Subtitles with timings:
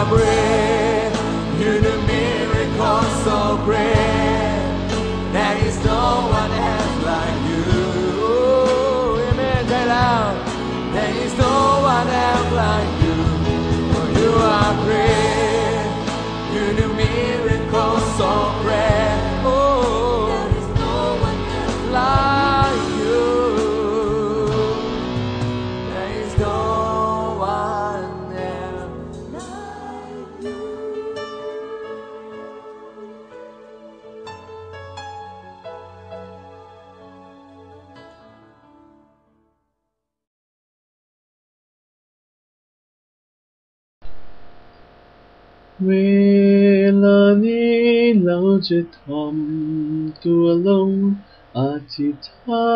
[0.00, 0.39] my breath.
[48.68, 49.36] จะทอม
[50.24, 50.90] ตัวลง
[51.58, 51.60] อ
[51.94, 52.70] ธิษฐา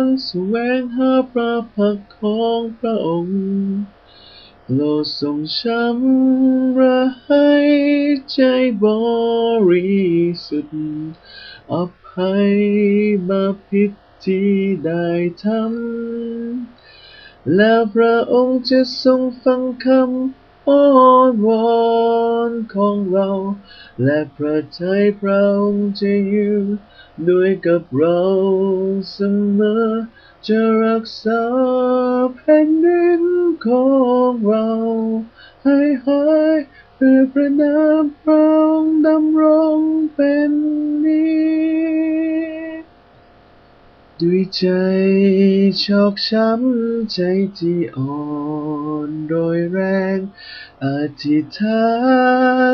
[0.00, 3.40] นแสวงหาพระพักของพระองค์
[4.64, 7.50] โปรดทรงชำระให้
[8.32, 8.40] ใจ
[8.84, 8.86] บ
[9.70, 10.04] ริ
[10.46, 11.16] สุทธิ์
[11.72, 11.74] อ
[12.06, 12.54] ภัย
[13.28, 13.92] บาปผิด
[14.24, 14.52] ที่
[14.84, 15.08] ได้
[15.44, 20.86] ทำแล้วพระองค์จะทรงฟังคำ อ้อ
[21.30, 21.76] นวอ
[22.50, 23.30] นของเรา
[24.04, 26.58] และพระทัยพระองค์จะอยู่
[27.28, 28.22] ด้วยกับเรา
[29.12, 29.18] เส
[29.58, 29.90] มอ
[30.46, 31.42] จะรักษา
[32.34, 33.22] แผ่นดิน
[33.66, 33.86] ขอ
[34.30, 34.70] งเรา
[35.64, 36.24] ให้หา
[36.56, 36.58] ย
[37.00, 39.44] ด้วยพระนามพระองค์ดำร
[39.76, 39.78] ง
[40.14, 40.50] เป็น
[41.04, 41.24] นิ
[42.44, 42.45] จ
[44.22, 44.64] ด้วยใจ
[45.84, 47.18] ชอกช้ำใจ
[47.58, 48.18] ที่อ่อ
[49.08, 49.80] นโดยแร
[50.16, 50.18] ง
[50.84, 50.86] อ
[51.22, 51.86] ธิษฐา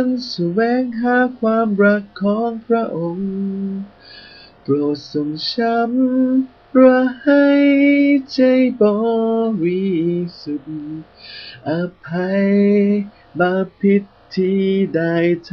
[0.00, 3.33] นแสวงหาความรักของพระองค์
[4.62, 7.47] โปรดทรงช้ำระให้
[8.33, 8.39] ใจ
[8.81, 8.83] บ
[9.62, 9.93] ริ
[10.43, 11.05] สุทธิ์
[11.69, 11.73] อ
[12.06, 12.47] ภัย
[13.41, 14.03] บาปผิด
[14.35, 15.17] ที่ได้
[15.50, 15.53] ท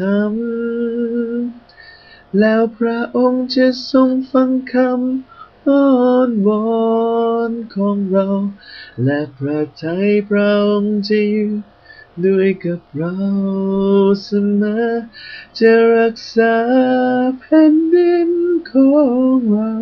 [1.39, 5.38] ำแล้วพระองค์จะทรงฟังคำ
[5.69, 6.89] อ้อนวอ
[7.49, 8.27] นของเรา
[9.03, 11.51] และพระทัยพระองค์จะอยู่
[12.25, 13.17] ด้วยกับเรา
[14.23, 14.29] เส
[14.61, 14.93] มอ
[15.59, 16.55] จะรักษา
[17.39, 18.29] แผ่นดิน
[18.71, 18.89] ขอ
[19.35, 19.73] งเรา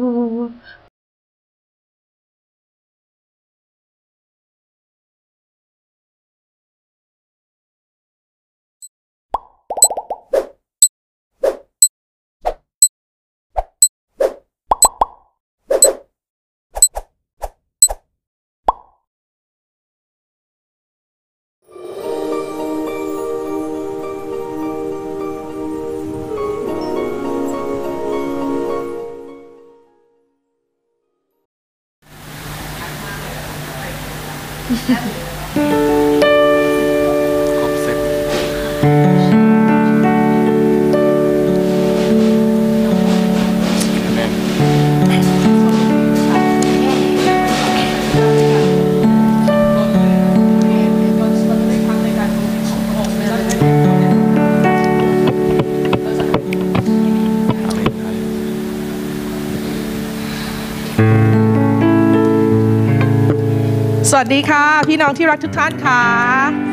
[64.27, 66.03] สดีค่ะ พี่น้องที่รักทุกท่านค่ะ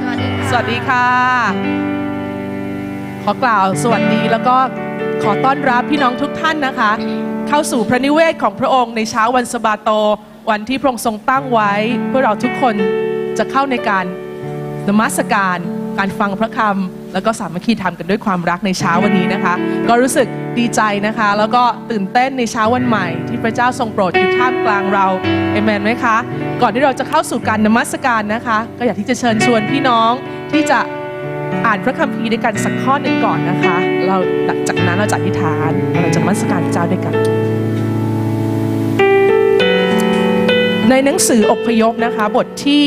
[0.01, 1.07] สวัสดีค่ะ สวัสดีค่ะ
[3.25, 4.57] ขอกล่าวสวัสดีแล้วก็
[5.23, 6.91] ขอต้อนรับพี่น้องทุกท่านนะคะ
[7.49, 9.91] เข้าสู่พระนิเวศของพระองค์ในเช้าวันสะบาโต
[10.51, 11.73] วันที่พระองค์ทรงตั้งไว้
[12.09, 12.75] เพื่อเราทุกคน
[13.39, 14.05] จะเข้าในการ
[14.89, 15.59] นมัสการ
[15.99, 19.55] การฟังพระคำแล้วก็สามัคคีธรรมกันด้วยความรักในเช้าวันนี้นะคะ
[19.89, 20.27] ก็รู้สึก
[20.59, 25.07] ดีใจนะคะ แล้วก็ตื่นเต้นในเช้าวันใหม่ ที่พระเจ้าทรงโปรดอยู่ท่ามกลางเรา
[25.53, 26.17] เอเมนไหมคะ
[26.63, 30.13] ก่อนที่เราจะเข้าสู่การนมัสการนะคะ ก็อยากที่จะเชิญชวนพี่น้อง
[30.53, 30.79] ที่จะ
[31.67, 34.17] อ่านพระคัมภีร์ด้วยกันสักข้อหนึ่งก่อนนะคะ เรา
[34.69, 35.71] จากนั้นเราจะอธิษฐาน
[36.01, 37.15] เราจะมัสการพระเจ้าด้วยกัน
[40.91, 42.87] ในหนังสืออพยพนะคะ บทที่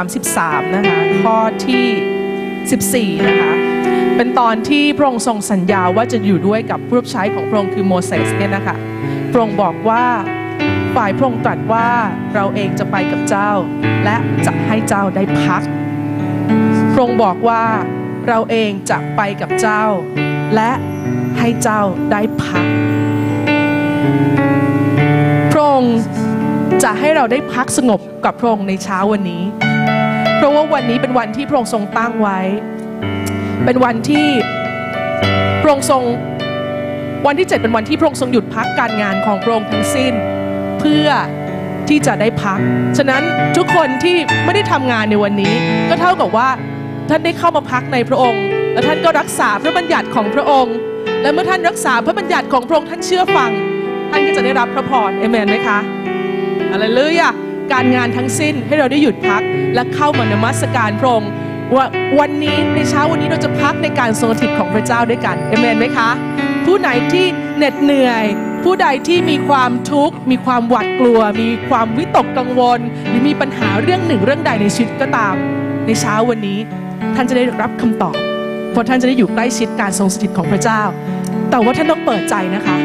[0.00, 3.52] 33 นะคะ ข้อที่ 14 นะคะ
[4.16, 8.76] เป็นตอนที่พระองค์ทรงสัญญาว่าจะอยู่ด้วยกับผู้รับใช้ของพระองค์คือโมเสสเนี่ยนะคะ
[9.32, 10.04] พระองค์บอกว่า
[10.96, 11.88] ฝ่ายพระองค์ตรัสว่า
[12.34, 13.50] เราเองจะไปกับเจ้า
[14.04, 14.16] และ
[14.46, 15.62] จะให้เจ้าได้พัก
[16.92, 17.64] พระองค์บอกว่า
[18.28, 19.84] เราเองจะไปกับเจ้า
[20.54, 20.70] และ
[21.38, 21.80] ให้เจ้า
[22.12, 22.66] ได้พัก
[25.52, 25.96] พระองค์
[26.84, 29.42] จะให้เราได้พักสงบกับพระองค์ในเช้าวันนี้
[30.36, 32.38] เพราะว่าวันนี้เป็นวันที่พระองค์ทรงตั้งไว้
[33.64, 34.28] เป็นวันที่
[35.62, 36.02] พระองค์ทรง
[37.26, 40.14] วันที่เจ็ดเป็นวันที่พระองค์ทรงหยุดพักการงานของพระองค์ทั้งสิ้น
[40.80, 41.08] เพื่อ
[41.88, 42.58] ที่จะได้พัก
[42.98, 43.22] ฉะนั้น
[43.56, 45.54] ทุกคนที่ไม่ได้ทำงานในวันนี้
[45.88, 46.48] ก็เท่ากับว่า
[47.08, 50.76] ท่านได้เข้ามาพักในพระองค์ และท่านก็รักษาพระบัญญัติของพระองค์
[51.22, 53.50] และเมื่อท่านรักษาพระบัญญัติของพระองค์ท่านเชื่อฟัง
[54.10, 55.78] ท่านก็จะได้รับพระพรเอเมนไหมคะ
[56.72, 57.32] อะไรเลยอะ
[57.72, 59.42] การงานทั้งสิ้นให้เราได้หยุดพัก
[59.74, 61.30] และเข้ามานมัสการพระองค์
[61.74, 61.86] ว่า
[62.18, 66.10] วันนี้ในเช้าวันนี้เราจะพักในการทรงสถิตของพระเจ้าด้วยกันเอเมนไหมคะ
[66.64, 68.24] ผู้ไหนที่เหน็ดเหนื่อย
[68.64, 75.34] ผู้ใดที่มีความทุกข์ มีความหวาดกลัว มีความวิตกกังวล หรือมีปัญหาเรื่องหนึ่งเรื่องใดในชีวิตก็ตาม
[75.86, 76.58] ในเช้าวันนี้
[77.14, 78.16] ท่านจะได้รับคำตอบ
[78.70, 80.82] เพราะท่านจะได้อยู่ใกล้ชิดการทรงสถิตของพระเจ้า
[81.50, 82.76] แต่ว่าท่านต้องเปิดใจนะคะ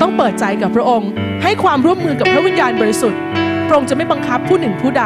[0.00, 1.10] ต้องเปิดใจกับพระองค์
[1.42, 3.20] ให้ความร่วมมือกับพระวิญญาณบริสุทธิ์
[3.68, 5.04] พระองค์จะไม่บังคับผู้หนึ่งผู้ใด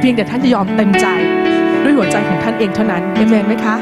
[0.00, 1.06] เพียงแต่ท่านจะยอมเต็มใจ
[1.82, 3.76] ด้วยหัวใจของท่านเองเท่านั้นเอเมนไหมคะ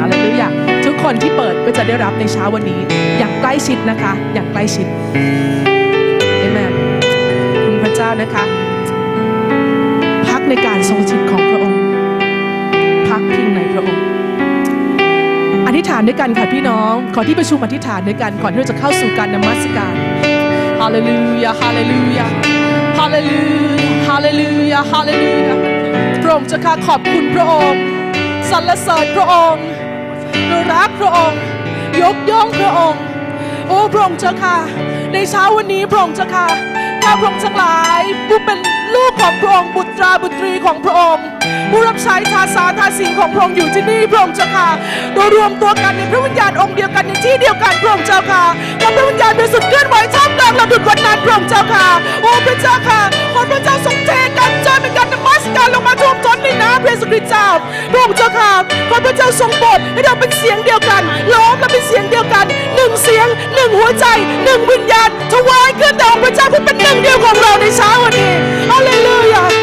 [0.00, 0.52] อะไรหรือยัง
[0.84, 4.86] ทุกคนที่เปิดก็จะได้รับในเช้าวันนี้ อย่างใกล้ชิดนะคะ อย่างใกล้ชิด
[6.38, 6.72] เอเมน
[7.64, 8.44] คุณพระเจ้านะคะ
[10.28, 11.80] พักในการทรงสถิตของพระองค์
[13.08, 14.04] พักพิงในพระองค์
[15.66, 19.94] อธิษฐานด้วยกันค่ะพี่น้อง ขอที่ประชุมอธิษฐานด้วยกันก่อนที่เราจะเข้าสู่การนมัสการ
[20.80, 22.26] ฮาเลลูยาฮาเลลูยา
[22.98, 23.40] ฮาเลลู
[23.80, 25.54] ยาฮาเลลูยาฮาเลลูยา
[26.22, 27.82] พระองค์เจะค่ะขอบคุณพระองค์
[28.50, 29.64] สรรเสริญพระองค์
[30.72, 31.40] รักพระองค์
[32.02, 33.02] ยกย่องพระองค์
[33.70, 34.56] โอ้พระองค์เจ้าค่ะ
[35.12, 36.46] ในเช้าวันนี้พระองค์เจ้าค่ะ
[37.02, 38.58] ข้าพระองค์ทั้งหลายผู้เป็น
[38.94, 41.24] ลูกของพระองค์บุตราบุตรีของพระองค์
[41.70, 44.68] ผู้รับใช้ทาสาทาสีของพระองค์อยู่ที่นี่พระองค์เจ้าค่ะ
[45.14, 48.42] โดยรวมตัวกันในพระวิญญาณองค์เดียวกันในที่เดียวกันพระองค์เจ้าค่ะ
[48.80, 51.86] ขอพระวิญญาณบริสุทธิ์เคลื่อนไหวท่ามกลางเราดุจวันนั้นพระองค์เจ้าค่ะ
[52.22, 53.00] โอ้พระเจ้าค่ะ
[53.32, 57.48] ขอพระเจ้าทรงเทกันใจเป็นการนมัส การลงมาท่วมท้นในน้ำพระเยซูคริสต์เจ้า
[57.92, 58.52] พระองค์เจ้าค่ะ
[58.90, 61.02] ขอพระเจ้าทรงโปรดให้เราเป็นเสียงเดียวกัน
[61.32, 64.06] ล้อมและเป็นเสียงเดียวกันหนึ่งเสียงหนึ่งหัวใจ
[64.44, 68.32] หนึ่งวิญญาณถวายขึ้นต่อพระเจ้าเพื่อเป็นหนึ่งเดียวของเราในเช้าวันนี้
[68.70, 69.59] ฮาเลลูยา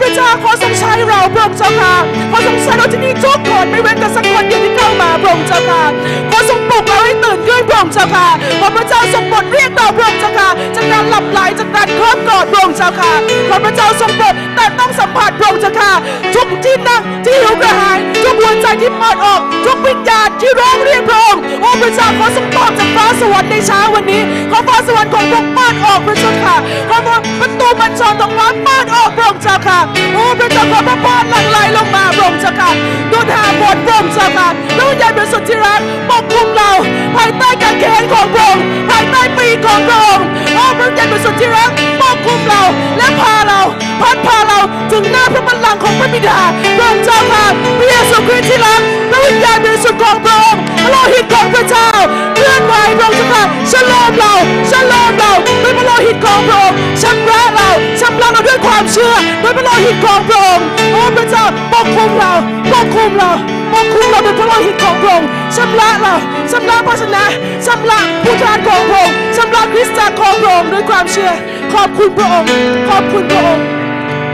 [0.00, 1.94] พระเจ้าขอทรงใช้เราพระองค์เจ้าค่ะ
[2.30, 5.82] ขอทรงใช้เราที่นี่ทุกคนไม่เว้นแต่สักคนเดียวที่เข้ามาพระองค์เจ้าค่ะ
[6.30, 8.26] ขอทรงปลุกเราให้ตื่นขึ้นพระองค์เจ้าค่ะ
[8.60, 13.12] ขอพระเจ้าทรงบทเรียกเราพระองค์เจ้าค่ะจากการหลับไหลจากการครอบกอดพระองค์เจ้าค่ะ
[13.48, 15.92] ขอพระเจ้าทรงบทแต่ต้องสัมผัสพระองค์เจ้าค่ะ
[16.34, 26.56] ทุกที่นั่งที่หิวกระหายทุกหัวใจที่ปิดออกทุกวิญญาณที่ร้องเรียกพระองค์โอ้พระเจ้าขอทรงตอบจากฟ้าสวรรค์ในเช้าวันนี้ขอฟ้าสวรรค์ของพระองค์เปิดออกพระเจ้าค่ะ
[26.88, 26.96] ขอ
[27.40, 29.78] ประตูบัญชรของฟ้าเปิดออกพระองค์เจ้าค่ะ
[30.12, 32.70] โอ้พระเจ้าขอพระพรหลั่งไหลลงมาพระองค์เจ้าค่ะ
[33.10, 36.70] ดูทางบนพระองค์เจ้าค่ะแล้ววิญญาณบริสุดที่รักปกคลุมเรา
[37.16, 40.24] ภายใต้การแขนของพระองค์ภายใต้ปีของพระองค์
[40.54, 41.70] โอ้พระวิญญาเป็นสุดที่รัก
[42.00, 42.62] ปกคลุมเรา
[42.98, 43.60] และพาเรา
[44.00, 44.58] พัดพาเรา
[44.92, 46.38] ถึงหน้าพระบัลลังก์ของพระบิดา
[46.76, 47.44] พระองค์เจ้าค่ะ
[47.78, 48.80] พระเยซูคริสต์ที่รัก
[49.24, 51.88] วิญญาณบริสุทธิ์ของพระองค์พระโลหิตของพระเจ้า
[52.34, 54.32] เคลื่อนไหวพระองค์เจ้าค่ะชโลมเรา
[54.70, 57.68] ชโลมเราด้วยพระโลหิตของพระองค์ชำระเรา
[58.00, 62.32] ชำระเราด้วยความเชื่อด้วยพระโลหิตของพระองค์โอ้พระเจ้าปกคุมเรา
[62.72, 63.30] ปกคุมเรา
[63.72, 66.14] ปกคุมเราด้วยพระโลหิตของพระองค์ชำระเรา
[66.52, 67.24] ชำระพระชนะ
[67.66, 71.32] ชำระผู้ทานของพระองค์ชำระคริสตจักรของพระองค์ด้วยความเชื่อ
[71.74, 72.48] ขอบคุณพระองค์
[72.88, 73.64] ขอบคุณพระองค์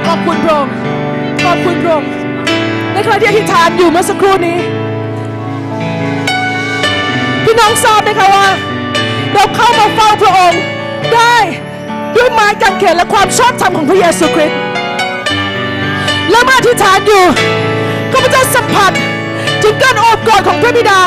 [0.06, 0.72] ขอบคุณพระองค์
[1.44, 2.08] ขอบคุณพระองค์
[2.92, 4.58] ในขณะที่อธิษฐานอยู่เมื่อสักครู่นี้
[7.50, 8.46] พี่น้องทราบไหมคะว่า
[9.32, 10.60] เราเข้ามาเฝ้าพระองค์
[11.14, 11.36] ได้
[12.14, 14.58] ด้วยไม้กางเขนและความชอบธรรมของพระเยซูคริสต์
[16.30, 17.24] และมาอธิษฐานอยู่
[18.12, 18.92] ข้าพเจ้าสัมผัส
[19.62, 21.00] ถึงการโอบกอดของพระบิดา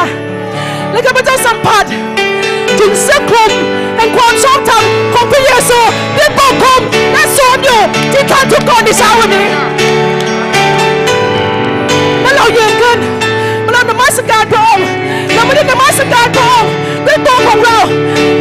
[0.91, 1.86] และข้าพเจ้าสัมผัส
[2.79, 3.51] ถึงเสื้อคลุม
[3.98, 4.83] แห่งความชอบธรรม
[5.13, 5.79] ของพระเยซู
[6.15, 6.81] ได้ปกคลุม
[7.13, 7.81] และสวมอยู่
[8.13, 9.48] ที่ท่านทุกคนในเช้าวันนี้
[12.21, 13.21] เมื่อเรายืนขึ้น
[16.01, 16.72] สการพระองค์
[17.08, 17.79] ด้วยตัวของเรา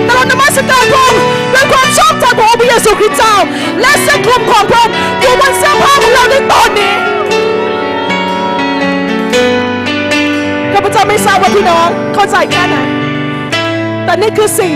[0.07, 1.23] ต่เรานมัสการพระองค์
[1.55, 3.35] ด้วยความชอบธรรมของพระเยซูคริสต์เจ้า
[3.81, 6.93] และสื้อคมของพระองค์อยู่บนเสื้อผ้าของเราในตอนนี้
[10.73, 12.77] ข้าพเจ้าไม่ทราบว่าพี่น้องเข้าใจแค่ไหน
[14.05, 14.73] แต่นี่คือสิ่ง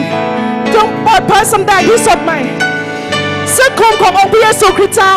[0.74, 2.38] จงเปิดเผยสำแดงที่สดใหม่
[3.52, 5.14] เสื้อคลุมขององค์พระเยซูคริสต์เจ้า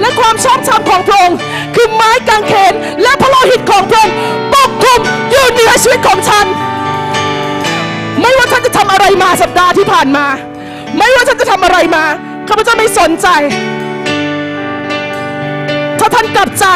[0.00, 1.38] และความชอบธรรมของพระองค์
[1.74, 4.14] คือไม้กางเขนและพระโลหิตของพระองค์
[4.52, 6.46] ปกคลุมอยู่เหนือชีวิตของฉัน
[8.20, 10.26] ไม่ว่าท่านจะทำอะไรมาสัปดาห์ที่ผ่านมา
[10.98, 12.04] ไม่ว่าท่านจะทำอะไรมา
[12.48, 13.28] ข้าพเจ้าไม่สนใจ
[15.98, 16.66] ถ้าท่านกลับใจ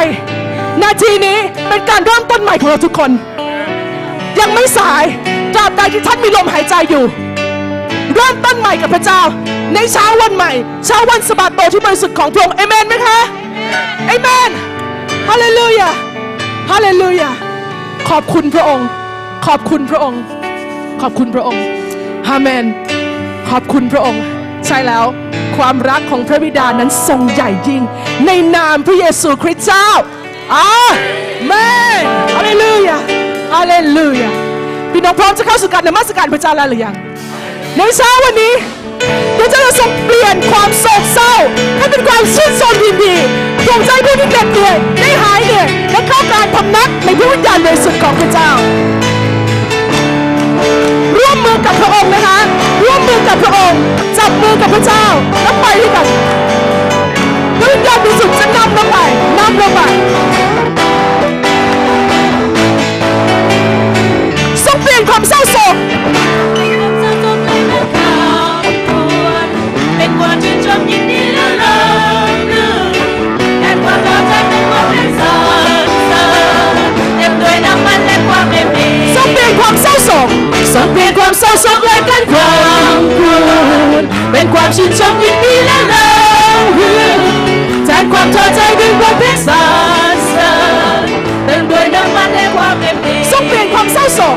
[0.82, 3.10] นาทีนี้เป็นการเริ่มต้นใหม่ของเราทุกคน
[4.40, 5.04] ยังไม่สาย
[5.54, 7.04] ตราบใดที่ท่านมีลมหายใจอยู่
[8.14, 9.20] เริ่มต้นใหม่กับพระเจ้า
[9.74, 10.52] ในเช้าวันใหม่
[10.86, 13.18] เช้าวันสะบาโตที่บริสุทธิ์ของพระองค์เอเมนไหมคะ
[14.06, 14.50] เอเมน
[15.28, 15.90] ฮาเลลูยา
[16.70, 17.30] ฮาเลลูยา
[18.08, 18.86] ขอบคุณพระองค์
[19.46, 20.20] ขอบคุณพระองค์
[21.02, 21.64] ขอบคุณพระองค์
[22.28, 22.64] อาเมน
[23.48, 24.22] ขอบคุณพระองค์
[24.66, 25.04] ใช่แล้ว
[25.56, 27.82] ความรักของพระบิดานั้นทรงใหญ่ยิ่ง
[28.26, 29.88] ในนามพระเยซูคริสต์เจ้า
[30.54, 30.68] อา
[31.46, 31.52] เม
[32.00, 32.02] น
[32.34, 32.98] ฮาเลลูยา
[33.54, 34.30] ฮาเลลูยา
[34.92, 36.94] พี่น้องพร้อมจะเข้าสู่การนมัสการพระเจ้าแล้วหรือยัง
[37.76, 38.52] ในเช้าวันนี้
[39.38, 41.34] พระเจ้าจะทรงเปลี่ยนความโศกเศร้า
[41.78, 43.14] ให้เป็นความชื่นชมยินดี
[43.66, 48.50] ดวงใจผู้ที่เหน็ดเหนื่อยได้หายเหนื่อยและเข้าการพำนักในพระวิญญาณบริสุทธิ์ของพระเจ้า
[51.54, 52.38] อกับพระองค์นะคะ
[52.84, 53.80] ร่วมมือกับพระองค์
[54.18, 55.04] จับมือกับพระเจ้า
[55.42, 56.06] แล้วไปด้วยกัน
[57.58, 58.96] พระวิญญาณบริสุทธิ์จะนำเราไป
[59.38, 59.80] นำเราไป
[64.64, 65.74] ทรงเปลี่ยนความเศร้าโศก
[69.96, 71.13] เป็นความชื่นชมยินดี
[79.34, 80.28] เปลี่ยนความเศร้าโศก
[80.74, 82.52] ทรงเปลี่ยนความเศร้าโศกและการครอ
[82.96, 83.24] งคร
[83.92, 86.06] วญเป็นความชื่นชมยินดีและเลิ
[86.62, 87.20] ศรื่น
[87.86, 89.54] แทนความท้อใจด้วยความเป็นสร
[90.14, 90.52] รเสริ
[90.98, 91.06] ญ
[91.46, 94.36] เต็มด้วยน้ำมันและความเอ็มดีทรงเปลี่ยนความเศร้าโศก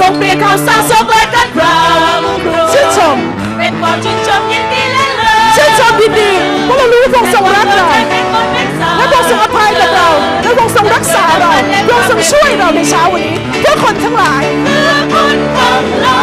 [0.00, 1.78] ทรงเปลี่ยนความเศร้าโศกและการครอ
[2.18, 3.16] งครวญชื่นชม
[3.58, 6.30] เป็นความชื่นชมยินดีและเลิศชื่นชมยินดี
[6.64, 10.08] เพราะเรารู้ว่าพระองค์ทรงรักเราเป็นความเป็นสรรและพระองค์ทรงอภัยกับเรา
[10.42, 11.27] และพระองค์ทรงรักษาเรา
[11.86, 16.22] พระองค์ทรงช่วยเราในเช้าวันนี้เพื่อคนทั้งหลายเพื่อคนทั้งหลา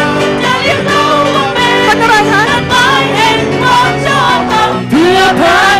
[0.00, 0.02] ย
[0.44, 1.02] จะเรียกเรา
[1.34, 2.86] ว่าเป็นเป็นอะไรคะไม้
[3.16, 5.75] แห่งความชอบธรรมเพื่อพระ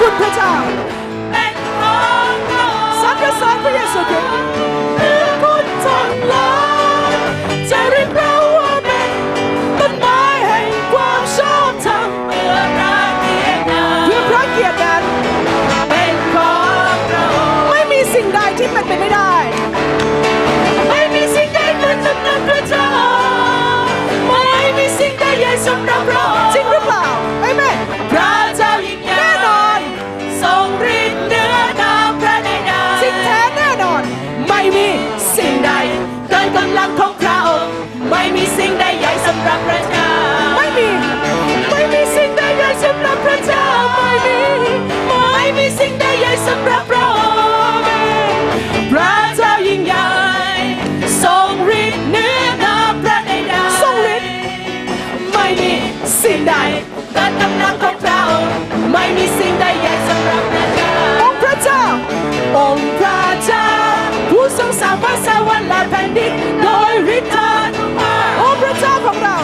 [0.00, 1.09] โอ้
[57.90, 58.52] ของพระองค์
[58.92, 60.92] ไม่มีสิ่งใดใหญ่สำหรับพระเจ้า
[61.22, 61.82] องค์พระเจ้า
[62.58, 63.68] องค์พระเจ้า
[64.30, 66.32] ผู้ทรงสร้างฟ้าสวรรค์และแผ่นดิน
[66.62, 69.36] โดยฤทธานุภาพองค์พระเจ้าของเรา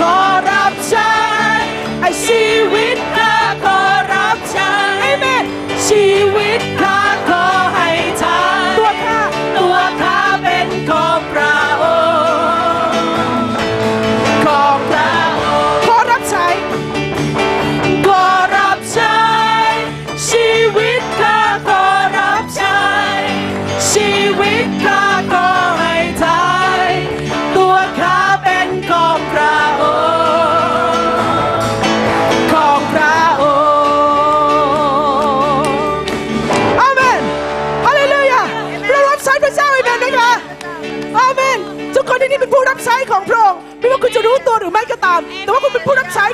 [0.00, 0.18] ขอ
[0.50, 1.12] รับใช้
[2.00, 3.80] ไอชีวิตข้าขอ
[4.12, 5.44] รับใช้เอเมน
[5.86, 6.60] ชีวิต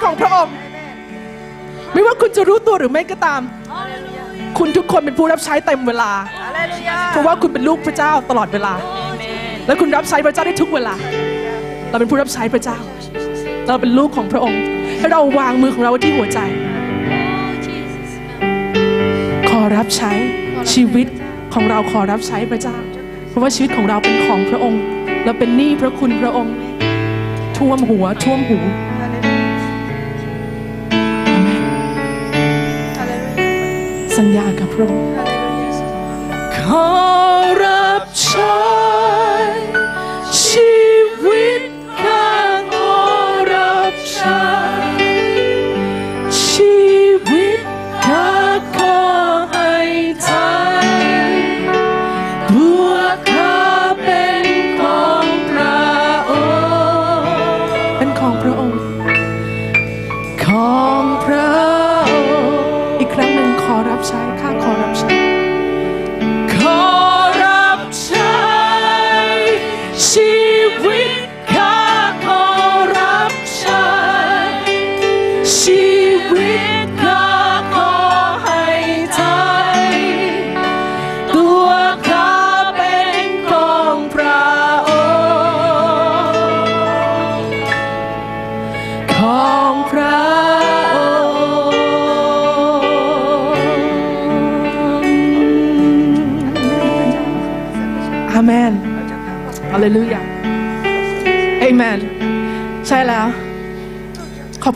[0.06, 0.54] ของพระองค์
[1.92, 3.40] ไม่ว่าคุณจะรู้ตัวหรือไม่ก็ตาม
[4.58, 6.10] คุณทุกคนเป็นผู้รับใช้เต็มเวลา
[7.10, 8.74] เพราะว่าคุณเป็นลูกพระเจ้าตลอดเวลา
[9.66, 10.94] และคุณรับใช้พระเจ้าได้ทุกเวลา
[11.90, 12.78] เราเป็นผู้รับใช้พระเจ้า
[13.66, 14.60] เราเป็นลูกของพระองค์
[14.98, 16.38] ให้เราวางมือของเราไว้ที่หัวใจ
[19.50, 20.12] ขอรับใช้
[20.72, 21.06] ชีวิต
[21.54, 22.76] ของเราขอรับใช้พระเจ้า
[23.28, 24.82] เพราะว่าชีวิตของเราเป็นของพระองค์
[25.24, 26.54] เราเป็นหนี้พระคุณพระองค์
[27.56, 28.58] ท่วมหัวท่วมหู
[34.16, 35.14] สัญญากับพระองค์
[36.56, 36.88] ขอ
[37.64, 38.65] รับใช้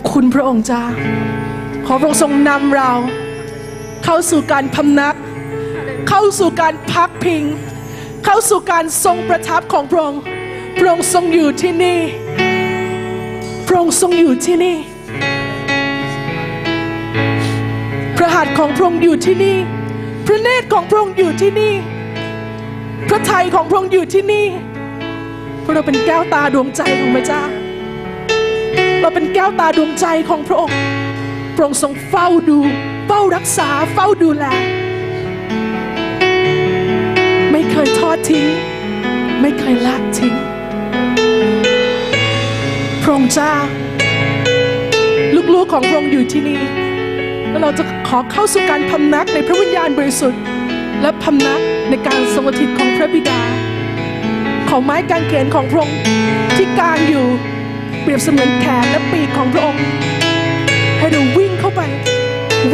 [0.01, 0.83] อบคุณพระองค์จ้า
[1.87, 2.91] ขอพระองค์ทรงนำเรา
[4.05, 5.17] เข้าสู่การพำนัก
[6.09, 7.45] เข้าสู่การพักพิง
[8.25, 10.21] เข้าสู่การทรงประทับของพระองค์
[10.79, 11.99] พระองค์ทรงอยู่ที่นี่
[13.67, 14.77] พระองค์ทรงอยู่ที่นี่
[18.17, 19.57] พระหัตถ์ของพระองค์อยู่ที่นี่
[20.27, 21.75] พระเนตรของพระองค์อยู่ที่นี่
[23.09, 24.47] พระทัยของพระองค์อยู่ที่นี่
[25.61, 27.43] เพราะเราเป็นแก้วตาดวงใจของพระเจ้า
[29.41, 30.77] ก้วตาดวงใจของพระองค์
[31.57, 32.59] พระองค์ทรงเฝ้าดู
[33.07, 34.45] เฝ้ารักษาเฝ้าดูแล
[37.53, 38.47] ไม่เคยทอดทิ้ง
[39.41, 40.35] ไม่เคยละทิ้ง
[43.03, 43.55] พระองค์เจ้า
[45.55, 46.61] ลูกๆของพระองค์อยู่ที่นี่
[47.51, 50.41] แล้วเราจะขอเข้าสู่การพำนักในพระวิญญาณบริสุทธิ์
[51.03, 53.41] และพำนักในการทรงสถิตของพระบิดา
[54.69, 55.99] ของไม้กางเขนของพระองค์
[56.57, 57.27] ที่กางอยู่
[58.03, 59.85] เปรียบเสมือนแขนและปีกของพระองค์
[60.99, 61.83] ให้เราวิ่งเข้าไป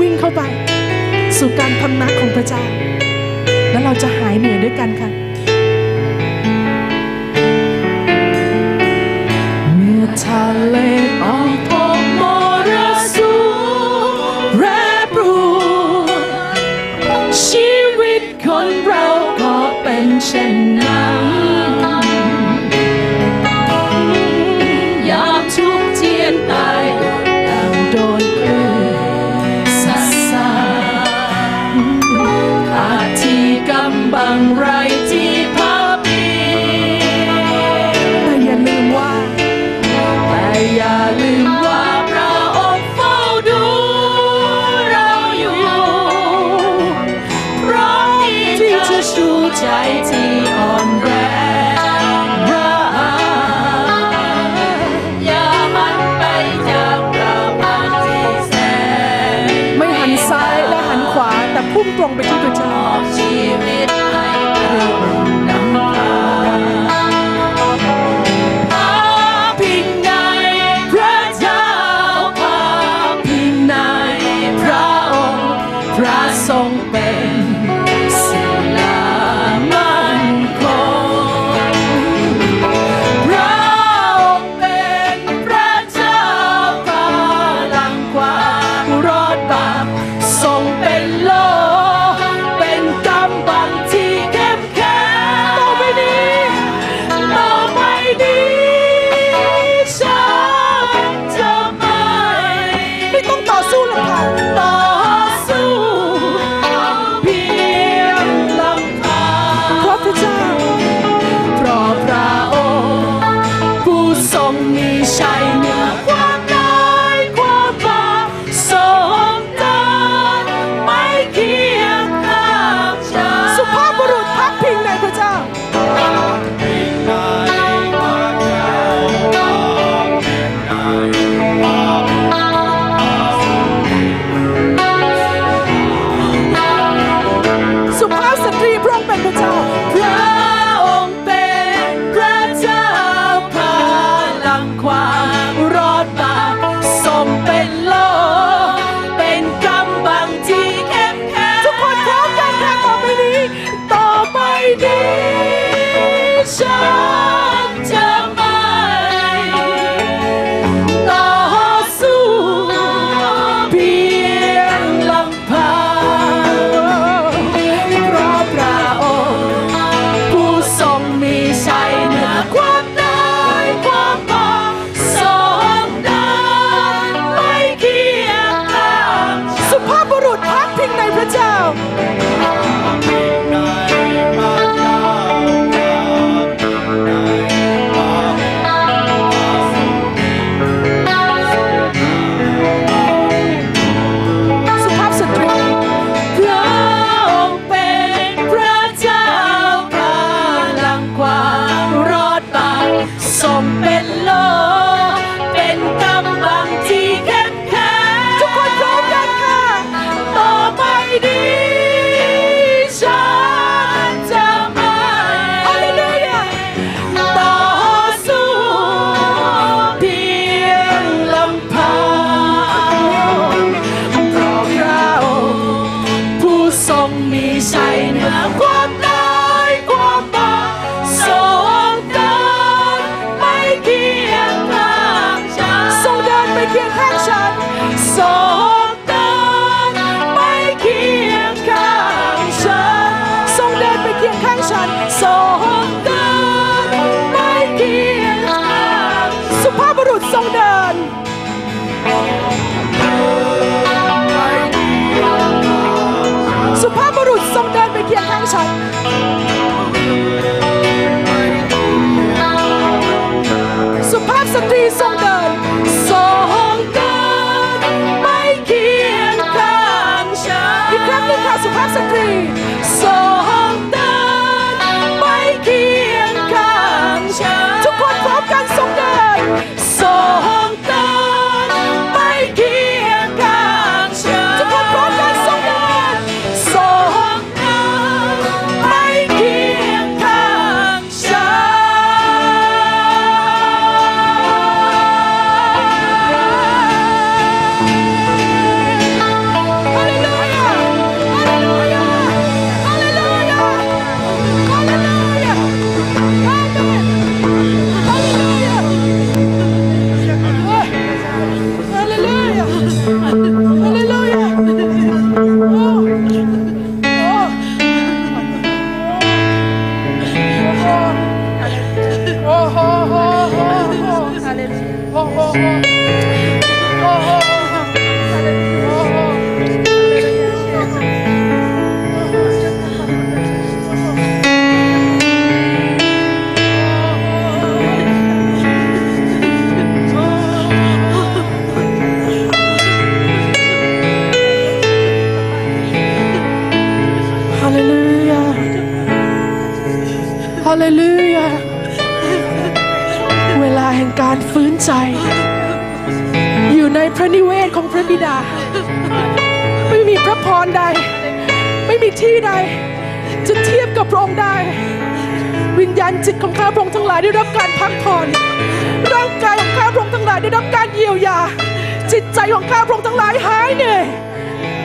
[0.00, 0.42] วิ่งเข้าไป
[1.38, 2.62] สู่การพำนักของพระเจ้า
[3.70, 5.10] แล้วเราจะหายเหนื่อยด้วยกันค่ะ
[9.76, 10.76] เมื่อทะเล
[11.22, 11.45] อ่อน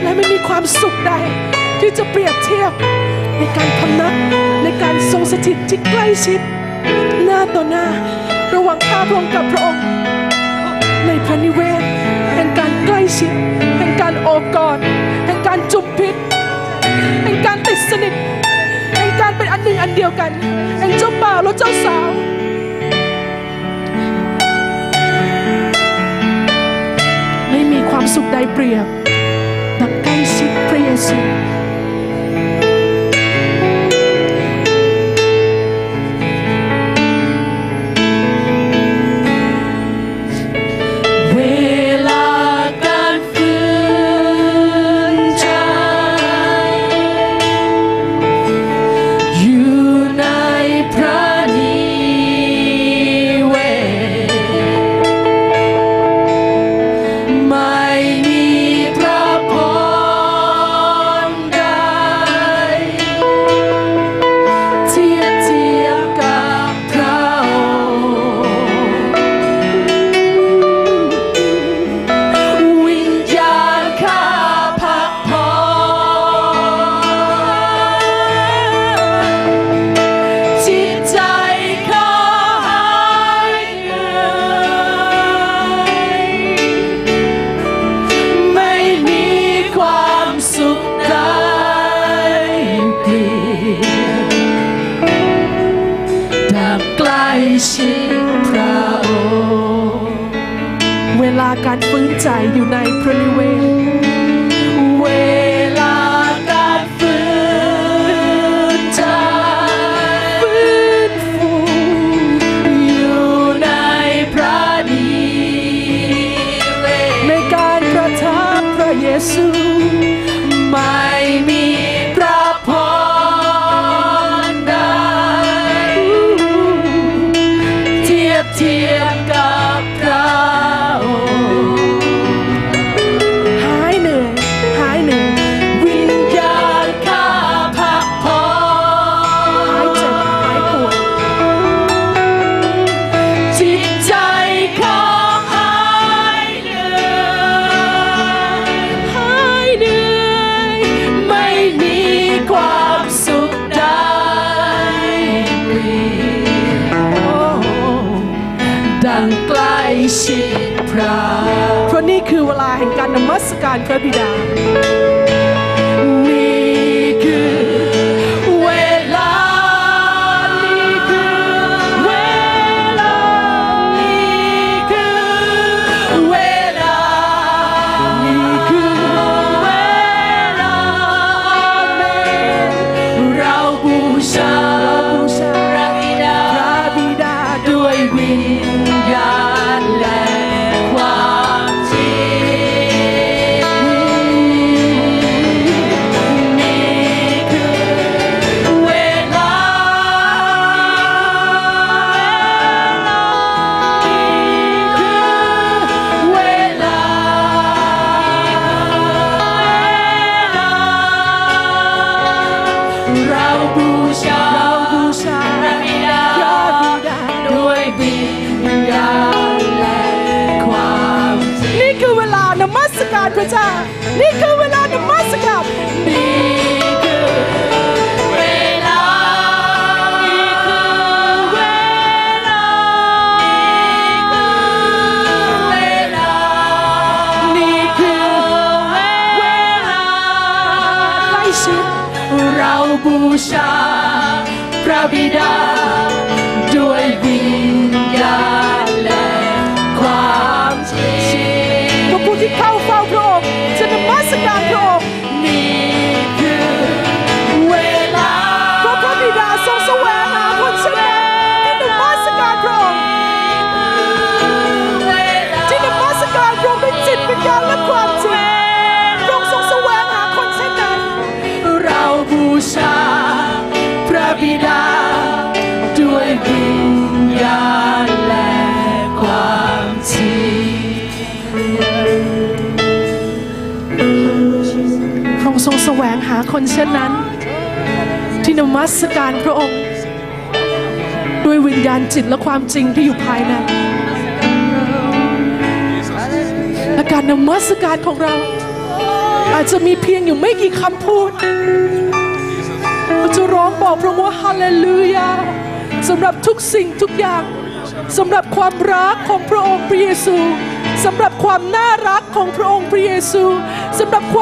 [0.03, 1.13] และไม่มีความสุขใด
[1.79, 2.71] ที่จะเปรียบเทียบ
[3.37, 4.13] ในการพำนัก
[4.63, 6.39] ในการทรงสถิตที่ใกล้ชิด
[7.25, 7.87] หน้าต่อหน้า
[8.53, 9.83] ระหว่างข้าพระองค์กับพระองค์
[11.07, 11.83] ในพระนิเวศ
[12.35, 13.31] แห่งการใกล้ชิด
[13.79, 14.77] แห่งการโอบกอด
[15.25, 16.15] แห่งการจุบพิษ
[17.23, 18.13] แห่งการติดสนิท
[18.97, 20.31] แห่งการเป็นอันหนึ่งอันเดียวกัน
[20.79, 22.09] แห่งเจ้าบ่าวและเจ้าสาว
[27.49, 29.00] ไม่มีความสุขใดเปรียบ
[31.01, 31.50] see.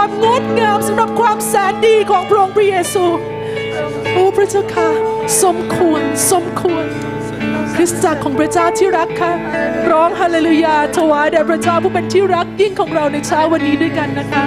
[0.01, 3.05] ความงดงามสำหรับความแสนดีของพระองค์พระเยซู
[4.13, 4.89] โอ้พระเจ้าค่ะ
[5.43, 6.85] สมควร สมควร
[7.75, 9.33] คริสตจักรของพระเจ้าที่รักค่ะ
[9.91, 14.43] ร้องฮาเลลูยา ถวายแด่พระเจ้าผู้เป็นที่รักยิ่งของเราในเช้าวันนี้ด้วยกันนะคะ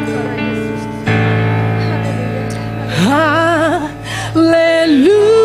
[3.03, 3.29] ฮา
[4.49, 4.57] เล
[5.07, 5.42] ลู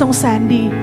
[0.00, 0.79] ต้อ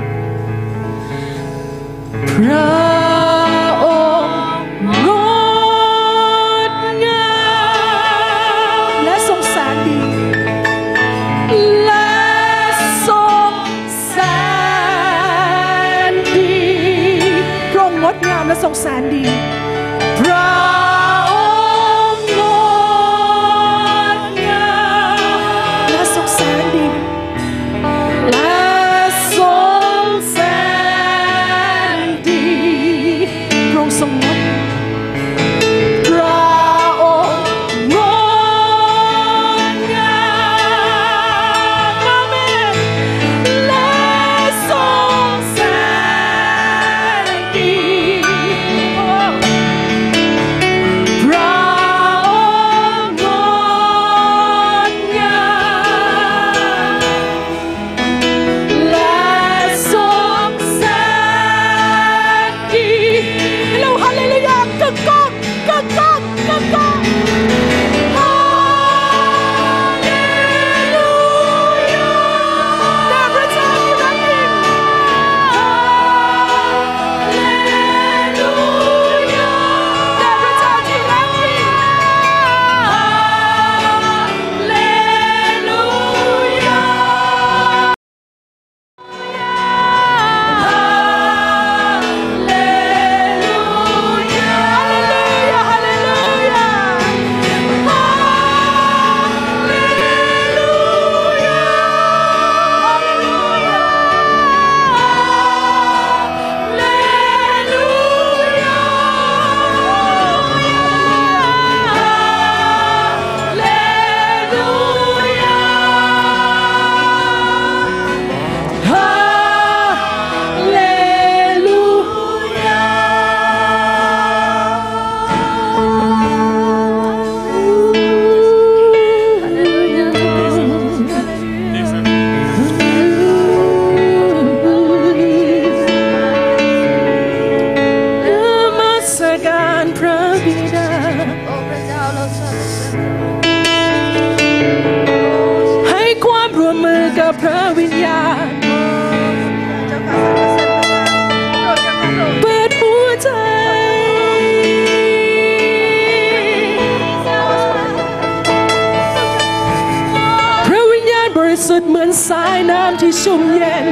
[161.81, 163.87] ดเหมือนสายน้ำที่ชุ่มเย็น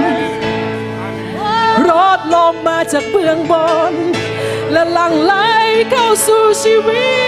[1.87, 3.53] รอดลงมาจากเบื้องบ
[3.91, 3.93] น
[4.71, 5.33] และหลั่งไหล
[5.91, 7.24] เข้าสู่ชีวิต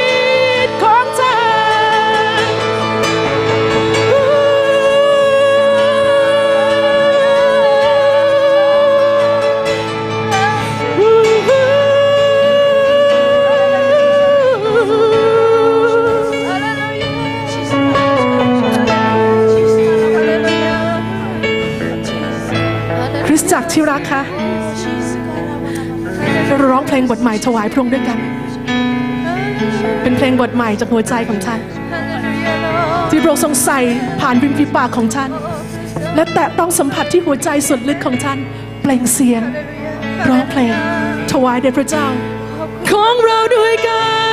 [23.72, 24.22] ที่รักคะ
[26.48, 28.20] เราร้องเพลงบทใหม่ถวายพระองค์ด้วยกัน
[30.02, 31.60] เป็นเพลงบทใหม่จากหัวใจของท่าน
[33.10, 33.80] ที่พระองค์ทรงใส่
[34.20, 35.32] ผ่านริมฝีปากของท่าน
[36.16, 38.40] และแตะต้องสัมผัสที่หัวใจสุดลึกของท่าน
[38.82, 39.44] เปล่งเสียง
[40.28, 40.74] ร้องเพลง
[41.32, 42.08] ถวายแด่พระเจ้า
[42.90, 44.27] ของเราด้วยกัน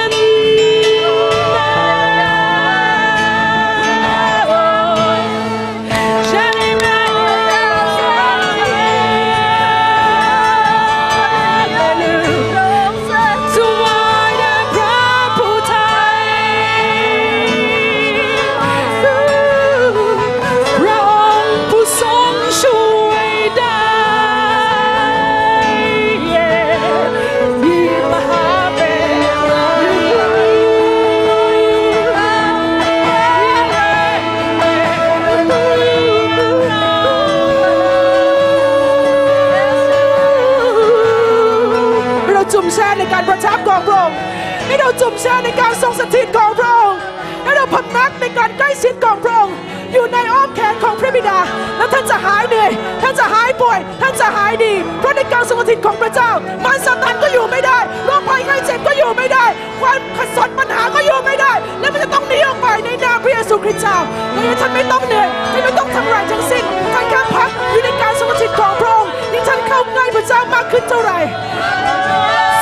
[52.05, 52.71] านจะหายเหนื่อย
[53.03, 56.31] ท่านจะหายป่วย ท่านจะหายดี เพราะในการทรงสถิตของพระเจ้า
[56.65, 59.45] มันสตันก็อยู่ไม่ได้ โรคภัยไข้เจ็บก็อยู่ไม่ได้
[59.81, 63.99] ความขัดสนปัญหาก็อยู่ไม่ได้ และมันจะต้องหนีออกไปในนามพระเยซูคริสต์เจ้า
[64.35, 71.19] ดังนั้นท่านไม่ต้องเหนื่อย ท่านไม่ต้องทำอะไรทั้งสิ้น ท่านแค่พักอยู่ในการทรงสถิตของพระองค์ยิ่งท่านเข้าใกล้พระเจ้ามากขึ้นเท่าไหร่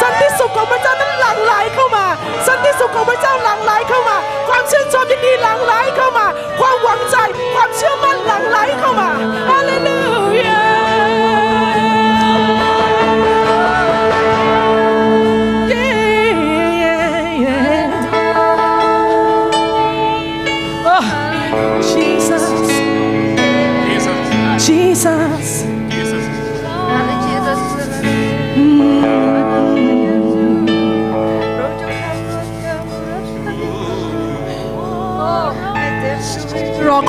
[0.00, 2.06] สันติสุขของพระเจ้านั้นหลั่งไหลเข้ามา
[2.46, 4.16] สันติสุขของพระเจ้าหลั่งไหลเข้ามา
[4.48, 6.26] ความชื่นชมยินดีหลั่งไหลเข้ามา
[6.82, 7.16] ความหวังใจ
[7.54, 7.64] ควา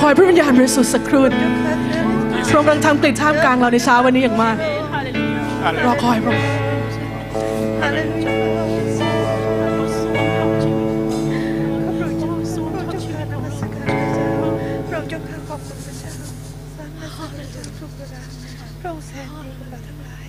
[0.01, 1.51] คอยพระวิญญาณบริสุทธิ์สักครู่หนึ่ง
[2.47, 4.55] พระองค์กำลังทำกลิ่นท่ามกลางเราในเช้าวันนี้อย่างมาก
[5.85, 6.51] รอคอยพระองค์
[14.91, 16.31] เราจะข้าขอบคุณพระเจ้าสรร
[16.73, 18.21] เสริญพระเจ้าทุกเวลา
[18.79, 20.27] พระองค์แสนดีกับเราทั้งหลาย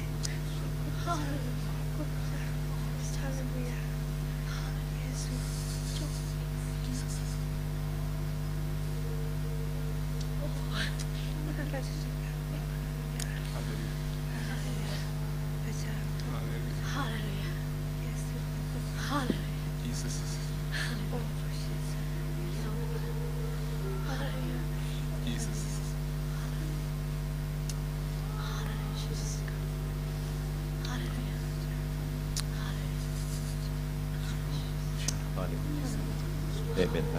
[36.95, 37.13] เอเมน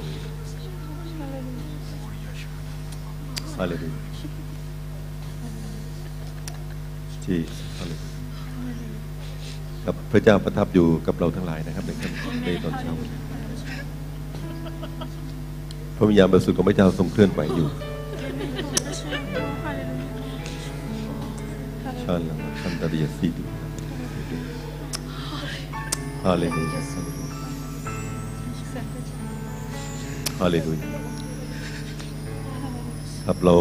[3.57, 4.01] ฮาเลลูยา
[7.25, 7.39] ที่
[7.77, 8.15] ฮาเลลูยา
[9.85, 13.19] ครับพระเจ้าประทับอยู่กับเราทั้งหลายนะครับในค่ำในตอนเช้าวันนี้
[15.95, 17.67] พระวิญญาณบริสุทธิ์ของพระเจ้าทรงเคลื่อนไหวอยู่
[22.01, 23.43] ชาลาคันตาริยสีดู
[26.23, 26.94] ฮาเลลูยา
[30.39, 30.89] ฮาเลลูยา
[33.25, 33.55] ครับเรา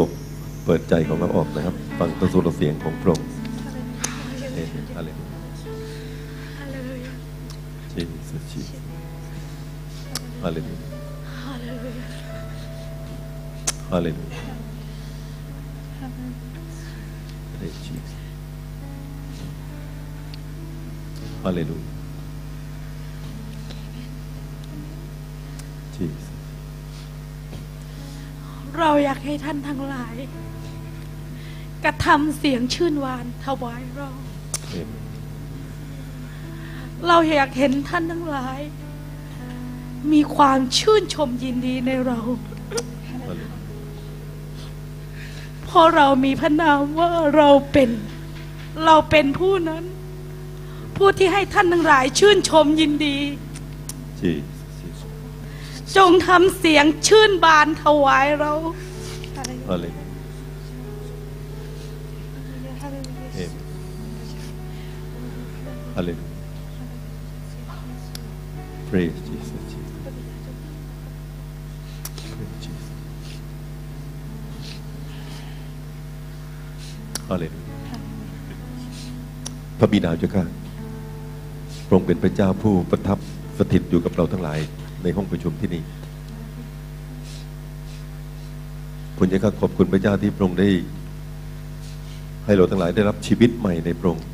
[0.65, 3.24] เปิดใจของเราออกนะครับ ฟังพระสุรเสียงของพระองค์
[32.45, 34.11] สียงชื่นหวานถวายเรา
[34.81, 35.03] Amen.
[37.09, 38.61] เราอยากเห็นท่านทั้งหลาย
[40.13, 42.21] มีความชื่นชมยินดีในเรา
[43.11, 43.51] Hallelujah.
[45.65, 47.91] เพราะเรามีพระนามว่าเราเป็น
[48.85, 49.85] เราเป็นผู้นั้น
[50.97, 53.19] ผู้ที่ให้ท่านทั้งหลายชื่นชมยินดี
[54.23, 54.43] Jesus.
[54.83, 55.11] Jesus.
[55.97, 58.53] จงทำเสียงชื่นบานถวายเรา
[68.95, 69.63] Praise Jesus.
[69.73, 69.83] Jesus.
[72.31, 72.89] Praise Jesus.
[77.29, 77.63] Hallelujah.
[79.79, 80.45] พระบิดาเจ้าข้า
[81.87, 83.19] พระองค์เป็นพระเจ้าผู้ประทับ
[83.59, 84.59] สถิตอยู่กับเราทั้งหลาย
[85.03, 85.83] ในห้องประชุมที่นี่
[89.17, 90.69] ผมจะข้าขอบคุณพระเจ้าที่พระองค์ได้
[92.45, 94.25] ให้เราทั้งหลายได้รับชีวิตใหม่ในพระองค์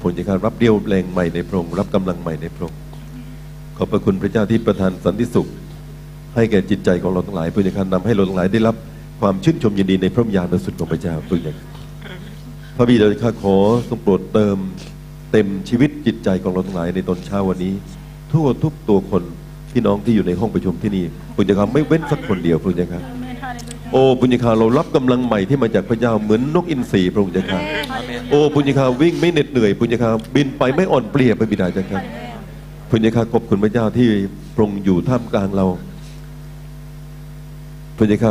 [0.00, 2.78] ผมจะรับเรี่ยวแรงใหม่ในพระองค์รับกำลังใหม่ในพระองค์
[3.78, 5.48] ขอบพระคุณพระเจ้าที่ประทานสันติสุข
[6.34, 8.76] ให้แก่จิตใจของเราทั้งหลายเพื่อจะนำให้เราทั้งหลายได้รับ
[9.20, 11.54] ความชื่นชมยินดีในพระวิญาณสุทธิ์ของพระเจ้าเพื่ออย่า
[12.76, 13.56] พระบิดาข้าขอ
[13.88, 14.56] ทรงโปรดเติม
[15.32, 17.74] เต็มชีวิตจิตใจของเราทั้งหลายในตอนเช้าวันนี้
[18.32, 19.22] ทั่วทุกตัวคน
[19.72, 21.04] พี่น้องที่อยู่ในห้องประชุมที่นี่
[21.36, 23.00] ปุญญาคาไม่เว้นสักคนเดียวปุญญาคา
[23.92, 27.60] โอ้ปุญญาคาเรารับกำลังใหม่ที่มาจากพระเจ้าเหมือนนกอินทรีพระองค์เจ้าค่ะ
[28.30, 32.00] โอ้ปุญญาคาวิ่งไม่เหน็ดเหนื่อยปุญญาคาบินไปไม่อ่อนเปลี่ยพระบิดาเจ้าค่ะ
[32.90, 34.08] ปุญญาคาขอบคุณพระเจ้าที่
[34.54, 35.66] พระองค์อยู่ท่ามกลางเรา
[37.98, 38.30] ปุญญาคา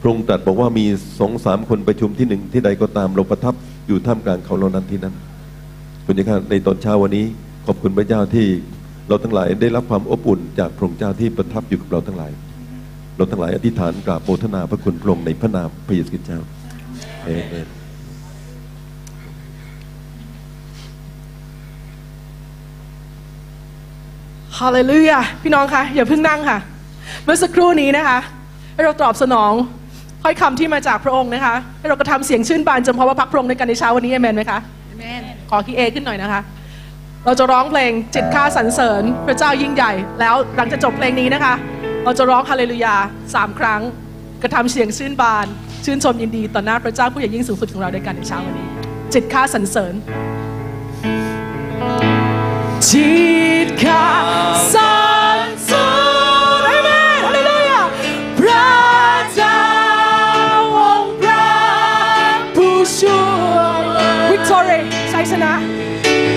[0.00, 0.84] พระองค์ตรัสบอกว่ามี
[1.18, 3.54] สองสามคนประชุมที่หนึ่งที่ใดก็ตามเราประทับ
[3.86, 5.14] อยู่ท่ามกลางเขาเหล่านั้นที่นั้น
[6.06, 7.24] ปุญญาคาในตอนเช้าวันนี้
[7.66, 8.46] ขอบคุณพระเจ้าที่
[9.08, 12.32] เราทั้งหลายได้รับความอบอุ่นจากพระองค์เจ้าที่ประทับอยู่กับเราทั้งหลาย
[13.16, 16.40] เราทั้งหลายอธิษฐานกราบโมทนาพระคุณพระองค์ในพระนามพระเยซูคริสต์เจ้า
[17.24, 17.83] เอเมน
[24.58, 26.58] ฮาเลลูยาพี่น้องคะอย่าเพิ่งนั่งค่ะ
[27.24, 28.18] เมื่อสักครู่นี้นะคะ
[28.74, 29.52] ให้เราตอบสนอง
[30.22, 36.40] ถ้อยคำที่มาจากพระองค์นะคะให้เรากระทำเสียงชื่นบานจำเพราะว่าพักพระองค์ในการในเช้าวันนี้เอเมนไหมคะเอเมนขอคีย์เอขึ้นหน่อยนะคะ
[37.24, 41.54] เราจะร้องเพลงจิตข้าสรรเสริญพระเจ้ายิ่งใหญ่ แล้วหลังจากจบเพลงนี้นะคะ
[42.04, 42.94] เราจะร้องฮาเลลูยา
[43.34, 43.80] สามครั้ง
[44.42, 45.46] กระทำเสียงชื่นบาน
[45.84, 48.68] ชื่นชมยินดีต่อหน้าพระเจ้าผู้ใหญ่ยิ่งสูงสุดของเราในการในเช้าวันนี้
[49.12, 49.94] จิตข้าสรรเสริญ
[52.94, 53.12] จิ
[53.66, 54.06] ตข้า
[54.74, 54.82] สร
[55.38, 55.88] รเสริ
[56.58, 56.88] ญอาเม
[57.18, 57.80] นฮาเลลูยา
[58.38, 58.68] พระ
[59.34, 59.62] เจ้า
[60.78, 61.48] องค์พระ
[62.56, 63.24] ผู้ช่ว
[63.78, 63.82] ย
[64.30, 64.78] victory
[65.12, 65.52] ชัยชนะ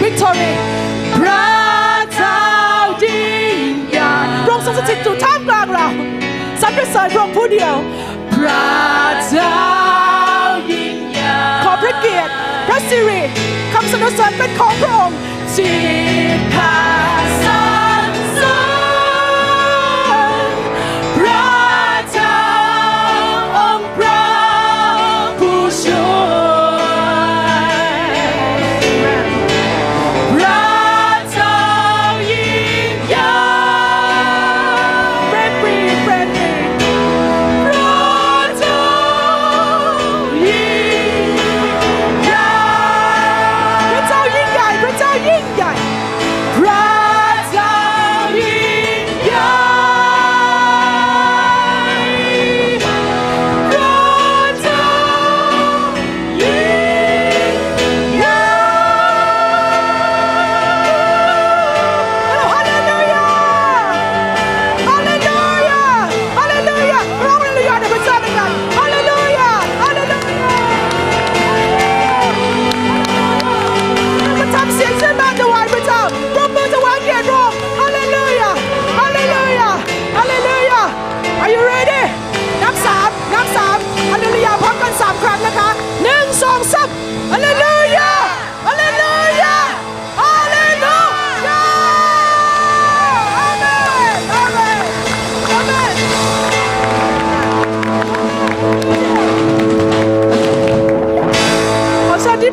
[0.03, 0.51] victory
[1.17, 1.47] พระ
[2.15, 2.41] เจ้า
[3.03, 4.11] ยิ่งใหญ่
[4.45, 5.87] พระองค์ทรงสถิตอยู่ท่ามกลางเรา
[6.61, 7.75] สรรเสริญพระองค์ผู้เดียว
[8.33, 8.67] พระ
[9.29, 9.59] เจ้า
[10.71, 12.31] ยิ่งใหญ่ขอพระเกียรติ
[12.67, 13.21] พระสิริ
[13.73, 15.17] คำสรรเสริญเป็นของพระองค์
[15.57, 15.75] จิ
[16.53, 16.57] ต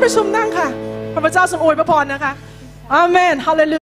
[0.05, 0.67] ประชุมนั่งค่ะ
[1.25, 2.31] พระเจ้าทรงอวยพระพรนะคะ
[2.93, 3.84] อาเมนฮาเลลู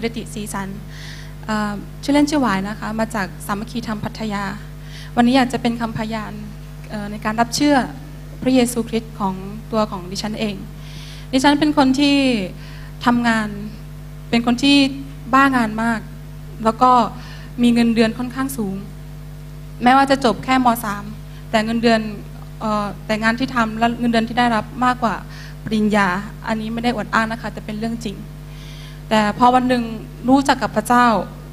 [0.00, 0.68] กิรติศรีสัน
[2.02, 4.44] ชื่อเล่นชื่อหวายนะคะ มาจากสามัคคีธรรมพัทยา
[5.16, 6.32] วันนี้อยากจะเป็นคำพยาน
[7.10, 7.76] ในการรับเชื่อ
[8.42, 9.34] พระเยซูคริสต์ของ
[9.72, 10.56] ตัวของดิฉันเอง
[11.32, 12.16] ดิฉันเป็นคนที่
[13.06, 13.48] ทำงาน
[14.30, 14.76] เป็นคนที่
[15.34, 16.00] บ้างานมาก
[16.64, 16.92] แล้วก็
[17.62, 18.76] มีเงินเดือนค่อนข้างสูง
[19.82, 20.66] แม้ว่าจะจบแค่ม
[21.08, 22.00] .3 แต่เงินเดือน
[22.62, 25.14] ออแต่งานที่ทำและเงินเดือนที่ได้รับมากกว่า
[25.64, 26.08] ปริญญา
[26.46, 28.16] อันนี้ไม่ได้อวดอ้างนะคะแต่เป็นเรื่องจริง
[29.10, 29.84] แต่พอวันหนึ่ง
[30.28, 31.06] รู้จักกับพระเจ้า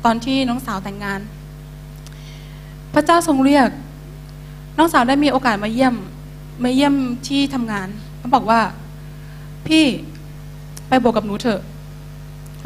[0.05, 1.19] ตอนที่น้องสาวแต่งงาน
[2.93, 3.69] พระเจ้าทรงเรียก
[4.77, 5.95] น้องสาวได้มีโอกาสมาเยี่ยม
[6.63, 6.93] มาเยี่ยม
[7.27, 7.87] ที่ทำงาน
[8.19, 8.59] เขาบอกว่า
[9.67, 9.83] พี่
[10.87, 11.61] ไปโบสถ์กับหนูเถอะ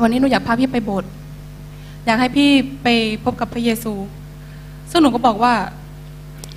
[0.01, 1.09] วันนี้หนูอยากพาพี่ไปโบสถ์
[2.05, 2.49] อยากให้พี่
[2.83, 2.87] ไป
[3.23, 3.93] พบกับพระเยซู
[4.91, 5.53] ซึ่งหนูก็บอกว่า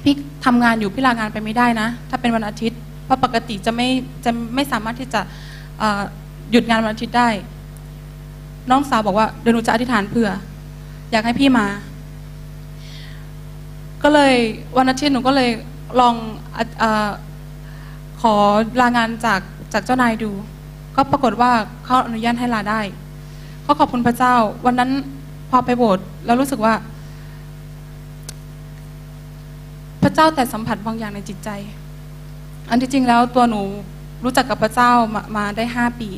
[0.02, 0.14] พี่
[0.44, 3.88] ทำงานอยู่พี่ลางานไปไม่ได้นะ ถ้าเป็นวันอาทิตย์เพราะปกติจะไม่
[4.24, 5.20] จะไม่สามารถที่จะ
[6.50, 7.28] หยุดงานวันอาทิตย์ได้
[8.70, 10.30] น้องสาวบอกว่าเดี๋ยวหนูจะอธิษฐานเผื่อ
[11.10, 11.66] อยากให้พี่มา
[14.02, 14.34] ก็เลย
[14.76, 15.50] วันอาทิตย์หนูก็เลย
[16.00, 16.14] ลอง
[16.82, 17.10] ออ
[18.20, 18.34] ขอ
[18.80, 19.40] ลางานจาก
[19.72, 20.30] จากเจ้านายดู
[20.96, 21.52] ก็ปรากฏว่า
[21.84, 22.80] เขาอนุญาตให้ลาได้
[23.66, 24.34] ก็ขอบคุณพระเจ้า
[24.66, 24.90] วันนั้น
[25.50, 26.74] พอไปโบสถ์แล้วรู้สึกว่า
[30.02, 31.50] พระเจ้าแต่สัมผัสบางอย่างในจิตใจ
[32.70, 33.62] อันที่จริงแล้วตัวหนู
[34.24, 36.10] รู้จักกับพระเจ้ามามาได้ห้าปี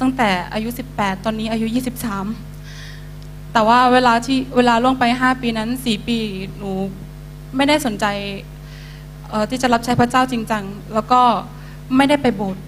[0.00, 1.66] ตั้งแต่อายุ 18 ตอนนี้อายุ
[2.54, 6.18] 23 แต่ว่าเวลาที่เวลาล่วงไป 5 ปีนั้น 4 ปี
[6.58, 6.70] หนู
[7.56, 8.06] ไม่ได้สนใจ
[9.50, 11.20] ที่จะรับใช้พระเจ้าจริงจังแล้วก็
[11.96, 12.62] ไม่ได้ไปโบสถ์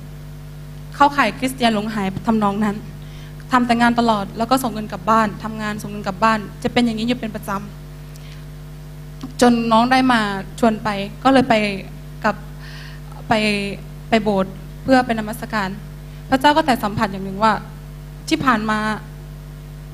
[0.97, 2.76] เข้าข่ายคริสเตียนหลงหายทำนองนั้น
[3.53, 10.20] ทำแต่งานตลอดแล้วก็ส่งเงินกลับบ้านทำงานส่งเงินกลับบ้าน จะเป็นอย่างนี้อยู่เป็นประจำจนน้องได้มา
[10.59, 10.89] ชวนไป
[11.24, 11.55] ก็เลยไป
[12.24, 12.37] กับ
[13.29, 13.33] ไป
[14.09, 14.53] ไปโบสถ์
[14.83, 15.68] เพื่อเป็นนมัสการ
[16.31, 17.53] พระเจ้าก็แต่สัมผัสอย่างหนึ่งว่า
[18.29, 18.79] ที่ผ่านมา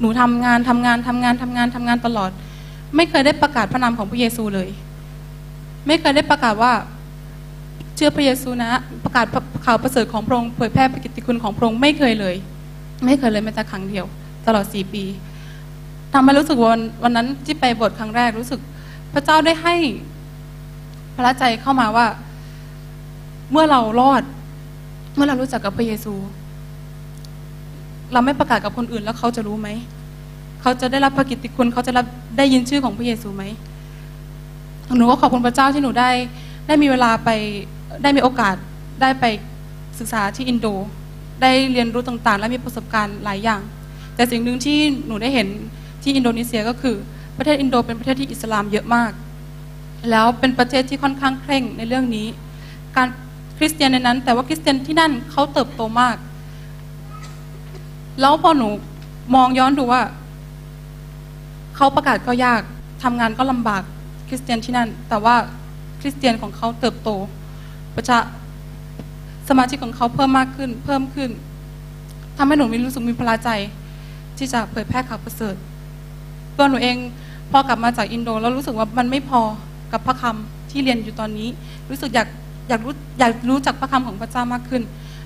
[0.00, 2.30] หนูทำงานทำงานทำงานทำงานทำงานตลอด
[2.96, 4.68] ไม่เคยได้ประกาศพระนามของพระเยซูเลย
[5.86, 6.72] ไม่เคยได้ประกาศว่า
[7.96, 8.70] เชื่อพระเยซูนะ
[9.04, 9.26] ประกาศ
[9.64, 12.34] ข่าวประเสริฐของพระองค์เผยแพร่พระกิตติคุณของพระองค์ไม่เคยเลย
[13.04, 14.06] ไม่เคยเลยแม้แต่ครั้งเดียว
[14.46, 15.04] ตลอดสี่ปี
[16.12, 18.60] ทำให้รู้สึกวันวันนั้นที่ไปบสถ์ครั้งแรกรู้สึก
[19.12, 19.76] พระเจ้าได้ให้
[21.16, 22.06] พระใจเข้ามาว่า
[23.50, 24.22] เมื่อเรารอด
[25.14, 26.14] เมื่อเรารู้จักกับพระเยซู
[28.12, 29.68] เราไม่ประกาศกับคนอื่นแล้วเขาจะรู้ไหม
[30.62, 32.06] เขาจะได้รับพระกิตติคุณเขาจะรับ
[32.38, 33.44] ได้ยินชื่อของพระเยซูไหม
[34.96, 36.10] หนูก็ขอบคุณพระเจ้าที่หนูได้
[36.66, 37.30] ได้มีเวลาไป
[38.02, 38.54] ได้มีโอกาส
[39.00, 39.24] ได้ไป
[39.98, 40.66] ศึกษาที่อินโด
[41.42, 43.60] ได้เรียนรู้ต่างๆ และมีประสบการณ์หลายอย่าง
[44.14, 45.48] แต่สิ่งหนึ่งที่หนูได้เห็น
[46.02, 46.96] ที่อินโดนีเซียก็คือ
[47.36, 49.12] ประเทศอินโดเป็นประเทศที่อิสลามเยอะมาก
[50.10, 52.26] แล้วเป็นประเทศที่ค่อนข้างเคร่งในเรื่องนี้
[52.96, 53.08] การ
[53.58, 56.16] คริสเตียนในนั้น แต่ว่าคริสเตียนที่นั่นเขาเติบโตมาก
[58.20, 58.68] แล้วพอหนู
[59.34, 60.02] มองย้อนดูว่า
[61.76, 62.62] เขาประกาศก็ยาก
[63.02, 63.82] ทำงานก็ลำบาก
[64.28, 65.36] คริสเตียนที่นั่น แต่ว่า
[66.00, 67.10] คริสเตียนของเขาเติบโต
[67.96, 68.18] ประชา
[69.48, 71.30] สมาชิกของเขาเพิ่มมากขึ้น เพิ่มขึ้น
[72.36, 73.50] ทำให้หนูมีรู้สึกมีพลาใจ
[74.38, 75.54] ที่จะเผยแพร่ข่าวประเสริฐ
[76.56, 76.96] ตัวหนูเอง
[77.50, 79.40] พอกลับมาจากอินโด แล้วรู้สึกว่ามันไม่พอ
[79.92, 81.48] กับพระคำที่เรียนอยู่ตอนนี้
[81.90, 82.28] รู้สึกอยาก
[82.68, 84.82] อยากรู้อยากรู้จักพระคำของพระเจ้ามากขึ้น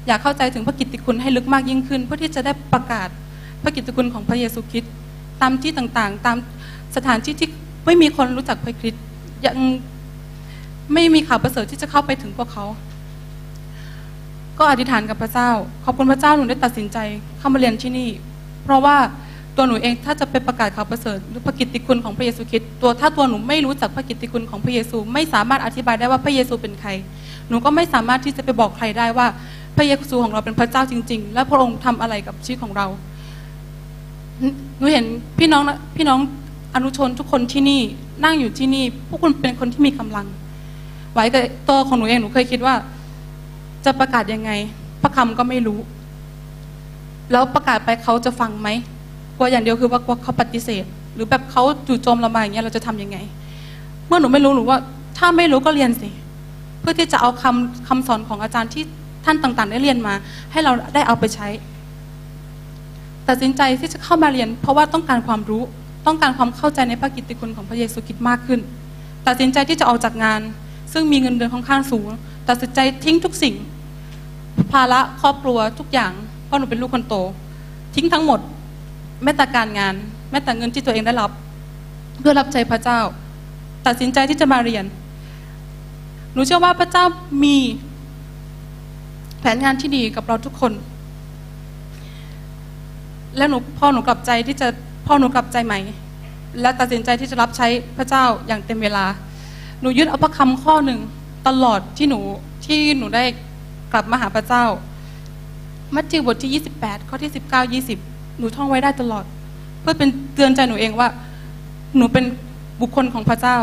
[0.07, 3.09] อยากเข้าใจถึงพระกิตติคุณให้ลึกมากยิ่งขึ้น เพื่อที่จะได้ประกาศ
[3.63, 4.93] พระกิตติคุณของพระเยซูคริสต์
[5.43, 6.37] ตามที่ต่างๆ ตาม
[6.97, 7.49] สถานที่ที่
[7.87, 9.03] ไม่มีคนรู้จักพระคริสต์
[9.47, 9.57] ยัง
[10.93, 12.65] ไม่มีข่าวประเสริฐที่จะเข้าไปถึงพวกเขา
[14.59, 15.51] ก็อธิษฐานกับพระเจ้า
[15.85, 16.99] ขอบคุณพระเจ้าหนูได้ตัดสินใจ
[17.39, 18.09] เข้ามาเรียนที่นี่
[18.65, 18.97] เพราะว่า
[19.57, 26.91] ตัวหนูเองถ้าจะไปประกาศข่าวประเสริฐหรือพระกิตติคุณของพระเยซูคริสต์ตัวถ้าตัวหนูไม่รู้จักพระกิตติคุณของพระเยซู ไม่สามารถอธิบายได้ว่าพระเยซูเป็นใคร
[27.49, 29.27] หนูก็ไม่สามารถที่จะไปบอกใครได้ว่า
[29.77, 32.87] พระเยซูของเราเป็นพระเจ้าจริง ๆ และพระองค์ทำอะไรกับชีวิตของเรา
[34.79, 35.05] หนูเห็น
[35.39, 35.63] พี่น้อง
[35.97, 36.19] พี่น้อง
[36.75, 37.81] อนุชนทุกคนที่นี่
[38.25, 40.27] นั่งอยู่ที่นี่ พวกคุณเป็นคนที่มีกำลัง
[41.15, 42.75] ไว้แต่ตัวของหนูเองหนูเคยคิดว่า
[43.85, 44.51] จะประกาศยังไง
[45.03, 45.79] พระคำก็ไม่รู้
[47.33, 48.69] แล้วประกาศไปเขาจะฟังไหม
[49.37, 50.85] กลัวอย่างเดียวคือว่ากลัวเขาปฏิเสธ
[51.15, 53.19] หรือแบบเขาจู่โจมเรามาอย่างเงี้ยเราจะทำยังไง
[54.07, 54.79] เมื่อหนูไม่รู้หนูว่า
[55.19, 56.09] ถ้าไม่รู้ก็เรียนสิ
[56.81, 58.85] เพื่อที่จะเอาคำคำสอนของอาจารย์ที่
[59.25, 60.15] ท่านต่างๆ ได้เรียนมา
[60.53, 61.49] ให้เราได้เอาไปใช้
[63.29, 65.63] ตัดสินใจที่จะเข้ามาเรียน เพราะว่าต้องการความรู้
[66.07, 68.61] ต้องการความเข้าใจในพระกิตติคุณของพระเยซูคริสต์มากขึ้น
[69.27, 70.41] ตัดสินใจที่จะออกจากงาน
[70.93, 72.09] ซึ่งมีเงินเดือนค่อนข้างสูง
[72.49, 73.55] ตัดสินใจทิ้งทุกสิ่ง
[74.73, 76.13] ภาระครอบครัวทุกอย่าง
[76.47, 77.15] เพราะหนูเป็นลูกคนโต
[77.95, 78.41] ทิ้งทั้งหมด
[79.23, 79.95] แม้แต่การงาน
[80.31, 81.31] แม้แต่เงินที่ตัวเองได้รับ
[82.21, 83.01] เพื่อรับใช้พระเจ้า
[83.87, 84.85] ตัดสินใจที่จะมาเรียน
[86.33, 87.05] หนูเชื่อว่าพระเจ้า
[87.45, 87.57] มี
[89.41, 90.73] แผนงานที่ดีกับเราทุกคน
[93.37, 94.69] แล้วหนูพ่อหนูกลับใจที่จะ
[95.07, 95.79] พ่อหนูกลับใจใหม่
[96.61, 99.07] และตัดสินใจที่จะรับใช้พระเจ้าอย่างเต็มเวลา
[99.81, 101.01] หนูยึดเอาพระคำข้อหนึ่ง
[101.49, 102.21] ตลอดที่หนู
[102.67, 103.25] ที่หนูได้
[103.93, 104.65] กลับมาหาพระเจ้า
[105.95, 107.33] มัทธิวบทที่ 28 ข้อที่
[107.95, 109.25] 19 20 หนูท่องไว้ได้ตลอด
[109.81, 111.09] เพื่อเป็นเตือนใจหนูเองว่า
[111.97, 112.25] หนูเป็น
[112.81, 113.59] บุคคลของพระเจ้า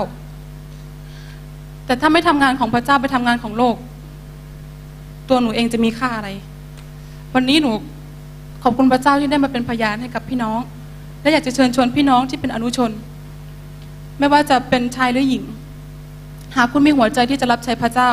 [1.86, 3.76] แต่ถ้าไม่ทำงานของพระเจ้าไปทำงานของโลก
[5.30, 6.30] ตัวหนูเองจะมีค่าอะไร
[7.34, 7.72] วันนี้หนู
[8.64, 10.60] ขอบคุณพระเจ้าที่ได้มาเป็นพยานให้กับพี่น้อง
[11.22, 12.92] และอยากจะเชิญชวนพี่น้องที่เป็นอนุชน
[14.20, 15.44] ไม่ว่าจะเป็นชายหรือหญิง
[16.56, 18.12] หากคุณมีหัวใจที่จะรับใช้พระเจ้า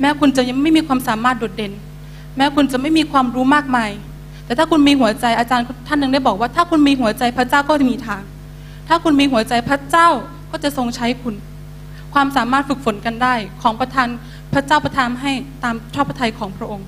[0.00, 1.72] แม้คุณจะยังไม่มีความสามารถโดดเด่น
[2.36, 3.90] แม้คุณจะไม่มีความรู้มากมาย
[4.44, 8.22] แต่ถ้าคุณมีหัวใจอาจารย์ท่านหนึ่งได้บอกว่า ถ้าคุณมีหัวใจพระเจ้าก็จะมีทาง
[8.88, 10.08] ถ้าคุณมีหัวใจพระเจ้า
[10.50, 11.34] ก็จะทรงใช้คุณ
[12.14, 14.08] ความสามารถฝึกฝนกันได้ของประทาน
[14.54, 15.32] พระเจ้าประทานให้
[15.64, 16.86] ตามชอบพระทัยของพระองค์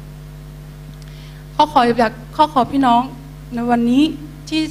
[1.54, 3.02] ข้อขออยากข้อขอพี่น้อง
[3.54, 4.02] ในวันนี้
[4.48, 4.62] ที่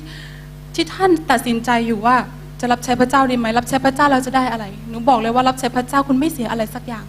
[0.75, 2.15] ที่ท่านตัดสินใจอยู่ว่า
[2.59, 7.05] จะรับใช้พระเจ้าดีไหมรับใช้พระเจ้าเราจะได้อะไรหนูบอกเลยว่ารับใช้พระเจ้าคุณไม่เสียอะไรสักอย่าง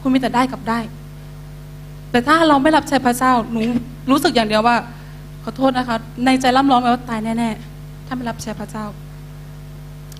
[0.00, 0.80] คุณมีแต่ได้กับได้
[2.10, 3.60] แต่ถ้าเราไม่รับใช้พระเจ้าหนู
[4.10, 4.76] รู้สึกอย่างเดียวว่า
[5.44, 8.84] ขอโทษนะคะ ในใจร่ำร้องไปว่าตายแน่ๆถ้าไม่รับใช้พระเจ้า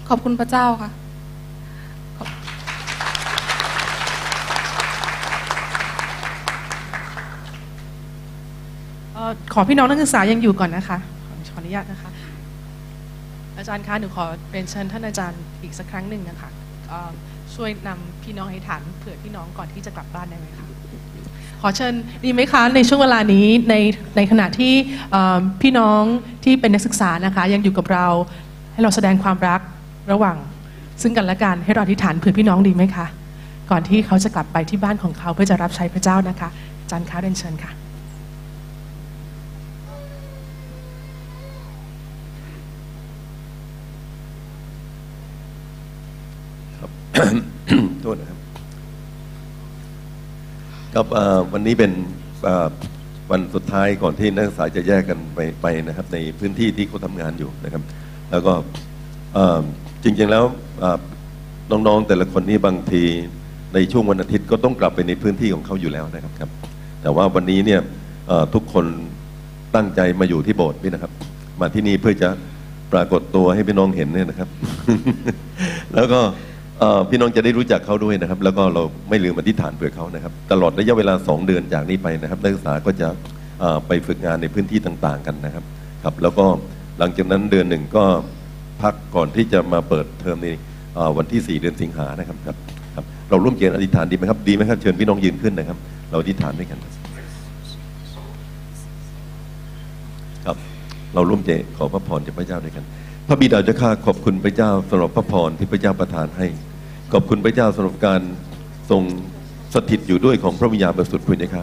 [0.08, 0.90] ขอบคุณพระเจ้าค่ะ
[9.54, 10.98] ขอพี่น้องนักศึกษายังอยู่ก่อนนะคะ
[11.52, 12.10] ขออนุญาตนะคะ
[13.58, 16.50] อาจารย์คะหนูขอเรียนเชิญท่านอาจารย์อีกสักครั้งหนึ่งนะคะ
[17.54, 20.66] ช่วยนำพี่น้องให้ฐานเผื่อพี่น้องก่อนที่จะกลับบ้านได้ไหมคะ
[21.60, 23.74] ขอเชิญดีไหมคะในช่วงเวลานี้ใน
[24.16, 24.72] ในขณะที่
[25.62, 26.02] พี่น้อง
[26.44, 28.06] ที่เป็นนักศึกษานะคะ ยังอยู่กับเรา
[28.72, 29.60] ให้เราแสดงความรัก
[30.12, 30.36] ระหว่าง
[31.02, 33.06] ซึ่งกันและกันให้เราอธิษฐานเผื่อพี่น้องดีไหมคะ
[33.70, 36.48] ก่อนที่เขาจะกลับไปที่บ้านของเขาเพื่อจะรับใช้พระเจ้านะคะ
[36.80, 37.72] อาจารย์คะเรียนเชิญค่ะ
[48.02, 48.38] โทษนะครับ
[50.94, 51.06] ครับ
[51.52, 51.92] วันนี้เป็น
[53.30, 57.82] วันสุดท้ายก่อนที่นักศึกษาจะแยกกันไปไปนะครับ ในพื้นที่ที่เขาทำงานอยู่นะครับ
[58.30, 58.52] แล้วก็
[60.02, 60.44] จริงๆแล้ว
[61.70, 63.02] น้องๆแต่ละคนนี่บางที
[63.74, 66.50] ในช่วงวันอาทิตย์ก็ต้องกลับไปในพื้นที่ของเขาอยู่แล้วนะครับครับ
[67.02, 67.80] แต่ว่าวันนี้เนี่ย
[68.54, 68.86] ทุกคน
[69.74, 71.12] ตั้งใจมาอยู่ที่โบสถ์นี่นะครับ
[71.60, 72.28] มาที่นี่เพื่อจะ
[72.92, 74.48] ปรากฏตัวให้พี่น้องเห็นเนี่ยนะครับ
[75.94, 76.20] แล้วก็
[77.10, 83.08] พี่น้องจะได้รู้จักเขาด้วยนะครับ แล้วก็เราไม่ลืมอธิษฐานเผื่อเขานะครับ ตลอดระยะเวลา 2 เดือนจากนี้ไปนะครับนักศึกษาก็จะ
[83.86, 85.64] ไปฝึกงานในพื้นที่ต่างๆกันนะครับ
[86.04, 86.46] ครับ แล้วก็
[86.98, 88.04] หลังจากนั้นเดือนหนึ่งก็
[88.82, 90.48] พักก่อนที่จะมาเปิดเทอมใน
[91.16, 92.56] วันที่ 4 เดือนสิงหานะครับครับ
[92.94, 95.78] ครับเราร่วมเกียรติอธิษฐานดีไหมครับดีไหมครับเชิญพี่น้องยืนขึ้นนะครับ
[96.10, 96.78] เราอธิษฐานด้วยกัน
[100.46, 100.56] ครับ
[101.14, 102.84] เราร่วมใจขอพระพรจากพระเจ้าด้วยกัน
[103.28, 106.46] พระบิดาเจ้าข้าขอบคุณพระเจ้าสำหรับพระพรที่พระเจ้าประทานให้
[107.12, 108.20] ขอบคุณพระเจ้าสำหรับการ
[108.90, 109.02] ทรง
[109.74, 111.62] สถิตอยู่ด้วยของพระวิญญาณบริสุทธิ์พระเจ้าข้า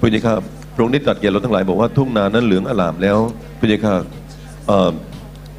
[0.00, 0.34] พระเจ้าข้า
[0.74, 3.18] พระองค์ได้ตรัสแก่เราทั้งหลายบอกว่าทุ่งนานั้นเหลืองอลามแล้ว
[3.58, 3.94] พระเจ้าข้า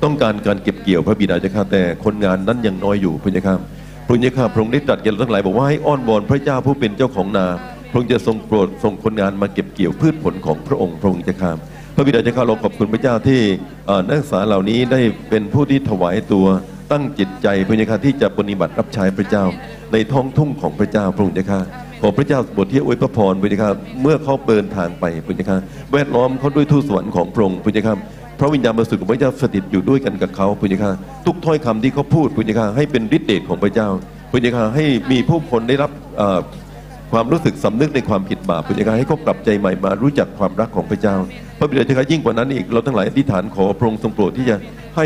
[0.03, 3.55] ต้องการการเก็บเกี่ยวพระบิดาเจ้าข้าแต่คนงานนั้นยังน้อยอยู่พระเจ้าข้า
[4.07, 7.45] พระเจ้าข้าพระองค์ได้ตรัสแก่เราทั้งหลายบอกว่าให้อ้อนวอนพระเจ้าผู้เป็นเจ้าของนา
[7.89, 11.51] พระองค์จะทรงโปรดส่งคนงานมาเก็บเกี่ยวพืชผลของพระองค์พระองค์เจ้าข้า
[11.95, 13.41] พระบิดาเจ้าข้าเราขอบคุณพระเจ้าที่
[14.07, 16.45] นักศึกษาเหล่านี้ได้เป็นผู้ที่ถวายตัว
[16.91, 19.43] ตั้งจิตใจพระเจ้าข้าที่จะปฏิบัติรับใช้พระเจ้า
[19.91, 21.59] ในท้องทุ่งของพระเจ้าพระองค์เจ้าข้า
[22.01, 23.71] ขอพระเจ้าบทที่อวยพระพรพระเจ้าข้า
[24.01, 25.57] เมื่อเขาเดินทางไปพระเจ้าข้า
[25.93, 27.95] แวดล้อมเขาด้วยทูตสวรรค์ของพระองค์พระเจ้าข้า
[28.39, 30.91] พระวิญญาณบริสุทธิ์ของพระเจ้าสถิตอยู่ด้วยกันกับเขาพระเจ้าข้า
[31.25, 33.87] ทุกถ้อยคำที่เขาพูดพระเจ้าข้าให้เป็นฤทธิ์เดชของพระเจ้า
[34.31, 35.91] พระเจ้าข้าให้มีผู้คนได้รับ
[37.13, 41.15] ความรู้สึกสำนึกในความผิดบาปพระเจ้าค่ะให้เขากลับใจใหม่มารู้จักความรักของพระเจ้า
[41.59, 44.55] พระบิดาเจ้าค่ะยิ่งกว่านั้นอีกเราทั้งหลายอธิษฐานขอพระองค์ทรงโปรดที่จะ
[44.97, 45.05] ให้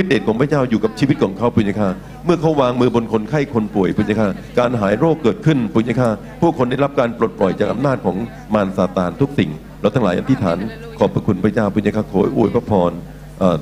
[0.00, 1.90] ฤทธิ์เดชของพระเจ้าอยู่กับชีวิตของเขาพระเจ้าค่ะ
[2.24, 4.28] เมื่อเขาวางมือบนคนไข้คนป่วยพระเจ้าค่ะ
[4.58, 8.16] การหายโรคเกิดขึ้นพระเจ้าค่ะผู้คนได้รับการปลดปล่อยจากอำนาจของ
[8.54, 10.58] มารซาตานทุกสิ่ง เราทั้งหลายอธิษฐาน
[10.98, 12.92] ขอบพระคุณพระเจ้าพระเจ้าค่ะขออวยพระพร
[13.38, 13.56] เอ่อ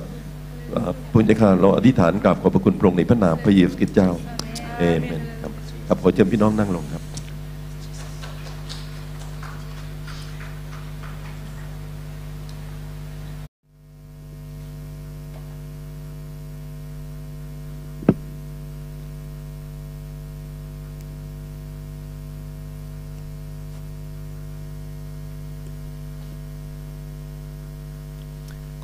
[0.72, 4.10] เอ่อพระเจ้าค่ะเราอธิษฐานกราบขอบพระคุณพระองค์ในพระนามพระเยซูคริสต์เจ้า
[4.78, 5.22] เอเมน
[5.88, 7.05] ครับขอเชิญพี่น้องนั่งลงครับ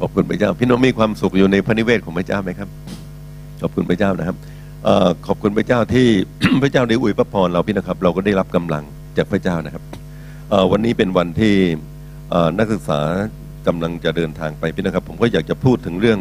[0.02, 2.68] ขอบคุณพระเจ้า พี่น้องมีความสุขอยู่ในพระนิเวศของพระเจ้าไหมครับ
[3.62, 4.36] ขอบคุณพระเจ้านะครับ
[4.86, 4.88] อ
[5.26, 6.06] ขอบคุณพระเจ้าที่
[6.62, 8.84] พระเจ้าได้อวยพระพรเราพี่นะครับ เราก็ได้รับกำลัง
[9.16, 9.82] จากพระเจ้านะครับ
[10.72, 11.54] วันนี้เป็นวันที่
[12.58, 13.00] นักศึกษา
[13.66, 16.18] กำลังจะเดินทางไปพี่นะครับ ผมก็อยากจะพูดถึงเรื่อง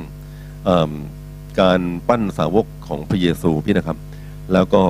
[0.68, 0.70] อ
[1.62, 3.98] การปั้นสาวกของพระเยซูพี่นะครับ
[4.54, 4.84] แล้วก็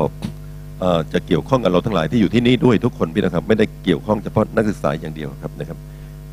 [1.13, 5.79] จะเกี่ยวข้องกับเราทั้งหลายที่อยู่ที่นี่ด้วยทุกคนพี่นะครับ ไม่ได้เกี่ยวข้องเฉพาะนักศึกษาอย่างเดียวครับนะครับ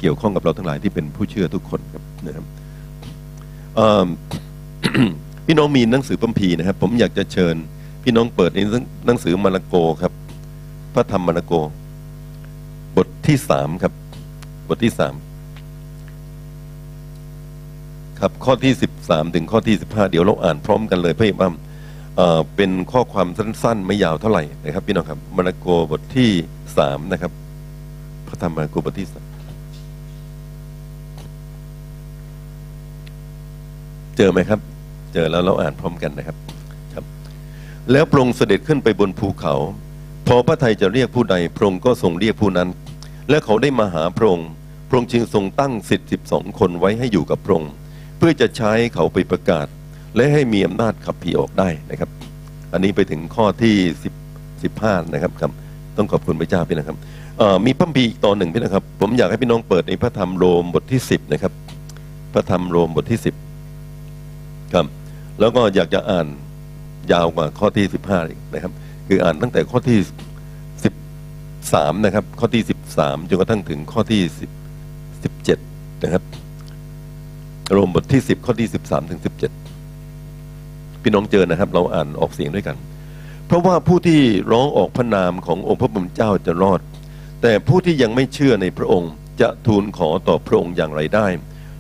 [0.01, 2.45] เกี่ยวข้องกับเราทั้งหลายที่เป็นผู้เชื่อทุกคนครับนะครับ
[5.47, 7.57] พี่น้องมีหนังสือพัมพีนะครับ ผมอยากจะเชิญ
[8.03, 8.59] พี่น้องเปิดใน
[9.07, 10.13] หนังสือมาระโกครับ
[10.95, 11.53] พระธรรมมาระโก
[12.97, 13.93] บทที่สามครับ
[14.69, 15.15] บทที่สาม
[18.21, 21.51] ครับข้อที่สิบสามถึงข้อที่สิบห้าเดี๋ยวเราอ่านพร้อมกันเลยเพื่อว่า
[22.17, 26.31] เอ่อเป็นข้อความสั้น ๆ ไม่ยาวเท่าไหร่นะครับ พี่น้องครับมาระโกบทที่
[26.79, 27.33] สามนะครับ
[28.29, 29.28] พระธรรมมาระโกบทที่สาม
[34.21, 34.61] เจอไหมครับ
[35.15, 36.37] เจอแล้วเราอ่านพร้อมกันนะครับ
[36.95, 37.05] ครับ
[37.93, 39.55] แล้วพระองค์เสด็จขึ้นไปบนภูเขา
[40.27, 42.69] พอพระไทยจะเรียกผู้ใดพระองค์ก็ทรงเรียกผู้นั้น
[43.31, 44.49] และเขาได้มาหาพระองค์
[44.89, 47.73] พระองค์จึงทรงตั้งสิทธิสิบสองคนไว้ให้อยู่กับพระองค์
[48.19, 49.67] เพื่อจะใช้เขาไปประกาศ
[50.17, 52.11] และให้มีอำนาจขับผีออกได้นะครับ
[52.73, 54.15] อันนี้ไปถึงข้อที่สิบ
[54.63, 55.53] สิบห้านะครับครับ
[55.97, 56.97] ต้องขอบคุณพระเจ้าพี่นะครับ
[57.67, 61.53] มีพัมภีอีกตอนหนึ่งพี่นะครับ ผมอยากให้พี่น้องเปิดในพระธรรมโรมบทที่สิบนะครับ
[62.33, 63.35] พระธรรมโรมบทที่สิบ
[65.41, 66.27] แล้วก็อยากจะอ่าน
[67.13, 68.73] ยาวกว่าข้อที่สิบห้าอีกนะครับ
[69.09, 69.99] คืออ่านตั้งแต่ข้อที่
[70.85, 70.95] สิบ
[71.73, 74.51] สามนะครับ ข้อที่สิบสามจนกระทั่งถึงข้อที่สิบ
[75.23, 75.59] สิบเจ็ด
[76.03, 76.23] นะครับ
[77.73, 79.53] โรมบทที่สิบข้อที่สิบสามถึงสิบเจ็ด
[81.03, 82.77] พี่น้องเจอนะครับ เราอ่านออกเสียงด้วยกัน
[83.47, 84.21] เพราะว่าผู้ที่
[84.53, 86.81] ร้องออกพระนามขององค์พระผู้เป็นเจ้าจะรอด
[87.43, 91.27] แต่ผู้ที่ยังไม่เชื่อในพระองค์ จะทูลขอต่อพระองค์อย่างไรได้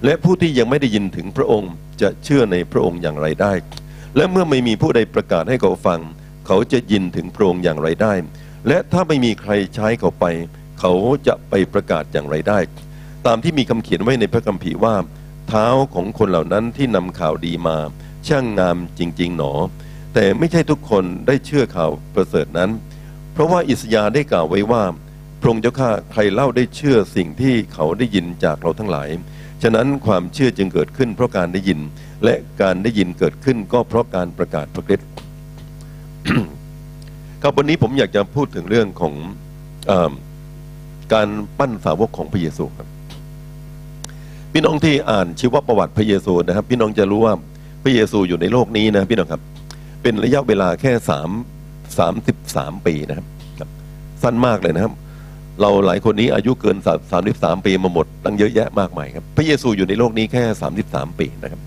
[0.04, 1.72] และผู้ที่ยังไม่ได้ยินถึงพระองค์
[2.02, 3.52] จะเชื่อในพระองค์อย่างไรได้
[4.16, 6.00] และเมื่อไม่มีผู้ใดประกาศให้เขาฟัง
[6.46, 8.14] เขาจะยินถึงพระองค์อย่างไรได้
[8.68, 10.24] และถ้าไม่มีใครใช้เขาไป
[10.80, 10.92] เขา
[11.26, 12.58] จะไปประกาศอย่างไรได้
[13.26, 14.96] ตามที่มีคำเขียนไว้ในพระคัมภีร์ว่า
[15.48, 17.76] เท้าของคนเหล่านั้นที่นำข่าวดีมา
[18.26, 19.52] ช่างงามจริง ๆ หนอ
[20.14, 22.70] แต่ไม่ใช่ทุกคนได้เชื่อข่าวประเสริฐนั้น
[23.32, 24.82] เพราะว่าอิสยาได้กล่าวไว้ว่า
[25.40, 29.08] พระองค์เจ้าข้าใครเล่าได้เชื่อสิ่งที่เขาได้ยินจากเราทั้งหลาย
[29.62, 31.80] ฉะนั้นความเชื่อจึงเกิดขึ้นเพราะการได้ยิน
[32.24, 35.08] และการได้ยินเกิดขึ้นก็เพราะการประกาศพระคริสต์
[37.42, 39.14] ครับวันนี้ผมอยากจะพูดถึงเรื่องของ
[39.90, 39.92] อ
[41.14, 41.28] การ
[41.58, 42.88] ปั้นสาวกของพระเยซูครับ
[44.52, 47.34] พี่น้องที่อ่านชีวประวัติพระเยซูนะครับ พี่น้องจะรู้ว่า
[47.82, 49.42] พระเยซูอยู่ในโลกนี้นะพี่น้องครับ
[50.02, 51.30] เป็นระยะเวลาแค่สาม
[51.98, 53.26] สามสิบสามปีนะครับ
[54.22, 54.92] สั้นมากเลยนะครับ
[55.60, 56.76] เราหลายคนนี้อายุเกิน
[57.10, 61.60] สามสิบสามปีมาหมดตั้งเยอะแยะมากมายครับ พระเยซูอยู่ในโลกนี้แค่สามสิบสามปีนะครับ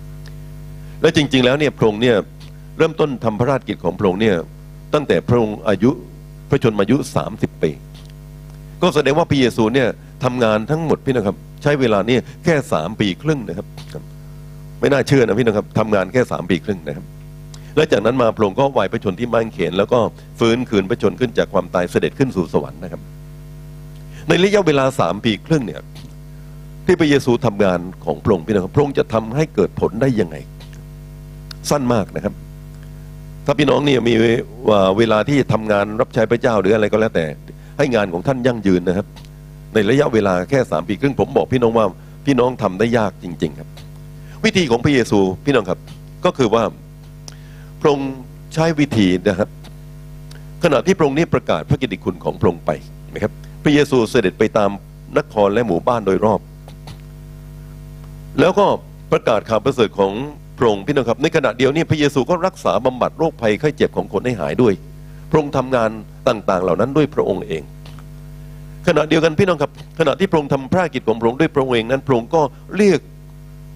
[1.02, 2.16] และจริง ๆ แล้วเนี่ยพระองค์เนี่ย
[2.78, 4.36] เริ่มต้นทำพระราชกิจของพระองค์เนี่ย
[4.94, 5.92] ตั้งแต่พระองค์อายุ
[6.50, 7.72] พระชนมายุสามสิบปี
[8.82, 9.88] ก็แสดงว่าพระเยซูเนี่ย
[10.24, 14.04] ทำงานทั้งหมดพี่นะครับ ใช้เวลาเนี่ยแค่สามปีครึ่งนะครับครับ
[14.80, 17.06] ไม่น่าเชื่อนะพี่นะครับทำงานแค่สามปีครึ่งนะครับ
[17.76, 20.00] และจากนั้นมาพระองค์ก็ไหวพระชนที่มั่งเขน แล้วก็
[20.40, 23.02] ฟื้นคืนพระชนขึ้นจากความตายเสด็จขึ้นสู่สวรรค์นะครับ
[24.30, 25.82] ในระยะเวลาสามปีครึ่งเนี่ย
[26.86, 30.36] ที่พระเยซูทำงานของพระองค์พี่นะครับพระองค์จะทำให้เกิดผลได้ยังไง
[31.70, 32.34] สั้นมากนะครับ
[33.46, 34.14] ถ้าพี่น้องเนี่ยมี
[34.98, 37.26] เวลาที่ทำงานรับใช้พระเจ้าหรืออะไรก็แล้วแต่
[37.78, 39.08] ให้งานของท่านยั่งยืนนะครับ
[39.74, 41.86] ในระยะเวลาแค่สามปีครึ่งผมบอกพี่น้องว่า
[42.26, 43.70] พี่น้องทำได้ยากจริง ๆ ครับ
[44.46, 45.80] วิธีของพระเยซูพี่น้องครับ
[46.26, 46.64] ก็คือว่า
[47.82, 48.12] พระองค์
[48.54, 49.50] ใช้วิธีนะครับ
[50.64, 52.72] ขณะที่พระองค์นี้ประกาศพระกิตติคุณของพระองค์ไป
[53.14, 54.70] นะครับ พระเยซูเสด็จไปตาม
[55.18, 56.40] นครและหมู่บ้านโดยรอบ
[58.40, 58.66] แล้วก็
[59.12, 60.12] ประกาศข่าวประเสริฐของ
[60.58, 64.74] พระองค์พี่น้องครับ ในขณะเดียวนี้พระเยซูก็รักษาบำบัดโรคภัยไข้เจ็บของคนให้หายด้วย
[65.30, 65.90] พระองค์ทำงาน
[66.28, 67.64] ต่างๆ เหล่านั้นด้วยพระองค์เอง
[68.88, 72.42] ขณะเดียวกันพี่น้องครับขณะที่พระองค์ทำพระกิจของพระองค์ด้วยพระองค์เองนั้นพระองค์ก็
[72.78, 73.00] เรียก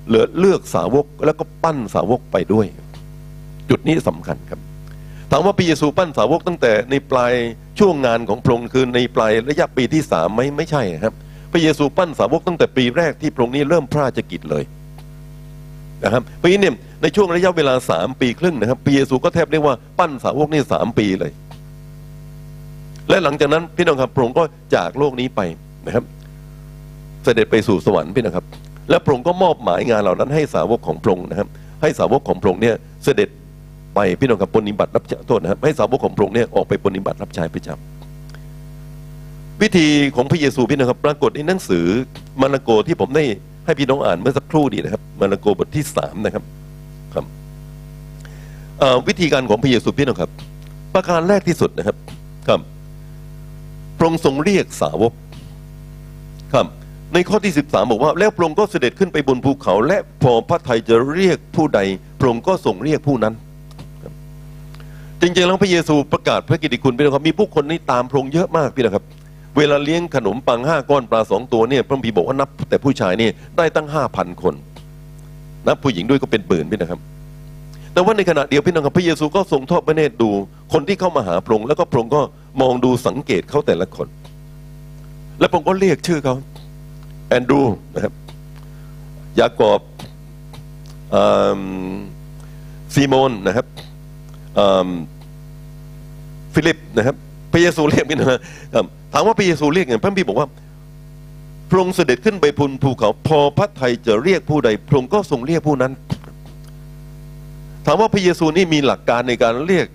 [0.07, 2.65] เหลือเลือกสาวกแล้วก็ปั้นสาวกไปด้วย
[3.69, 4.59] จุดนี้สำคัญครับ
[5.31, 7.33] ถามว่าพระเยซูปั้นสาวกตั้งแต่ในปลาย
[7.79, 11.13] ช่วงงานของพระองค์คือในปลายระยะปีที่สามไหมไม่ใช่ครับ
[11.51, 14.63] พระเยซูปั้นสาวกตั้งแต่ปีแรกที่พระองค์นี้เริ่มพระราชกิจเลย
[16.03, 21.31] นะครับเพราะฉะนั้นเนี่ยในช่วงระยะเวลาสามปีครึ่งนะครับพระเยซูก็แทบเรียกว่าปั้นสาวกนี่สามปีเลย
[23.09, 24.43] และหลังจากนั้นพี่น้องครับพระองค์ก็
[24.75, 25.41] จากโลกนี้ไป
[25.87, 26.03] นะครับ
[27.23, 28.45] เสด็จไปสู่สวรรค์พี่นะครับ
[28.89, 31.47] และพระองค์ก็มอบหมายงานเหล่านั้นให้สาวกของพระองค์นะครับ
[31.81, 33.29] ให้สาวกของพระองค์เนี่ยเสด็จ
[33.95, 41.85] ไปพี่น้องกับปฏิบัติรับโทษนะครับให้สาวกของพระองค์เนี่ยออกไปปฏิบัติรับใช้ประจำวิธีของพระเยซูพี่น้องครับ ปรากฏในหนังสือ
[42.41, 43.23] มาระโกที่ผมได้
[43.65, 46.43] ให้พี่น้องอ่านเมื่อสักครู่นี้นะครับ มาระโกบทที่สามนะครับ
[47.13, 47.25] ครับ
[49.07, 50.31] วิธีการของพระเยซูพี่น้องครับ
[50.93, 51.97] ประการแรกที่สุดนะครับ
[52.47, 52.59] ครับ
[53.97, 55.13] พระองค์ทรงเรียกสาวก
[56.53, 56.65] ครับ
[57.13, 61.79] ในข้อที่ 13 บอกว่า แล้วพระองค์ก็เสด็จขึ้นไปบนภูเขา และพอพระไทยจะเรียกผู้ใด
[62.19, 63.33] พระองค์ก็ส่งเรียกผู้นั้น
[65.21, 69.03] จริงๆแล้วพระเยซูประกาศพระกิตติคุณพี่น้องครับมีผู้คนนี่ตามพระองค์เยอะมากพี่นะครับ
[69.57, 74.53] เวลาเลี้ยงขนมปังห้าก้อนปลาสองตัวเนี่ยพระพีบอกว่านับ แต่ผู้ชายนี่ได้ตั้งห้าพันคน
[75.67, 76.99] นับผู้หญิงด้วยก็เป็นหมื่นพี่นะครับ
[77.93, 80.29] แต่ว่าในขณะเดียวพี่น้องครับพระเยซูก็ทรงทอดพระเนตรดู
[80.73, 82.21] คนที่เข้ามาหาพระองค์แล้วก็พระองค์ก็
[82.61, 84.07] มองดูสังเกตเขาแต่ละคน
[85.39, 86.35] แล้วพระองค์ก็เรียกชื่อเขา
[87.27, 87.59] แอนดู
[87.93, 88.13] นะครับ
[89.39, 89.81] ยากอบ
[91.13, 91.17] อ
[92.93, 93.65] ซีโมนนะครับ
[96.53, 97.15] ฟิลิปนะครับ
[97.51, 98.41] พระเยซูเรียกพี่นะ
[99.13, 100.47] ถามว่าพระเยซูเรียกไงพระบีบอกว่า
[101.69, 105.91] พระองค์เสด็จขึ้นไปพุนภูเขา พอพระไทยจะเรียกผู้ใด พระองค์ก็ทรงเรียกผู้นั้น
[107.85, 109.87] ถามว่าพระเยซูนี่มีหลักการในการเรียก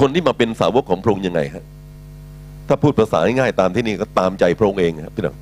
[0.00, 1.64] คนที่มาเป็นสาวกของพระองค์ยังไงฮะ
[2.68, 5.36] ถ้าพูดภาษาง่ายๆตามที่นี่ก็ตามใจพระองค์เองครับพี่น้อง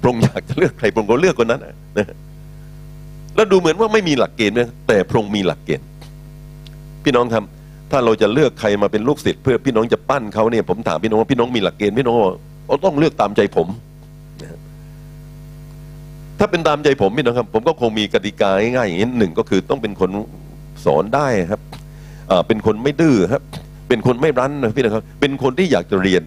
[0.00, 2.06] พระองค์อยากจะเลือกใครพระองค์ก็เลือกคนนั้นนะนะ
[3.34, 5.86] แล้วดูเหมือนว่าไม่มีหลักเกณฑ์นะแต่พระองค์มีหลักเกณฑ์
[7.04, 7.44] พี่น้องครับ
[7.90, 12.32] ถ้าเราจะเลือกใครมาเป็นลูกศิษย์เพื่อพี่น้องจะปั้นเขาเนี่ยผมถามพี่น้องว่าพี่น้องมีหลักเกณฑ์พี่น้องว่า
[12.84, 13.68] ต้องเลือกตามใจผม
[16.38, 20.10] ถ้าเป็นตามใจผมพี่น้องครับ ผมก็คงมีกติกาง่ายๆอย่างนี้หนึ่งก็คือต้องเป็นคน
[20.84, 21.60] สอนได้ครับ
[22.46, 23.42] เป็นคนไม่ดื้อครับ
[23.88, 26.22] เป็นคนไม่รั้นนะพี่น้องครับ เป็นคนที่อยากจะเรียน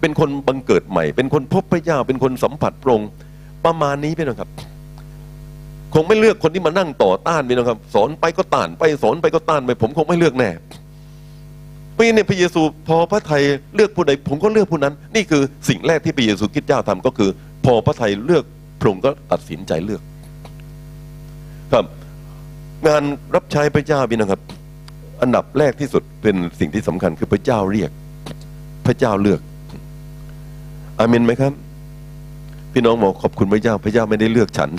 [0.00, 3.10] เป็นคนบังเกิดใหม่ เป็นคนพบพระเจ้า เป็นคนสัมผัสพระองค์
[3.64, 4.50] ประมาณนี้พี่น้องครับ
[5.94, 10.50] คงไม่เลือกคนที่มานั่งต่อต้านพี่น้องครับ สอนไปก็ต้านไปสอนไปก็ต้านไป ผมคงไม่เลือกแน่
[11.96, 13.42] เพราะฉะนั้พระเยซูพอพระไทย
[13.74, 17.30] เลือกผู้ใดผมก็เลือกผู้นั้น นี่คือสิ่งแรกที่พระเยซูคริดเจ้าทำก็คือ
[17.64, 18.44] พอพระไทยเลือก
[18.80, 20.02] พระองค์ก็ตัดสินใจเลือก
[21.72, 21.84] ครับ
[22.86, 23.02] งาน
[23.34, 24.40] รับใช้พระเจ้าพี่นะครับ
[25.22, 27.90] อันดับแรกที่สุดเป็นสิ่งที่สำคัญคือพระเจ้าเรียก
[28.86, 29.40] พระเจ้าเลือก
[30.98, 31.52] อาเมนไหมครับ
[32.72, 34.70] พี่น้องบอกขอบคุณพระเจ้าพระเจ้าไม่ได้เลือกฉัน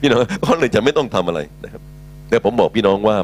[0.00, 1.82] พี่น้องก็เลยจะไม่ต้องทำอะไรนะครับ
[2.28, 3.16] แต่ผมบอกพี่น้องว่า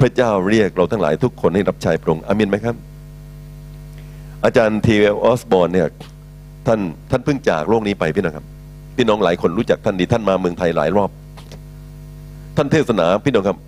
[0.00, 2.76] พระเจ้าเรียกเราทั้งหลายทุกคนให้รับใช้พระองค์อาเมนไหมครับ
[4.44, 5.88] อาจารย์ทีเวลออสบอร์นเนี่ย
[6.66, 6.80] ท่าน
[7.10, 8.46] ท่านเพิ่งจากโลกนี้ไปพี่น้องครับ
[8.96, 11.10] พี่น้องหลายคนรู้จักท่านดีท่านมาเมืองไทยหลายรอบ
[12.56, 13.58] ท่านเทศนาพี่น้องครับ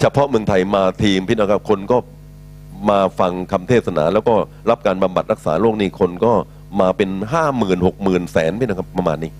[0.00, 1.96] เฉพาะเมืองไทยมาทีมพี่น้องครับคนก็
[2.90, 4.34] มาฟังคำเทศนา แล้วก็
[4.70, 6.32] รับการบำบัดรักษาโรคนี้คนก็
[6.80, 9.30] มาเป็นห้าหมื่นหกหมื่นแสนพี่นะครับประมาณนี้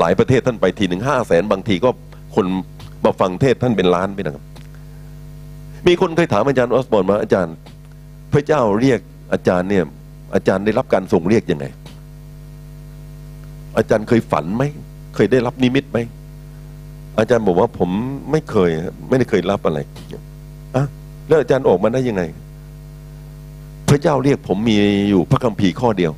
[0.00, 1.90] หลายประเทศท่านไปทีหนึ่งห้าแสนบางทีก็
[2.34, 2.46] คน
[3.04, 4.44] มาฟังเทศท่านเป็นล้านพี่นะครับ
[5.86, 7.54] มีคนเคยถามอาจารย์ออสบอนมาอาจารย์
[8.32, 9.00] พระเจ้าเรียก
[9.32, 9.84] อาจารย์เนี่ย
[10.34, 11.66] อาจารย์ได้รับการส่งเรียกยังไง
[13.76, 14.64] อาจารย์เคยฝันไหม
[15.14, 15.98] เคยได้รับนิมิตไหม
[17.18, 17.90] อาจารย์บอกว่าผม
[18.30, 18.70] ไม่เคย
[19.08, 19.78] ไม่ได้เคยรับอะไร
[20.76, 20.86] อะ
[21.28, 22.22] แล้วอาจารย์ออกมาได้ยังไง
[23.88, 24.76] พระเจ้าเรียกผมมี
[25.10, 26.12] อยู่พระคัมภีร์ข้อเดียว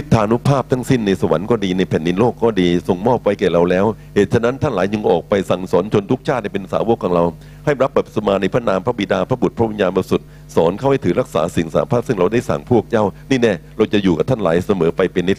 [0.00, 7.24] ฤทธานุภาพทั้งสิ้นในสวรรค์ก็ดีในแผ่นดินโลกก็ดีส่งมอบไปแก่เราแล้วเหตุฉะนั้นท่านหลายจึงออกไปสั่งสอนชนทุกชาติให้เป็นสาวกของเรา
[7.64, 15.38] ให้รับบัพติศมาในพระนามพระบิดาพระบุตรพระวิญญาณบริสุทธิ์สอนเข้าให้ถือรักษาสิ่งสามภาพซึ่งเราได้สั่งพวกเจ้า นี่แน่เราจะอยู่กับท่านหลายเสมอไปเป็นนิจ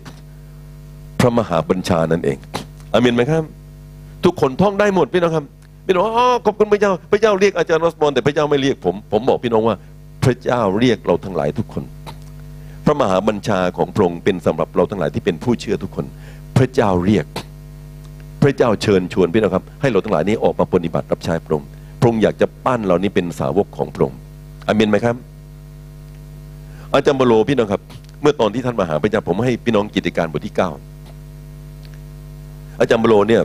[1.20, 2.38] พระมหาบัญชานั่นเอง
[2.94, 3.44] อามินไหมครับ
[4.26, 5.46] ทุกคนท่องได้หมดพี่น้องครับ
[5.86, 9.76] พี่น้องอ๋อขอบคุณพระเจ้าพระเจ้าเรียกอาจารย์รอสบอลแต่พระเจ้าไม่เรียกผม ผมบอกพี่น้องว่า
[10.24, 11.84] พระเจ้าเรียกเราทั้งหลายทุกคน
[12.90, 16.06] พระมหาบัญชาของพระองค์เป็นสำหรับเราทั้งหลายที่เป็นผู้เชื่อทุกคน
[16.58, 17.26] พระเจ้าเรียก
[18.42, 21.68] พระเจ้าเชิญชวนพี่น้องครับ ให้เราทั้งหลายนี้ออกมาปฏิบัติรับใช้พระองค์
[22.00, 24.18] พระองค์อยากจะปั้นเรานี้เป็นสาวกของพระองค์
[24.68, 25.16] อามินไหมครับ
[26.94, 27.82] อาจารย์บโลพี่น้องครับ
[28.22, 30.70] เมื่อตอนที่ท่านมาหาพระเจ้าผมให้พี่น้องกิจการบทที่เก้า
[32.80, 33.42] อาจารย์บโลเนี่ย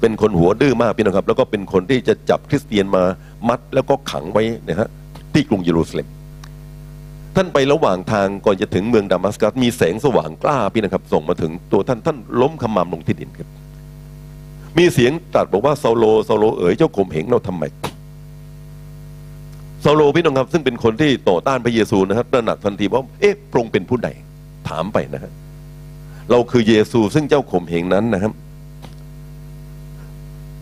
[0.00, 3.02] เป็นคนหัวดื้อมากพี่น้องครับ แล้วก็เป็นคนที่จะจับคริสเตียนมา
[3.48, 4.88] มัดแล้วก็ขังไว้นะฮะ
[5.32, 6.08] ที่กรุงเยรูซาเล็ม
[7.36, 13.48] ท่านไประหว่างทางก่อนจะถึงเมืองดามัสกัส มีแสงสว่างกล้าพี่นะครับ ส่งมาถึงตัวท่านท่านล้มขมามลงที่ดินครับ
[14.78, 17.64] มีเสียงตรัสบอกว่าซาโลซาโลเอ๋ยเจ้าข่มเหงเราทำไม
[19.84, 24.08] ซาโลพี่น้องครับ ซึ่งเป็นคนที่ต่อต้านพระเยซูนะครับตระหนักทันทีว่าเอ๊ะพระองค์เป็นผู้ใด
[24.68, 25.32] ถามไปนะฮะ
[26.30, 28.32] เราคือเยซูซึ่งเจ้าข่มเหงนั้นนะครับ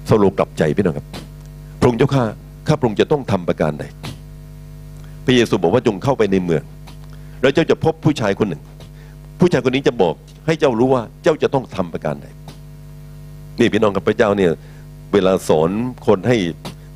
[0.08, 1.06] ซาโลกลับใจพี่น้องครับ
[1.80, 2.24] พระองค์เจ้าข้า
[2.66, 3.84] ข้าพระองค์จะต้องทำประการใด
[5.24, 6.62] พระเยซูบอกว่าจงเข้าไปในเมือง
[7.42, 8.62] แล้วเจ้าจะพบผู้ชายคนหนึ่ง
[9.40, 10.14] ผู้ชายคนนี้จะบอก
[10.46, 12.26] ให้เจ้ารู้ว่าเจ้าจะต้องทำประการใด
[13.58, 14.52] นี่พี่น้องกับพระเจ้าเนี่ย
[15.12, 15.70] เวลาสอน
[16.06, 16.36] คนให้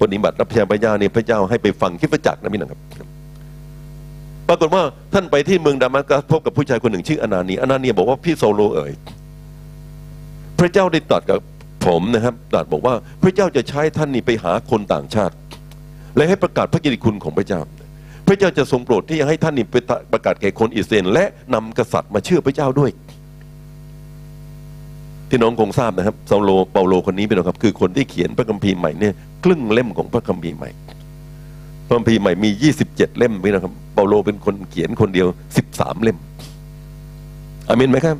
[0.00, 2.80] ปฏิบัติรับใช้พระเจ้าเนี่ยพระเจ้าให้ไปฟังคิดประจักรนะพี่น้องครับ
[4.48, 4.82] ปรากฏว่า
[5.14, 8.92] ท่านไปที่เมืองดามัสกัสพบกับผู้ชายคนหนึ่งชื่ออนานีอนานีบอกว่าพี่โซโลเอ๋ย
[10.58, 11.38] พระเจ้าได้ตรัสกับ
[11.86, 15.34] ผมนะครับตรัสบอกว่าพระเจ้าจะใช้ท่านนี่ไปหาคนต่างชาติ
[16.16, 17.60] และให้ประกาศพระกิติคุณของพระเจ้า
[18.26, 19.74] พระเจ้าจะทรงโปรดที่จะให้ท่านนี่ไป
[20.12, 21.24] ประกาศแก่คนอิสราเอลและ
[21.54, 22.90] นำกษัตริย์มาเชื่อพระเจ้าด้วย
[25.28, 30.70] ที่น้องคงทราบนะครับเซาโลเปาโลคนนี้เป็นครับ คือคนที่เขียนพระคัมภีร์ใหม่เนี่ยครึ่งเล่มของพระคัมภีร์ใหม่
[31.86, 32.50] พระคัมภีร์ใหม่มี
[32.82, 35.26] 27 เล่มพี่นะครับเปาโลเป็นคนเขียนคนเดียว
[35.66, 36.18] 13 เล่ม
[37.68, 38.16] อาเมนไหมครับ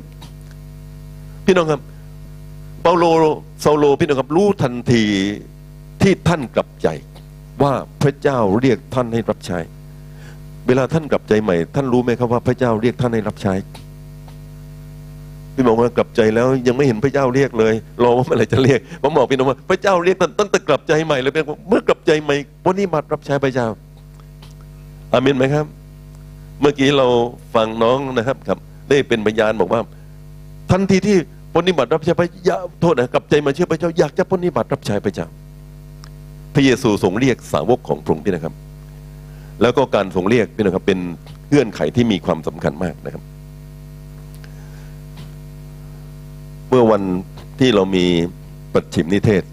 [1.45, 1.81] พี่น้องครับ
[2.81, 3.03] เปาโล
[3.61, 5.03] เซาโลพี่น้องครับรู้ทันที
[6.01, 6.87] ที่ท่านกลับใจ
[7.61, 9.59] ว่าพระเจ้าเรียกท่านให้รับใช้
[10.67, 13.53] เวลาท่านกลับใจใหม่ ท่านรู้ไหมครับว่าพระเจ้าเรียกท่านให้รับใช้
[15.53, 17.73] พี่บอกว่ากลับใจแล้วยังไม่เห็นพระเจ้าเรียกเลย
[18.03, 21.31] รอว่าเมื่อไหร่จะเรียกผมบอกพี่น้องว่าพระเจ้าเรียกท่านตั้งแต่กลับใจใหม่เลย
[21.69, 22.35] เมื่อกลับใจใหม่
[22.65, 23.67] วันนี้มารับใช้พระเจ้า
[25.11, 25.65] อามินไหมครับ
[26.61, 27.07] เมื่อกี้เรา
[27.55, 28.57] ฟังน้องนะครับครับ
[28.89, 29.81] ได้เป็นพยานบอกว่า
[30.71, 31.17] ทันทีที่
[31.55, 35.27] ปฏิบัติรับใช้พระยาโทษนะกลับใจมาเชื่อพระเจ้าอยากจะปฏิบัติรับใช้พระเจ้า
[36.53, 38.53] พระเยซูทรงเรียกสาวกของพระองค์พี่นะครับ
[39.61, 40.99] แล้วก็การทรงเรียกพี่นะครับเป็น
[41.49, 43.23] เงื่อนไขที่มีความสำคัญมากนะครับ
[46.69, 47.01] เมื่อวัน
[47.59, 48.05] ที่เรามี
[48.73, 49.43] ปัจฉิมนิเทศ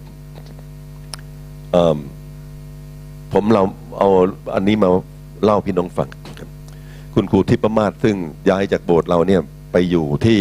[1.73, 3.63] เผมเรา
[3.99, 4.11] เอา
[4.55, 4.91] อันนี้มา
[5.45, 6.09] เล่าพี่น้องฟัง
[6.39, 6.41] ค,
[7.15, 8.17] คุณครูทิพมาศซึ่ง
[8.49, 9.41] ย้ายจากโบสถ์เราเนี่ย
[9.73, 10.41] ไปอยู่ที่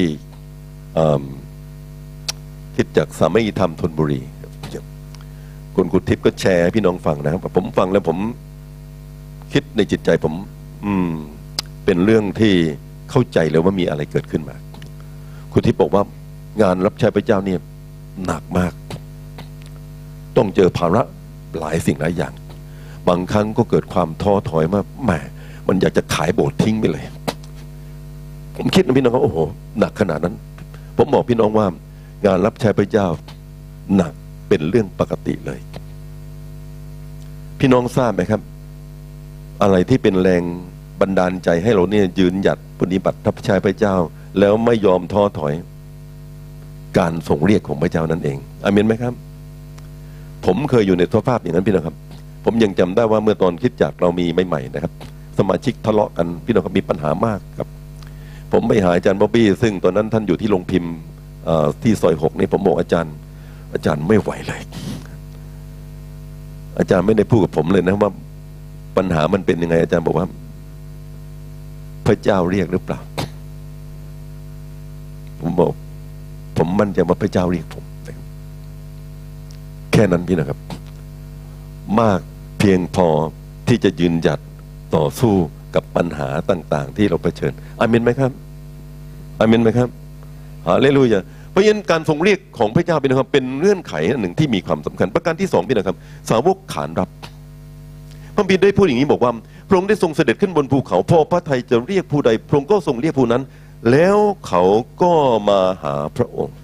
[2.75, 4.21] คิดจากสามีธรรมธนบุรี
[5.75, 8.17] คุณครูทิพย์ก็แชร์พี่น้องฟังนะครับผมฟังแล้วผม
[9.53, 10.33] คิดในจิตใจผม
[10.85, 11.11] อืม
[11.85, 12.53] เป็นเรื่องที่
[13.09, 14.55] เข้าใจเลยว่ามีอะไรเกิดขึ้นมา
[15.51, 16.03] คุณทิพย์บอกว่า
[16.61, 17.59] งานรับใช้พระเจ้าเนี่ย
[18.25, 18.73] หนักมาก
[20.37, 21.01] ต้องเจอภาระ
[21.57, 22.33] หลายสิ่งหลายอย่าง
[23.07, 25.11] บางครั้งก็เกิดความท้อถอยมากแหม
[25.67, 27.03] มันอยากจะขายโบสถ์ทิ้งไปเลย
[28.57, 29.37] ผมคิดนะพี่น้องว่าโอ้โห
[29.79, 30.35] หนักขนาดนั้น
[30.97, 31.67] ผมบอกพี่น้องว่า
[32.25, 33.07] งานรับใช้พระเจ้า
[33.95, 34.13] หนัก
[34.47, 35.59] เป็นเรื่องปกติเลย
[37.59, 38.41] พี่น้องทราบไหมครับ
[39.63, 40.43] อะไรที่เป็นแรง
[41.01, 43.95] บันดาลใจให้เราเนี่ยยืนหยัดปฏิบัติรับใช้พระเจ้า
[44.39, 45.53] แล้วไม่ยอมท้อถอย
[46.97, 49.13] การส่งเรียกของพระเจ้านั่นเองอามินไหมครับ
[50.45, 51.95] ผมเคยอยู่ในสภาพอย่างนั้นพี่น้องครับ
[52.45, 54.91] ผมยังจำได้ว่าเมื่อตอนคิดจากเรามีใหม่ๆนะครับ
[55.39, 57.67] สมาชิกทะเลาะกันพี่น้องครับมีปัญหามากครับ
[58.53, 60.93] ผมไปหาอาจารย์บ๊อบบี้ซึ่งตอนนั้นท่านอยู่ที่โรงพิมพ์
[61.83, 63.13] ที่ซอยหกนี่ผมบอกอาจารย์
[63.73, 64.61] อาจารย์ไม่ไหวเลย
[66.79, 68.11] อาจารย์ไม่ได้พูดกับผมเลยนะว่า
[68.97, 70.27] ปัญหามันเป็นยังไงอาจารย์บอกว่า
[72.07, 72.99] พระเจ้าเรียกหรือเปล่า
[75.39, 75.71] ผมบอก
[76.57, 77.83] ผมมั่นใจว่าพระเจ้าเรียกผม
[79.93, 80.59] แค่นั้นพี่นะครับ
[82.01, 82.19] มาก
[82.59, 83.07] เพียงพอ
[83.67, 84.39] ที่จะยืนหยัด
[84.95, 85.35] ต่อสู้
[85.75, 88.31] กับปัญหาต่าง ๆ ที่เราเผชิญอามินไหมครับ
[89.39, 89.89] อามินไหมครับ
[90.67, 91.19] ฮาเลลูยา
[91.51, 95.97] เพราะฉะนั้นการทรงเรียกของพระเจ้าเป็นนะครับเป็นเงื่อนไขอันหนึ่งที่มีความสำคัญ ประการที่สองพี่นะครับ
[96.29, 97.09] สาวกขานรับ
[98.35, 99.31] พระบิดได้พูดอย่างนี้บอกว่า
[99.67, 103.43] พระองค์ได้ทรงเสด็จขึ้นบนภูเขาพอพระไทยจะเรียกผู้ใด พระองค์ก็ทรงเรียกผู้นั้น
[103.91, 104.63] แล้วเขา
[105.01, 105.13] ก็
[105.49, 106.55] มาหาพระองค์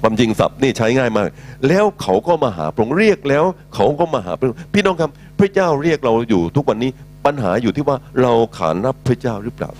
[0.00, 1.28] ความจริงศัพท์นี่ใช้ง่ายมาก
[1.68, 3.44] แล้วเขาก็มาหาพระองค์เรียกแล้ว
[3.74, 6.90] เขาก็มาหาพระองค์พี่น้องครับ พระเจ้าเรียกเราอยู่ทุกวันนี้
[7.26, 9.70] ปัญหาอยู่ที่ว่าเราขานรับพระเจ้าหรือเปล่า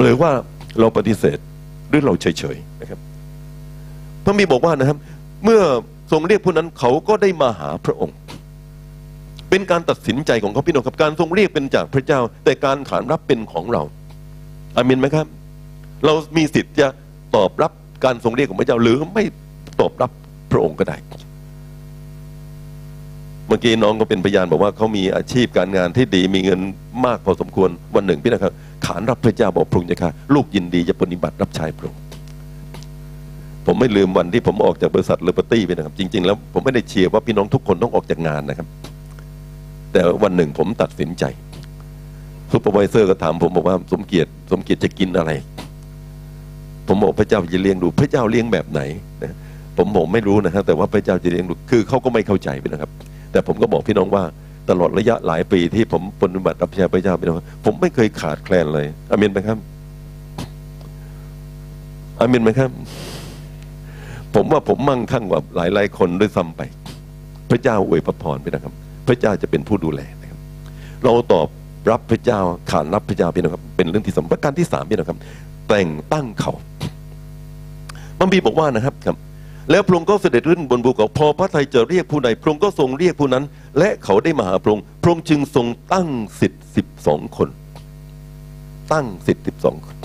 [0.00, 0.30] หรือว่า
[0.80, 1.38] เราปฏิเสธ
[1.88, 3.00] หรือเราเฉยๆนะครับ
[4.24, 4.98] พระมีบอกว่านะครับ
[5.48, 5.64] เมื่อ
[6.12, 8.16] ทรงเรียกผู้นั้นเขาก็ได้มาหาพระองค์
[9.50, 13.82] เป็นการตัดสินใจของเขาพี่น้องครับการทรงเรียกเป็นจากพระเจ้า แต่การขานรับเป็นของเรา
[14.76, 15.26] อามินไหมครับ
[16.04, 16.86] เรามีสิทธิ์จะ
[17.36, 17.72] ตอบรับ
[18.04, 19.24] การทรงเรียกของพระเจ้า หรือไม่
[19.80, 20.10] ตอบรับ
[20.52, 20.96] พระองค์ก็ได้
[23.46, 26.60] เมื่อกี้น้องก็เป็นพยานบอกว่าเขามีอาชีพการงานที่ดีมีเงิน
[27.06, 28.52] มากพอสมควรวันหนึ่งพี่นะครับ
[28.86, 32.05] ขานรับพระเจ้าบอกพระองค์เจ้าค่ะลูกยินดีจะปฏิบัติรับใช้พระองค์
[33.66, 38.66] ผมไม่ลืมวันที่ผมออกจากบริษัท Liberty ไปนะครับ จริง ๆ แล้วผมไม่ได้เชียร์ว่าพี่น้องทุกคนต้องออกจากงานนะครับ
[39.92, 41.24] แต่วันหนึ่งผมตัดสินใจ
[42.52, 45.30] supervisor ก็ถามผมบอกว่าสมเกียรติสมเกียรติจะกินอะไร
[46.88, 48.80] ผมบอกพระเจ้าจะเลี้ยงดูพระเจ้าเลี้ยงแบบไหน
[49.22, 49.34] นะ
[49.78, 52.90] ผมบอกไม่รู้นะครับแต่ว่าพระเจ้าจะเลี้ยงดูคือเขาก็ไม่เข้าใจนะครับ
[53.32, 54.24] แต่ผมก็บอกพี่น้องว่า
[54.70, 59.58] ตลอดระยะหลายปีที่ผมปฏิบัติรับใช้พระเจ้าพี่น้องผมไม่เคยขาดแคลนเลยอามินไหมครับ
[62.20, 62.70] อามินไหมครับ
[64.36, 66.62] ผมว่าผมมั่งคั่งกว่าหลายหลายๆคนด้วยซ้ำไป
[67.50, 68.74] พระเจ้าอวยพระพรพี่นะครับ
[69.08, 70.40] พระเจ้าจะเป็นผู้ดูแลนะครับ
[71.04, 71.48] เราตอบ
[71.90, 72.40] รับพระเจ้า
[72.70, 75.18] ขานรับพระเจ้าพี่นะครับ เป็นเรื่องที่สำคัญประการที่สามพี่นะครับ
[75.68, 76.52] แต่งตั้งเขา
[78.18, 79.16] พระบีบอกว่านะครับครับ
[79.70, 83.44] แล้วพระองค์ก็เสด็จขึ้นบนภูเขาพอพระไทยจะเรียกผู้ใดพระองค์ก็ทรงเรียกผู้นั้น
[83.78, 86.08] และเขาได้มาหาพระองค์พระองค์จึงทรงตั้ง
[86.40, 87.48] สิทธิ์สิบสองคน
[88.92, 89.96] ตั้งสิทธิ์สิบสองคน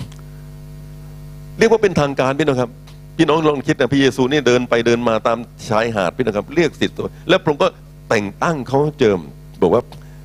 [1.57, 2.71] เรียกว่าเป็นทางการพี่น้องครับ
[3.17, 5.37] พี่น้องลองคิดนะพระเยซูนี่เดินไปเดินมาตาม
[5.69, 7.67] ชายหาดพี่น้องครับ เรียกสิทธิ์ตัวแล้วพระองค์ก็
[8.09, 9.19] แต่งตั้งเขาเจิม
[9.61, 9.83] บอกว่า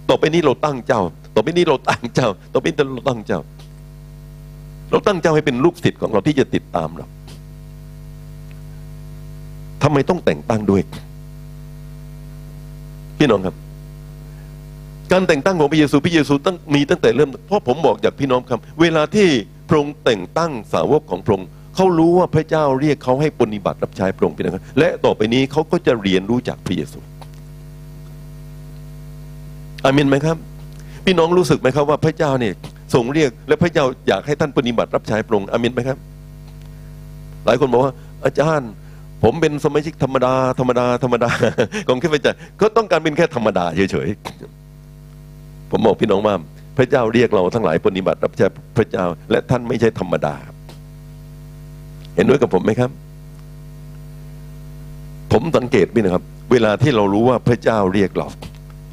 [0.09, 1.01] ต่อไปนี้เราตั้งเจ้า
[1.35, 3.41] ต่อไปนี้เราตั้งเจ้าต่อไปนี้เราตั้งเจ้า
[4.91, 7.07] เราตั้งใจให้เป็นลูกศิษย์ของเราที่จะติดตามเรา
[9.83, 10.83] ทำไมต้องแต่งตั้งด้วย
[13.19, 13.57] พี่น้องครับ
[15.13, 19.29] การแต่งตั้งของพระเยซูพระเยซูตั้งมีตั้งแต่เริ่มเพราะผมบอกจากพี่น้องครับ เวลาที่
[19.69, 26.99] พระองค์แต่งตั้งสาวกของพระองค์ เขารู้ว่าพระเจ้าเรียกเขาให้ปฏิบัติรับใช้พระองค์พี่น้องครับและต่อไปนี้เขาก็จะเรียนรู้จากพระเยซู
[29.85, 30.37] อามินไหมครับ
[31.07, 32.55] พี่น้องรู้สึกไหมครับว่าพระเจ้าเนี่ย
[32.95, 35.99] ทรงเรียก และพระเจ้าอยากให้ท่านปฏิบัติรับใช้พระองค์อามินไหมครับ
[37.47, 37.93] หลายคนบอกว่า
[38.25, 38.71] อาจารย์
[39.23, 41.31] ผมเป็นสมาชิกธรรมดา ธรรมดา ธรรมดา
[41.89, 46.35] ของข้าพเจ้าก็ต้องการเป็นแค่ธรรมดาเฉยๆผมบอกพี่น้องว่า
[46.77, 48.47] พระเจ้าเรียกเราทั้งหลายปฏิบัติรับใช้
[48.77, 50.35] พระเจ้า และท่านไม่ใช่ธรรมดา
[52.17, 52.91] เห็นด้วยกับผมไหมครับ
[55.33, 58.29] ผมสังเกตพี่นะครับ เวลาที่เรารู้ว่าพระเจ้าเรียกเรา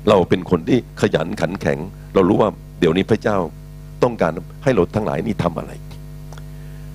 [0.10, 1.80] เราเป็นคนที่ขยันขันแข็ง
[2.16, 3.38] เรารู้ว่าเดี๋ยวนี้พระเจ้า
[4.04, 4.34] ต้องการ
[4.64, 5.72] ให้เราทั้งหลายนี่ทำอะไร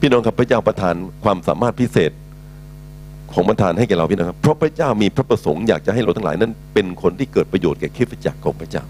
[0.00, 0.94] พี่น้องครับพระเจ้าประทาน
[1.24, 2.12] ความสามารถพิเศษ
[3.34, 8.84] ของประทานให้แก่เราพี่น้องครับเพราะพระเจ้ามีพระประสงค์อยากจะให้เราทั้งหลายนั้น เป็นคนที่เกิดประโยชน์แก่คริสตจักรของพระเจ้า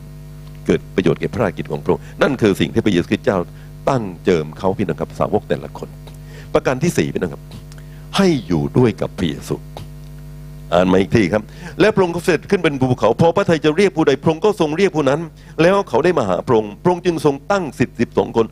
[0.66, 3.38] เกิดประโยชน์แก่พระราชกิจของพระองค์นั่นคือสิ่งที่พระเยซูคริสต์เจ้า
[3.88, 5.88] ตั้งเจิมเขาพี่น้องครับสาวกแต่ละคน
[6.58, 7.42] ประการที่สี่พี่น้องครับ
[8.16, 9.56] ให้อยู่ด้วยกับพระเยซู
[10.72, 11.42] อ่านมาอีกทีครับ
[11.80, 15.20] และพระองค์ก็เสด็จขึ้นเป็นภูเขาพอพระทัยจะเรียกผู้ใดพระองค์ก็ทรงเรียกผู้นั้น
[15.62, 18.46] แล้วเขาได้มาหาพระองค์พระองค์จึงทรงตั้งสิทธิสิบสองคน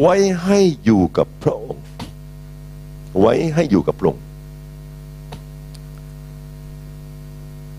[0.00, 0.14] ไว้
[0.44, 1.82] ให้อยู่กับพระองค์
[3.20, 4.22] ไว้ให้อยู่กับพระองค์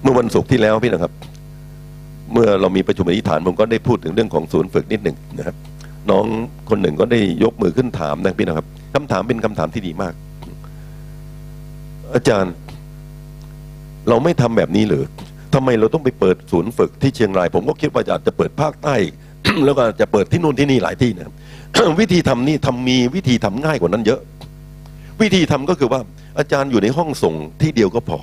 [0.01, 1.13] เมื่อวันศุกร์ที่แล้วพี่นะครับ
[2.31, 5.55] เมื่อเรามีประชุมอธิษฐานผมก็ได้พูดถึงเรื่องของศูนย์ฝึกนิดหนึ่งนะครับ
[6.09, 6.25] น้อง
[6.69, 10.13] คนหนึ่งก็ได้ยกมือขึ้นถามนะพี่นะครับ คำถามเป็นคำถามที่ดีมาก
[12.15, 12.53] อาจารย์
[14.09, 15.03] เราไม่ทำแบบนี้หรือ
[15.53, 18.95] ทำไมเราต้องไปเปิดศูนย์ฝึกที่เชียงราย ผมก็คิดว่าอาจจะเปิดภาคใต้
[19.65, 21.31] แล้วก็จะเปิดที่นู่นที่นี่หลายที่นะ
[21.99, 24.21] วิธีทำนี่ทำมีวิธีทำง่ายกว่านั้นเยอะ
[25.21, 25.99] วิธีทำก็คือว่า
[26.37, 28.17] อาจารย์อยู่ในห้องส่งที่เดียวก็พอ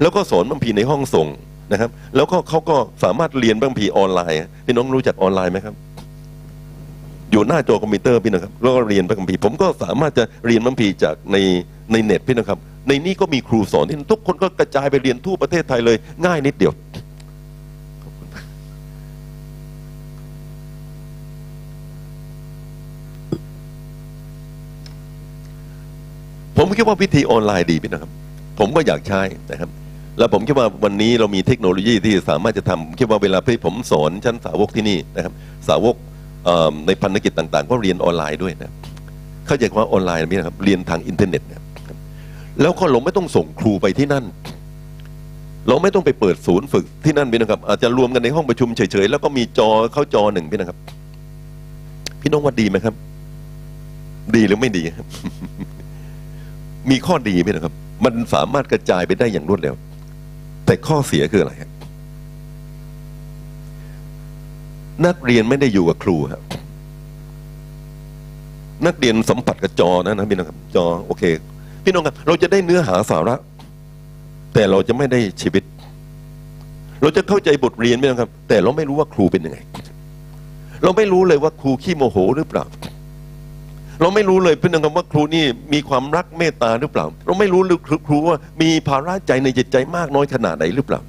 [0.00, 1.28] แล้วก็สอนบางพีในห้องส่ง
[1.72, 5.74] นะครับ แล้วก็เขาก็สามารถเรียนพระคัมภีร์ออนไลน์พี่น้องรู้จักออนไลน์ไหมครับ
[7.30, 11.36] อยู่หน้าจอคอมพิวเตอร์พี่นะครับแล้วก็เรียนพระคัมภีร์ผมก็สามารถจะเรียนพระคัมภีร์จากใน
[11.92, 15.96] ในเน็ตพี่นะครับ ในนี้ก็มีครูสอนที่ทุกคนก็กระจายไปเรียนทั่วประเทศไทยเลย
[16.26, 16.72] ง่ายนิดเดียว
[26.56, 28.10] ผมคิดว่าวิธีออนไลน์ดีพี่นะครับ
[28.58, 29.70] ผมก็อยากใช้นะครับ
[30.18, 35.32] แล้วผมคิดว่าวันนี้เรามีเทคโนโลยีที่สามารถจะทำคิดว่าเวลาที่ผมสอนชั้นสาวกที่นี่นะครับ
[35.68, 35.94] สาวก
[36.86, 38.72] ในพันธกิจต่างๆ ก็เรียนออนไลน์ด้วยนะ
[39.46, 41.56] เข้าใจว่าออนไลน์นี่นะครับเรียนทางอินเทอร์เน็ตเนะ
[41.88, 41.98] ครับ
[42.60, 44.24] แล้วก็เราไม่ต้องส่งครูไปที่นั่น
[45.68, 50.78] เราไม่ต้องไปเปิดศูนย์ฝึกที่นั่นพี่นะครับ อาจจะรวมกันในห้องประชุมเฉยๆแล้วก็มีจอเข้าจอหนึ่งพี่นะครับ
[52.20, 52.94] พี่น้องว่าดีไหมครับ
[54.36, 55.06] ดีหรือไม่ดีครับ
[56.90, 57.74] มีข้อดีไหมนะครับ
[58.04, 59.74] มันสามารถกระจายไปได้อย่างรวดเร็ว
[60.66, 61.70] แต่ข้อเสียคืออะไรครับ
[65.06, 66.42] นักเรียนไม่ได้อยู่กับครูครับ
[68.86, 71.24] นักเรียนสัมผัสกับจอนะนะพี่น้องครับจอโอเค
[71.84, 73.34] พี่น้องครับ เราจะได้เนื้อหาสาระ
[74.54, 75.62] แต่เราจะไม่ได้ชีวิต
[77.02, 79.58] เราจะเข้าใจบทเรียนพี่น้องครับ แต่เราไม่รู้ว่าครูเป็นยังไง
[80.82, 82.64] เราไม่รู้เลยว่าครูขี้โมโหหรือเปล่า
[84.00, 91.00] เราไม่รู้เลยพี่น้องครับว่าครูนี่มีความรักเมตตาหรือเปล่า เราไม่รู้เลยครูว่ามีภาระใจในจิตใจมากน้อยขนาดไหนหรือเปล่า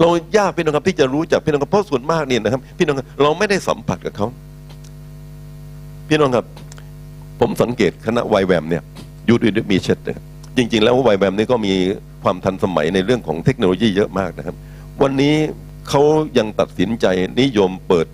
[0.00, 4.26] เรายากพี่น้องครับที่จะรู้จักพี่น้องครับเพราะส่วนมากเนี่ยนะครับ พี่น้องครับเราไม่ได้สัมผัสกับเขา
[6.08, 6.44] พี่น้องครับ
[7.40, 8.82] ผมสังเกตคณะไวแวมเนี่ย
[9.28, 10.24] ยูดีมีเช็ดนะครับ
[10.56, 11.72] จริง ๆ แล้วไวแวมนี่ก็มี
[12.22, 14.56] ความทันสมัยในเรื่องของเทคโนโลยีเยอะมากนะครับ
[15.02, 15.34] วันนี้
[15.88, 16.02] เขา
[16.38, 17.06] ยังตัดสินใจ
[17.40, 18.06] นิยมเปิด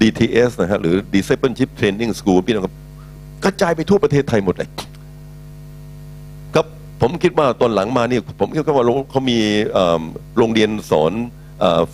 [0.00, 2.74] DTS นะฮะหรือ Discipleship Training School พี่น้องครับ
[3.44, 4.68] กระจายไปทั่วประเทศไทยหมดเลย
[7.00, 9.38] ผมคิดว่าตอนหลังมาเนี่ยผมคิดว่าเขามี
[10.38, 11.12] โรงเรียนสอน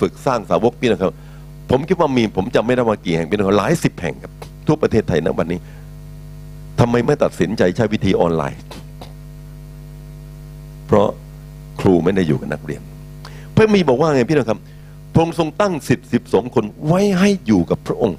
[0.01, 1.13] ฝึกสร้างสาวกพี่นะครับ
[1.71, 4.33] ผมคิดว่ามีผมจำไม่ได้ว่ากี่แห่งพี่นะครับหลายสิบแห่งครับ
[4.67, 5.61] ทั่วประเทศไทยณวันนี้
[6.81, 8.63] ทำไมไม่ตัดสินใจใช้วิธีออนไลน์
[10.87, 11.09] เพราะ
[11.81, 12.83] ครูไม่ได้อยู่กับนักเรียน
[13.55, 14.59] พระมีบอกว่าไงพี่นะครับ
[15.13, 18.19] พระองค์ทรงตั้งสิทธิสิบสองคนไว้ให้อยู่กับพระองค์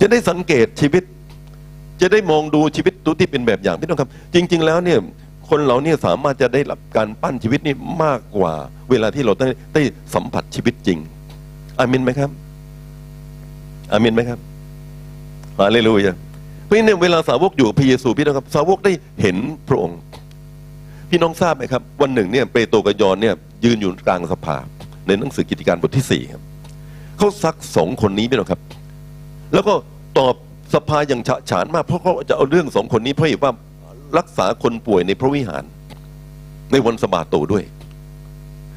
[0.00, 1.02] จะได้สังเกตชีวิต
[2.00, 4.98] จะได้มองดูชีวิตตัวที่เป็นแบบอย่างพี่น้องครับ จริง ๆ แล้วเนี่ย
[5.48, 7.74] คนเราเนี่ยสามารถจะได้รับการปั้นชีวิตนี่
[8.04, 8.52] มากกว่า
[8.90, 9.82] เวลาที่เราได้ได้
[10.14, 10.98] สัมผัสชีวิตจริง
[11.78, 12.30] อามินไหมครับ
[13.92, 14.38] อามินไหมครับ
[15.58, 16.12] ฮาเลลูยา
[16.64, 18.92] เพราะฉะนั้นเวลาสาวกอยู่พระเยซูพี่น้องครับ สาวกได้
[19.22, 19.36] เห็น
[19.68, 19.98] พระองค์
[21.10, 24.56] พี่น้องทราบไหมครับ วันหนึ่งเนี่ยเปโตรกับยอนเนี่ย ยืนอยู่กลางสภา
[25.06, 26.42] ในหนังสือกิจการบทที่สี่ครับ
[27.18, 28.60] เขาซักสองคนนี้พี่น้องครับ
[29.54, 29.74] แล้วก็
[30.18, 30.34] ตอบ
[30.74, 33.52] สภาอย่างฉะฉานมาก เพราะเขาจะเอาเรื่องสองคนนี้เพราะเหตุว่า
[34.18, 35.62] รักษาคนป่วยในพระวิหาร
[36.72, 37.64] ในวันสบาโตด้วย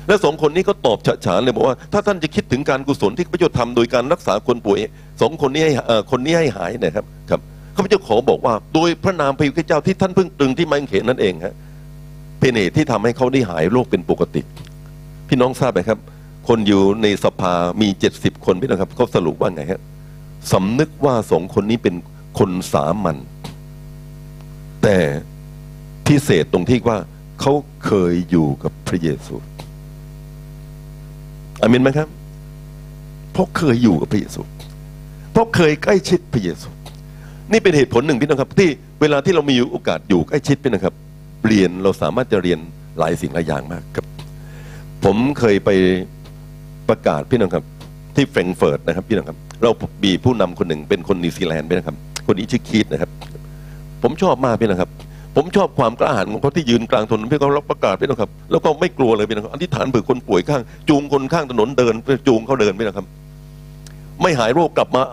[0.07, 4.79] และสองคนนี้ก็ตอบฉะฉานเลยบอกว่า ถ้าท่านจะคิดถึงการกุศลที่พระเจ้าทำโดยการรักษาคนป่วย
[5.21, 5.73] สองคนนี้ให้
[6.11, 7.39] คนนี้ให้หายนะครับครับ
[7.75, 11.55] ข้าพเจ้าขอบอกว่า โดยพระนามพระยุคเจ้าที่ท่านเพิ่งตรึงที่ไม้กางเขนนั่นเองฮะ
[12.39, 14.41] เป็นเหตุที่ทำให้เขาได้หายโรคเป็นปกติ
[15.27, 15.99] พี่น้องทราบไหมครับ
[16.47, 19.81] คนอยู่ในสภามีเจ็ดสิบคนพี่น้องครับเขาสรุปว่าไงฮะ
[20.51, 21.95] สำนึกว่าสองคนนี้เป็น
[22.39, 23.17] คนสามัญ
[24.83, 24.97] แต่
[26.07, 26.97] พิเศษตรงที่ว่า
[27.41, 27.53] เขา
[27.85, 29.35] เคยอยู่กับพระเยซู
[31.61, 32.07] อาเมนไหมครับ
[33.31, 34.41] เพราะเคยอยู่กับพระเยซู
[35.31, 36.69] เพราะเคยใกล้ชิดพระเยซู
[37.51, 38.69] นี่เป็นเหตุผลหนึ่งพี่น้องครับ ที่
[39.01, 40.95] เวลาที่เรามีโอกาสอยู่ใกล้ชิดพี่นะครับ
[41.47, 42.59] เรียนเราสามารถจะเรียน
[42.97, 44.05] หลายสิ่งหลายอย่างมากครับ
[45.03, 45.69] ผมเคยไป
[46.89, 47.65] ประกาศพี่น้องครับ
[48.15, 49.71] ที่แฟรงเฟิร์ตนะครับพี่น้องครับ เรา
[50.03, 51.95] มีผู้นำคนหนึ่งเป็นคนนิวซีแลนด์พี่นะครับ
[52.27, 53.09] คนนี้ชื่อ Keith นะครับ
[54.03, 54.89] ผมชอบมากพี่นะครับ
[55.35, 61.93] ผมชอบความกล้าหาญของเขาที่ยืนกลางถนนเพี่เขารับประกาศพี่นะครับ แล้วก็ไม่กลัวเลยพี่นะครับอธิษฐานเผื่อคนป่วยข้าง จูงคนข้างถนนเดิน
[62.27, 63.05] จูงเขาเดินพี่นะครับ
[64.21, 65.03] ไม่หายโรคกลับมา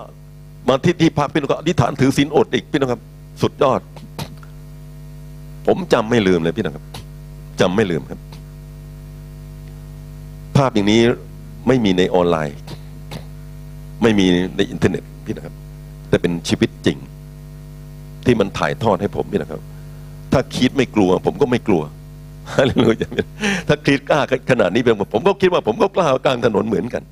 [0.69, 3.01] มาที่ที่พักพี่นะครับอธิษฐานถือศีลอดอีกพี่นะครับ
[3.43, 3.81] สุดยอด
[5.67, 6.85] ผมจำไม่ลืมเลยพี่นะครับ
[7.61, 8.21] จำไม่ลืมครับ
[10.57, 11.01] ภาพอย่างนี้
[11.67, 12.57] ไม่มีในออนไลน์
[14.03, 15.55] ไม่มีในอินเทอร์เน็ตพี่นะครับ
[16.09, 16.99] แต่เป็นชีวิตจริง
[18.25, 19.61] ที่มันถ่ายทอดให้ผมพี่นะครับ
[20.33, 21.83] ถ้าคิดไม่กลัว ผมก็ไม่กลัว
[22.55, 23.09] ฮาเลลูยา
[23.69, 24.21] ถ้าคิดกล้า
[24.51, 27.03] ขนาดนี้เป็นผมก็คิดว่า ผมก็กล้ากลางถนนเหมือนกัน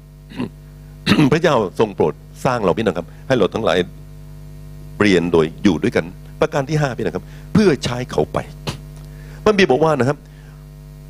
[1.32, 3.78] พระเจ้าทรงโปรดสร้างเราพี่นะครับ ให้เราทั้งหลาย
[5.01, 6.05] เรียนโดยอยู่ด้วยกัน
[6.40, 8.39] ประการที่ห้าพี่นะครับ เพื่อใช้เขาไป
[9.44, 10.19] พระบีบอกว่านะครับ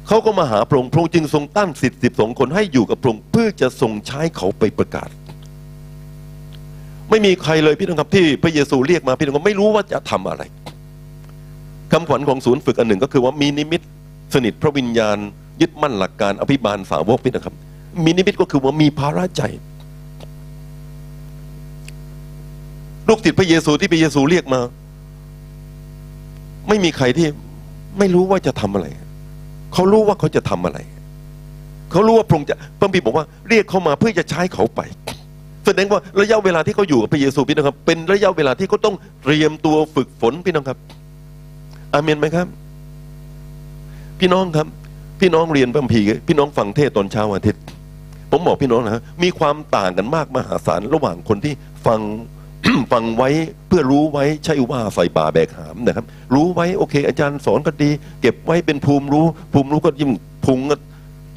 [0.09, 5.09] เขาก็มาหาพระองค์พระองค์จึงทรงตั้งสิทธิสิบสองคนให้อยู่กับพระองค์เพื่อจะทรงใช้เขาไปประกาศ
[7.10, 10.43] ไม่มีใครเลยพี่น้องครับที่พระเยซูเรียกมาพี่น้องครับไม่รู้ว่าจะทำอะไร
[11.93, 13.82] คำขวัญของศูนย์ฝึกอันหนึ่งก็คือว่ามีนิมิต
[14.35, 15.16] สนิทพระวิญญาณ
[15.60, 17.55] ยึดมั่นหลักการอภิบาลสาวกพี่นะครับ
[18.05, 19.43] มีนิมิตก็คือว่ามีภาระใจ
[23.09, 24.60] ลูกติดพระเยซูที่พระเยซูเรียกมา
[26.68, 27.26] ไม่มีใครที่
[27.98, 28.86] ไม่รู้ว่าจะทำอะไร
[29.72, 30.78] เขารู้ว่าเขาจะทำอะไร
[31.90, 34.81] เขารู้ว่าพระองค์จะพระบิดบอกว่า เรียกเขามาเพื่อจะใช้เขาไป
[35.66, 40.78] แสดงว่าระยะเวลาที่เขาอยู่กับพระเยซูพี่น้องครับ เป็นระยะเวลาที่เขาต้องเตรียมตัวฝึกฝนพี่น้องครับ
[41.93, 42.47] อาเมนไหมครับ
[44.20, 44.66] พี่น้องครับ
[45.20, 47.62] พี่น้องเรียนพระคัมภีร์พี่น้องฟังเทศตอนเช้าอาทิตย์
[48.31, 51.55] ผมบอกพี่น้องนะมีความต่างกันมากมหาศาลระหว่างคนที่
[51.86, 52.01] ฟัง
[52.93, 53.31] ฟังไว้
[53.69, 56.05] เพื่อรู้ไว้ใช่ว่าใส่บาแบกหามนะครับ
[56.35, 60.11] รู้ไว้โอเค อาจารย์สอนก็ดี เก็บไว้เป็นภูมิรู้ ภูมิรู้ก็ยิ่ง
[60.47, 60.77] พุงก็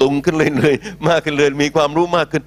[0.02, 2.42] ตุงขึ้นเลยเลยๆมากขึ้นเลยมีความรู้มากขึ้น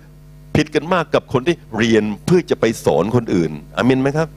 [0.56, 4.28] ผิดกันมากกับคนที่เรียนเพื่อจะไปสอนคนอื่นอามินไหมครับ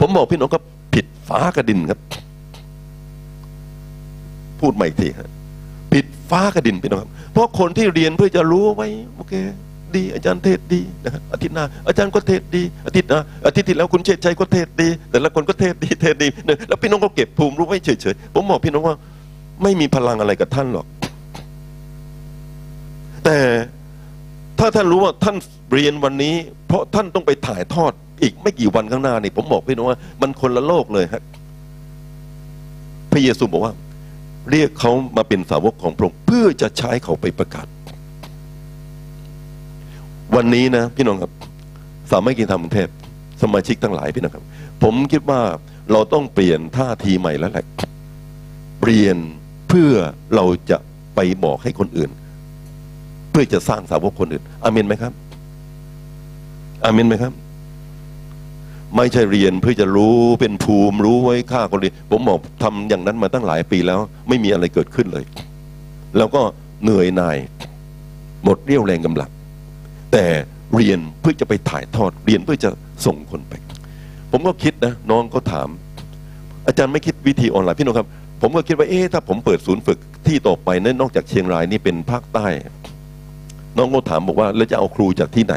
[0.00, 0.58] ผมบอกพี่น้องก็
[0.94, 1.98] ผิดฟ้ากระดินครับ
[4.60, 5.28] พูดใหม่อีกทีครับ
[5.92, 9.34] ผิดฟ้ากระดินพี่น้องครับ เพราะคนที่เรียนเพื่อจะรู้ไว้โอเค
[9.94, 18.96] ดี อาจารย์เทศดีนะครับอาทิตย์หน้าอาจารย์ก็เทศดี อาทิตย์หน้าอาทิตย์ที่แล้วคุณเชษชัยก็เทศดี แต่ละคนก็เทศดีเทศดีเนี่ยแล้วพี่น้องก็เก็บภูมิรู้ไว้เฉยๆผมบอกพี่น้องว่า
[19.62, 20.86] ไม่มีพลังอะไรกับท่านหรอก
[23.24, 23.38] แต่
[24.58, 25.36] ถ้าท่านรู้ว่าท่าน
[25.72, 26.34] เรียนวันนี้
[26.66, 31.22] เพราะท่านต้องไปถ่ายทอดอีกไม่กี่วันข้างหน้านี่ผมบอกพี่น้องว่า มันคนละโลกเลยครับ
[33.12, 33.74] พระเยซูบอกว่า
[34.50, 37.66] เรียกเขามาเป็นสาวกของพระองค์เพื่อจะใช้เขาไปประกาศ
[40.36, 41.32] วันนี้นะ พี่น้องครับ
[42.10, 42.88] สามัคคีธรรมกรุงเทพ
[43.42, 44.44] สมาชิกทั้งหลายพี่น้องครับ
[44.82, 45.40] ผมคิดว่า
[45.92, 47.66] เราต้องเปลี่ยนท่าทีใหม่แล้วแหละ
[48.80, 49.16] เปลี่ยน
[49.68, 49.92] เพื่อ
[50.34, 50.78] เราจะ
[51.14, 52.10] ไปบอกให้คนอื่น
[53.34, 55.12] พื่อจะสร้างสาวกคนอื่นอาเมนไหมครับ
[56.84, 57.32] อาเมนไหมครับ
[58.96, 63.98] ไม่ใช่เรียนเพื่อจะรู้เป็นภูมิรู้ไว้ค่าคนเรียนผมบอกทำอย่างนั้นมาตั้งหลายปีแล้ว
[64.28, 65.24] ไม่มีอะไรเกิดขึ้นเลย
[66.16, 66.42] แล้วก็
[66.82, 67.36] เหนื่อยหน่าย
[68.44, 69.30] หมดเรี่ยวแรงกำลัง
[70.12, 70.24] แต่
[70.74, 72.70] เรียนเพื่อจะไปถ่ายทอด เรียนเพื่อจะ
[73.06, 73.52] ส่งคนไป
[74.32, 75.68] ผมก็คิดนะ น้องก็ถาม
[76.66, 78.08] อาจารย์ไม่คิดวิธีออนไลน์พี่น้องครับ
[78.40, 82.46] ผมก็คิดว่าเอ๊ะถ้าผมเปิดศูนย์ฝึกที่ต่อไปนั้นนอกจากเชียงรายนี่เป็นภาคใต้
[83.76, 85.56] น้องก็ถามบอกว่าแล้วจะเอาครูจากที่ไหน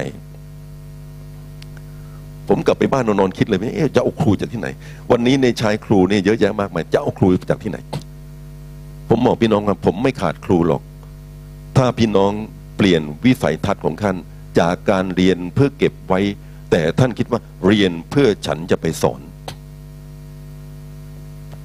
[2.48, 4.68] ผมกลับไปบ้านนอนคิดเลยว่าเอ๊ะจะเอาครูจากที่ไหน
[5.12, 7.78] วันนี้ในชายครูเนี่ยเยอะแยะมากมายจะเอาครูจากที่ไหน
[9.10, 10.82] ผมบอกพี่น้องครับผมไม่ขาดครูหรอก
[11.78, 12.32] ถ้าพี่น้อง
[12.78, 14.16] เปลี่ยนวิสัยทัศน์ของท่าน
[14.60, 16.20] จากการเรียนเพื่อเก็บไว้
[16.72, 19.22] แต่ท่านคิดว่าเรียนเพื่อฉันจะไปสอน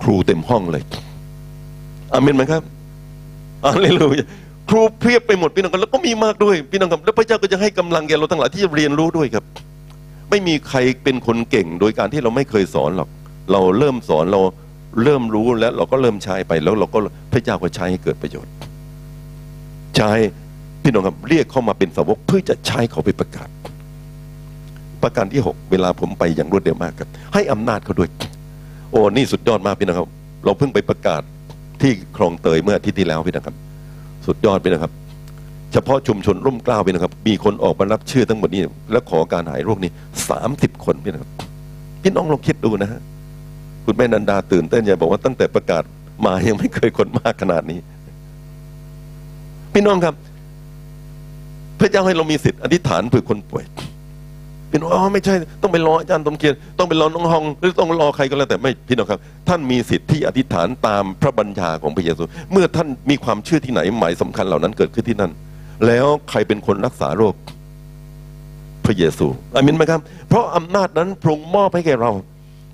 [0.02, 0.84] ครูเต็มห้องเลย
[2.12, 2.62] อาเมนไหมครับ
[3.66, 4.26] อาเลลูยา
[4.74, 9.44] ครูเพียบไปหมดพี่น้องครับแล้วก็มีมากด้วยพี่น้องครับแล้วพระเจ้าก็จะให้กำลังแก่เราทั้งหลายที่จะเรียนรู้ด้วยครับ
[10.30, 13.08] ไม่มีใครเป็นคนเก่งโดยการที่เราไม่เคยสอนหรอก
[13.52, 14.40] เราเริ่มสอนเรา
[15.04, 16.98] เริ่มรู้แล้วเราก็เริ่มใช้ไปแล้วเราก็
[17.32, 18.52] พระเจ้าก็ใช้ให้เกิดประโยชน์
[19.96, 20.10] ใช้
[20.82, 23.48] พี่น้องครับเรียกเข้ามาเป็นสาวกเพื่อจะใช้เขาไปประกาศ
[25.02, 28.08] ประการที่หกเวลาผมไปอย่างรวดเร็วมากครับ ให้อำนาจเขาด้วย
[28.90, 30.08] โอ้นี่สุดยอดมากพี่น้องครับ
[30.44, 31.22] เราเพิ่งไปประกาศ
[31.82, 33.56] ที่คลองเตยเมื่ออาทิตย์ที่แล้วพี่น้องครับ
[34.26, 34.92] สุดยอดไปนะครับ
[35.72, 38.62] เฉพาะชุมชนร่มเกล้าวไปนะครับ มีคนออกมารับเชื่อทั้งหมดนี้
[38.92, 39.90] และขอการหายโรคนี้
[40.28, 41.30] สามสิบคนไปนะครับ
[42.02, 43.00] พี่น้องลองคิดดูนะฮะ
[43.84, 45.82] คุณแม่นันดาตื่นเต้นอย่าบอกว่าตั้งแต่ประกาศ
[46.24, 47.78] มายังไม่เคยคนมากขนาดนี้
[49.72, 50.14] พี่น้องครับ
[51.78, 53.64] พระเจ้าให้เรามีสิทธิ์อธิษฐานเผื่อคนป่วย
[54.72, 62.22] พี่น้องอ๋อไม่ใช่ต้องไปรออาจารย์สมเกียรติต้องไปรอน้องฮองหรือต้องรอใครก็แล้วแต่ไม่พี่น้องครับ ท่านมีสิทธิ์ที่อธิษฐานตามพระบัญชาของพระเยซู
[62.52, 65.32] เมื่อท่านมีความเชื่อที่ไหนหมายสำคัญเหล่านั้นเกิดขึ้นที่นั่น
[65.86, 67.34] แล้วใครเป็นคนรักษาโรค
[68.84, 72.10] พระเยซูอามินไหมครับ เพราะอำนาจนั้นพระองค์มอบให้แก่เรา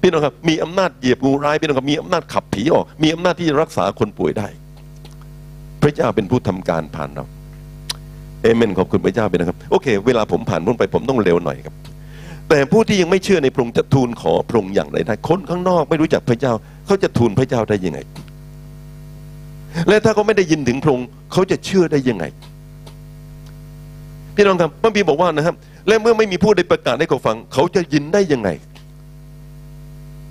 [0.02, 4.48] พี่น้องครับ มีอำนาจเหยียบงูร้ายพี่น้องครับมีอำนาจขับผีออก มีอำนาจที่จะรักษาคนป่วยได้
[5.82, 7.24] พระเจ้าเป็นผู้ทำการผ่านเรา
[8.42, 11.74] เอเมนขอบคุณพระเจ้าไปนะครับ โอเค เวลาผมผ่านพ้นไปผมต้องเร็วหน่อยครับ
[12.48, 16.52] แต่ผู้ที่ยังไม่เชื่อในพระองค์จะทูลขอพระองค์อย่างไรได้คนข้างนอกไม่รู้จักพระเจ้า
[16.86, 17.98] เขาจะทูลพระเจ้าได้ยังไง
[19.88, 22.24] และถ้าเขาไม่ได้ยินถึงพระองค์เขาจะเชื่อได้ยังไง
[24.34, 25.54] พี่น้องครับพระบีบอกว่านะครับ
[25.88, 28.48] และเมื่อไม่มีผู้ใดประกาศให้เขาฟัง เขาจะยินได้ยังไง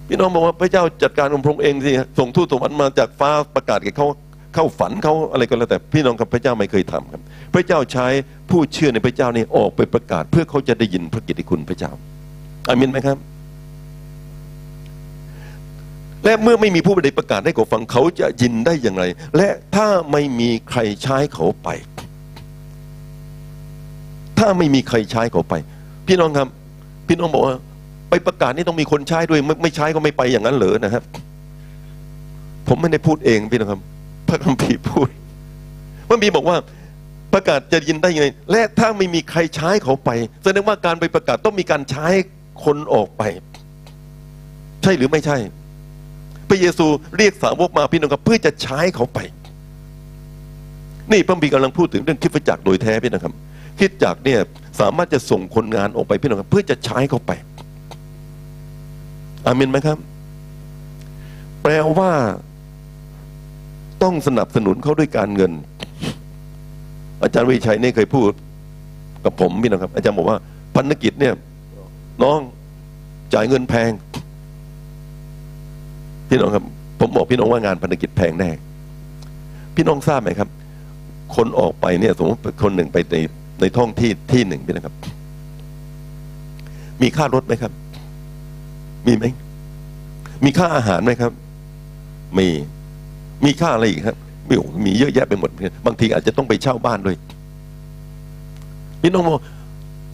[0.07, 4.07] พี่น้องบอกว่าพระเจ้าจัดการองค์พระองค์เองสิส่งทูตสวรรค์มาจากฟ้าประกาศแก่เขา
[4.58, 7.22] เข้าฝันเขาอะไรก็แล้วแต่พี่น้องครับพระเจ้าไม่เคยทำครับ
[7.54, 8.08] พระเจ้าใช้
[8.50, 11.92] ผู้เชื่อในพระเจ้านี่ออกไปประกาศ เพื่อเขาจะได้ยินพระกิตติคุณพระเจ้า
[12.68, 13.18] อามินไหมครับ
[16.24, 19.04] และเมื่อไม่มีผู้ใดประกาศให้เขาฟังเขาจะยินได้อย่างไร
[19.38, 21.70] และถ้าไม่มีใครใช้เขาไป
[24.40, 25.54] ถ้าไม่มีใครใช้เขาไป
[26.08, 26.48] พี่น้องครับ
[27.08, 27.56] พี่น้องบอกว่า
[28.10, 31.04] ไปประกาศนี่ต้องมีคนใช้ด้วยไม่ไม่ใช้ก็ไม่ไปอย่างนั้นเหรอนะครับ
[32.68, 33.82] ผมไม่ได้พูดเองพี่น้องครับ
[34.30, 35.10] พระคัมภีร์พูด
[36.08, 36.58] พระคัมภีร์บอกว่า
[37.34, 40.10] ประกาศจะยินได้ยังไง และถ้าไม่มีใครใช้เขาไป
[40.44, 42.08] แสดงว่าการไปประกาศต้องมีการใช้
[42.64, 43.24] คนออกไป
[44.84, 45.38] ใช่หรือไม่ใช่
[46.49, 46.88] พระเยซู
[47.18, 49.20] เรียกสาวกมาพี่น้องครับเพื่อจะใช้เขาไป
[51.12, 53.34] นี่พระคัมภีร์กำลังพูดถึงเรื่องคิดจักรโดยแท้พี่นะครับ
[53.80, 54.40] คิดจักรเนี่ย
[54.80, 57.32] สามารถจะส่งคนงานออกไปพี่น้องครับเพื่อจะใช้เขาไป
[59.45, 59.98] อามินไหมครับ
[61.62, 62.12] แปลว่า
[64.03, 65.52] ต้องสนับสนุนเขาด้วยการเงิน
[67.22, 68.32] อาจารย์วิชัยนี่เคยพูด
[69.24, 70.38] กับผมพี่นะครับ อาจารย์บอกว่า
[70.76, 71.34] พันธกิจเนี่ย
[72.24, 72.40] น้อง
[73.34, 73.91] จ่ายเงินแพง
[76.30, 76.64] พี่น้องครับ
[76.99, 78.49] ผมบอกพี่น้องว่างานพันธกิจแพงแน่
[79.76, 80.49] พี่น้องทราบไหมครับ
[81.36, 83.18] คนออกไปเนี่ย สมมติคนหนึ่งไปใน
[83.61, 84.95] ในท้องที่ที่หนึ่งพี่นะครับ
[87.02, 87.72] มีค่ารถไหมครับ
[89.07, 89.26] มีไหม
[90.44, 91.32] มีค่าอาหารไหมครับ
[92.38, 92.48] มี
[93.46, 94.18] มีค่าอะไรอีกครับ
[94.50, 95.50] มีโอ้มีเยอะแยะไปหมด
[95.86, 97.18] บางทีอาจจะต้องไปเช่าบ้านด้วย
[99.02, 99.42] พี่น้องบอก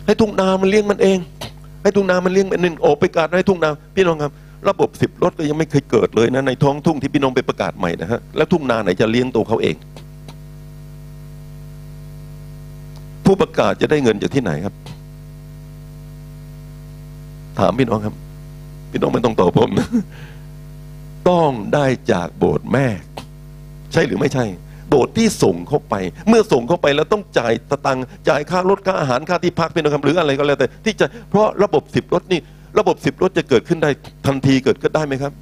[0.06, 1.18] ให้ทุ่งนามันเลี้ยงมันเอง
[1.84, 4.32] ให้ทุ่งนามันเลี้ยงมันเองออไปประกาศให้ทุ่งนาพี่น้องครับ
[4.70, 9.76] ระบบสิบรถก็ยังไม่เคยเกิดเลยนะในท้องทุ่งที่พี่น้องไปประกาศใหม่นะฮะแล้วทุ่งนาไหนจะเลี้ยงตัวเขาเอง
[13.26, 14.76] ผู้ประกาศจะได้เงินจากที่ไหนครับ
[17.60, 18.16] ถามพี่น้องครับ
[18.91, 19.88] พี่น้องไม่ต้องตอบผมนะ
[21.30, 22.88] ต้องได้จากโบสถ์แม่
[23.94, 24.45] ใช่หรือไม่ใช่
[24.90, 25.95] โบสถ์ที่ส่งเข้าไป
[26.28, 32.40] เมื่อส่งเข้าไปแล้วต้องจ่ายตะตังค์จ่ายค่ารถค่าอาหารค่าที่พักเป็นครับหรืออะไรก็แล้วแต่ ที่จะเพราะระบบสิบรถนี่
[32.80, 33.90] ระบบสิบรถจะเกิดขึ้นได้
[34.26, 35.34] ทันทีเกิดขึ้นได้ไหมครับ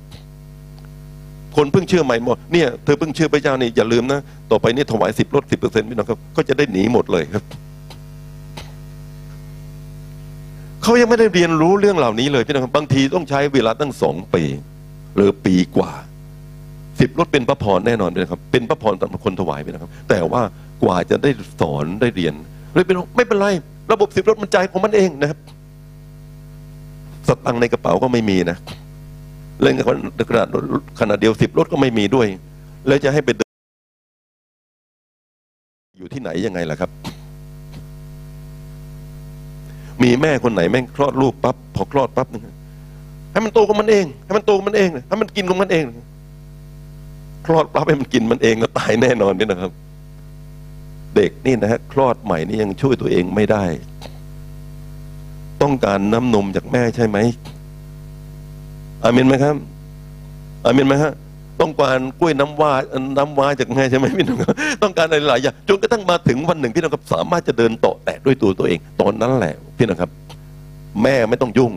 [1.56, 4.20] คนเพิ่งเชื่อใหม่บอกเนี่ยเธอเพิ่งเชื่อพระเจ้านี่อย่าลืมนะ
[4.52, 7.44] ต่อไปนี่ถวายสิบรถสิบเปอร์เซ็นต์พี่น้องครับก็จะได้หนีหมดเลยครับ
[10.84, 14.44] เขายังไม่ได้เรียนรู้เรื่องเหล่านี้เลยพี่น้องครับบางทีต้องใช้เวลาตั้งสองปี
[15.16, 15.92] หรือปีกว่า
[17.02, 20.42] สิบรถเป็นพระพรแน่นอนเลยครับ เป็นพระพรสำหรับคนถวายไปนะครับ แต่ว่า
[20.84, 21.30] กว่าจะได้
[21.60, 22.34] สอนได้เรียน
[22.74, 23.48] เลยเป็นไม่เป็นไร
[23.92, 25.40] ระบบสิบรถมันใจของมันเองนะครับ
[27.28, 28.58] สตังในกระเป๋าก็ไม่มีนะ
[29.62, 29.86] เล่นกับ
[30.30, 30.48] ขนาด
[31.00, 32.28] ขนาดเดียวสิบรถก็ไม่มีด้วย
[32.88, 33.54] แล้วจะให้ไปเดิน
[35.98, 36.90] อยู่ที่ไหนยังไงล่ะครับ
[40.04, 42.44] มีแม่คนไหนแม่งคลอดลูกปั๊บพอคลอดปั๊บนึง
[43.32, 45.86] ให้มันโตของมันเอง ให้มันโตของมันเองให้มันกินของมันเอง
[47.46, 49.72] คลอดปั๊บให้มันกินมันเองแล้วตายแน่นอนนี่นะครับ
[51.16, 53.64] เด็กนี่นะฮะคลอดใหม่นี่ยังช่วยตัวเองไม่ได้
[55.62, 57.18] ต้องการน้ำนมจากแม่ใช่ไหม
[59.04, 59.56] อามินไหมครับ
[60.66, 61.14] อามินไหมฮะ
[61.62, 62.72] ต้องการกล้วยน้ำว้า
[63.18, 64.54] น้ำว้าจากแม่ใช่ไหมพี่น้องครับ
[64.84, 70.10] ต้องการอะไรหลายอย่างจนกระทั่งมาถึงวันหนึ่งพี่น้องครับสามารถจะเดินโตะแตะด้วยตัวตัวเอง ตอนนั้นแหละพี่น้องครับ
[71.04, 71.72] แม่ไม่ต้องยุ่ง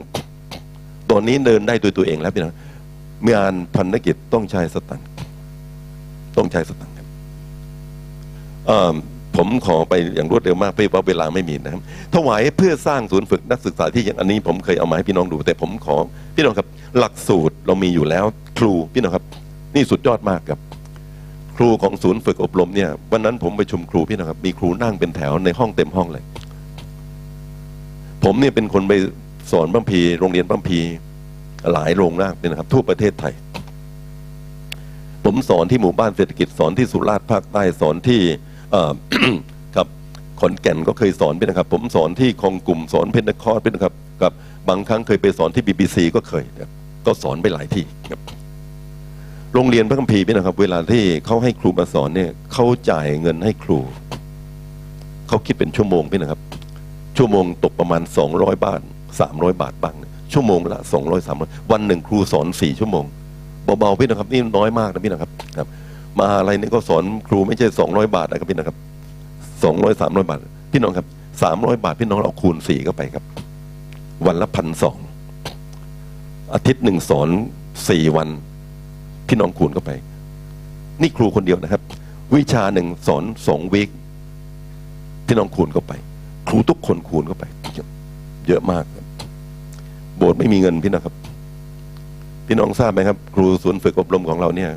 [1.11, 2.53] ตอนนี้เดินได้โดยตัวเองแล้วพี่น้อง
[3.33, 5.07] งานพันธกิจต้องใช้สตังค์
[6.39, 7.07] ต้องใช้สตังค์ครับ
[9.37, 11.83] ผมขอไปอย่างรวดเร็วมากเพราะว่าเวลาไม่มีนะครับ
[12.15, 15.97] ถวายเพื่อสร้างศูนย์ฝึกนักศึกษาที่อย่างอันนี้ผมเคยเอามาให้พี่น้องดู แต่ผมขอ
[16.37, 16.67] พี่น้องครับ
[16.99, 18.25] หลักสูตรเรามีอยู่แล้ว
[18.59, 19.25] ครูพี่น้องครับ
[19.75, 20.61] นี่สุดยอดมากครับ
[21.57, 26.25] ครูของศูนย์ฝึกอบรมเนี่ยวันนั้นผมไปชุมครูพี่น้องครับ มีครูนั่งเป็นแถวในห้องเต็มห้องเลย
[28.25, 28.93] ผมเนี่ยเป็นคนไป
[29.53, 30.81] สอนบัมพีโรงเรียนบัมพี
[31.73, 33.33] หลายโรงมากเลยนะครับทั่วประเทศไทย
[35.25, 38.23] ผมสอนที่หมู่บ้านเศรษฐกิจสอนที่สุราษฎร์ภาคใต้สอนที่
[39.77, 39.89] ครับ
[40.41, 44.33] ขอนแก่นก็เคยสอนพี่นะครับ ผมสอนที่คองกลุ่มสอนเพนนคอร์พี่นะครับกับ
[44.69, 46.45] บางครั้งเคยไปสอนที่บีบีซีก็เคย
[47.07, 48.21] ก็สอนไปหลายที่ครับ
[49.55, 53.79] โรงเรียนพระคัมภีร์พี่นะครับ เวลาที่เขาให้ครูมาสอนเนี่ยเขาจ่ายเงินให้ครู
[55.29, 56.41] เขาคิดเป็นชั่วโมงพี่นะครับ
[57.17, 58.81] ชั่วโมงตกประมาณสองร้อยบาท
[59.21, 59.97] สามร้อยบาทบ้าง
[60.33, 63.05] ชั่วโมงละสองร้อยสามร้อยวันหนึ่งครูสอนสี่ชั่วโมง
[63.65, 65.69] เบาๆพี่นะครับนี่น้อยมากนะพี่นะครับครับ
[66.21, 68.77] มาอะไรนี่ก็สอนครูไม่ใช่สองร้อยบาทนะครับพี่นะครับ
[69.65, 70.39] สองร้อยสามร้อยบาท
[70.73, 71.07] พี่น้องครับ
[71.43, 73.25] สามร้อยบาทพี่น้องเอาคูณสี่เข้าไปครับ
[74.27, 74.97] วันละพันสอง
[76.55, 77.29] อาทิตย์หนึ่งสอน
[77.89, 78.29] สี่วัน
[79.29, 79.91] พี่น้องคูณเข้าไป
[81.01, 81.83] นี่ครูคนเดียวนะครับ
[82.35, 83.91] วิชาหนึ่งสอนสองวีค
[85.27, 85.93] พี่น้องคูณเข้าไป
[86.49, 87.45] ครูทุกคนคูณเข้าไป
[88.49, 88.85] เยอะมาก
[90.17, 91.15] โบสถ์ไม่มีเงินพี่นะครับ
[92.47, 94.71] พี่น้องทราบไหมครับ ครูศูนย์ฝึกอบรมของเราเนี่ย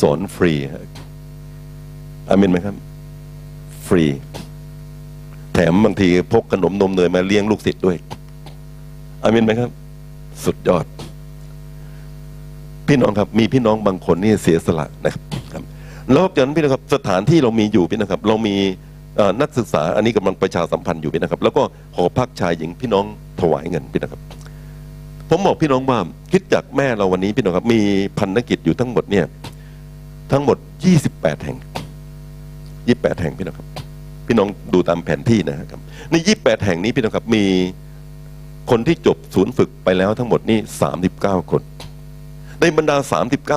[0.00, 0.52] สอนฟรี
[2.28, 2.74] อามินไหมครับ
[3.86, 4.04] ฟรี
[5.54, 7.96] แถมบางทีพกขนมนมเนยมาเลี้ยงลูกศิษย์ด้วย
[9.22, 9.70] อามินไหมครับ
[10.44, 10.84] สุดยอด
[12.88, 15.22] พี่น้องครับ มีพี่น้องบางคนนี่เสียสละนะครับ
[15.52, 15.62] ครับ
[16.12, 18.54] แล้วจากนั้นพี่นะครับ สถานที่เรามีอยู่พี่นะครับ เรามี
[19.40, 21.62] นักศึกษา อันนี้กำลังประชาสัมพันธ์อยู่พี่นะครับ แล้วก็
[21.96, 23.04] หอพักชายหญิงพี่น้อง
[23.40, 24.20] ถวายเงินพี่นะครับ
[25.28, 25.98] ผมบอกพี่น้องว่า
[26.32, 27.80] คิดจากแม่เราวันนี้พี่น้องครับ มี
[28.18, 29.26] พันธกิจอยู่ทั้งหมดเนี่ย
[30.32, 30.56] ทั้งหมด
[31.00, 31.58] 28 แห่ง
[32.38, 33.68] 28 แห่งพี่น้องครับ
[34.26, 35.80] พี่น้องดูตามแผนที่นะครับ
[36.10, 37.44] ใน 28 แห่งนี้พี่น้องครับ มี
[38.70, 40.58] คนที่จบศูนย์ฝึกไปแล้วทั้งหมดนี่
[41.04, 41.62] 39 คน
[42.60, 42.96] ในบรรดา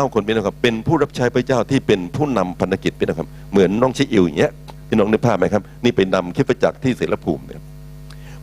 [0.07, 4.51] 39 คนพี่น้องครับ เป็นผู้รับใช้พระเจ้าที่เป็นผู้นำพันธกิจพี่น้องครับ เหมือนน้องชิอิวอย่างเงี้ย
[4.89, 7.61] พี่น้องนึกภาพไหมครับ นี่เป็นนำคิดประจักษ์ที่เสรภูมิเนี่ย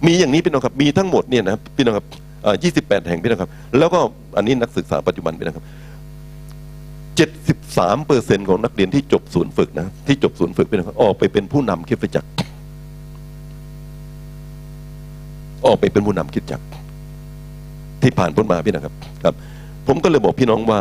[0.06, 2.06] มีอย่างนี้พี่น้องครับ มีทั้งหมดเนี่ยนะพี่น้องครับ
[2.52, 4.00] 28 แห่งพี่น้องครับ แล้วก็
[4.36, 5.66] อันนี้นักศึกษาปัจจุบันพี่น้องครับ
[7.74, 12.30] 73เปอร์เซ็นของนักเรียนที่จบศูนย์ฝึกนะ ที่จบศูนย์ฝึกพี่น้องครับออกไปเป็นผู้นำคิดประจักษ์
[15.66, 16.64] ออกไปเป็นผู้นำคิดจักร
[18.02, 18.94] ที่ผ่านพ้นมาพี่นะครับ
[19.24, 19.34] ครับ
[19.86, 20.80] ผมก็เลยบอกพี่น้องว่า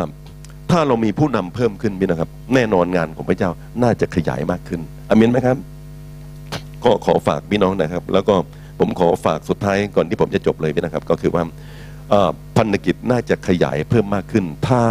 [0.70, 3.50] ถ้าเรามีผู้นำเพิ่มขึ้นพี่นะครับ แน่นอนงานของพระเจ้า
[3.82, 5.56] น่าจะขยายมากขึ้นอามินไหมครับ
[6.84, 8.34] ก็ขอฝากพี่น้องนะครับ แล้วก็
[8.84, 11.42] ผมขอฝากสุดท้ายก่อนที่ผมจะจบเลยนะครับ ก็คือว่า
[12.56, 14.82] พันธกิจน่าจะขยายเพิ่มมากขึ้น ถ้า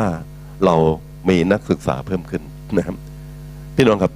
[0.65, 0.75] เรา
[1.29, 2.41] มีนักศึกษาเพิ่มขึ้น
[2.77, 2.95] นะครับ
[3.75, 4.13] พี่น้องครับ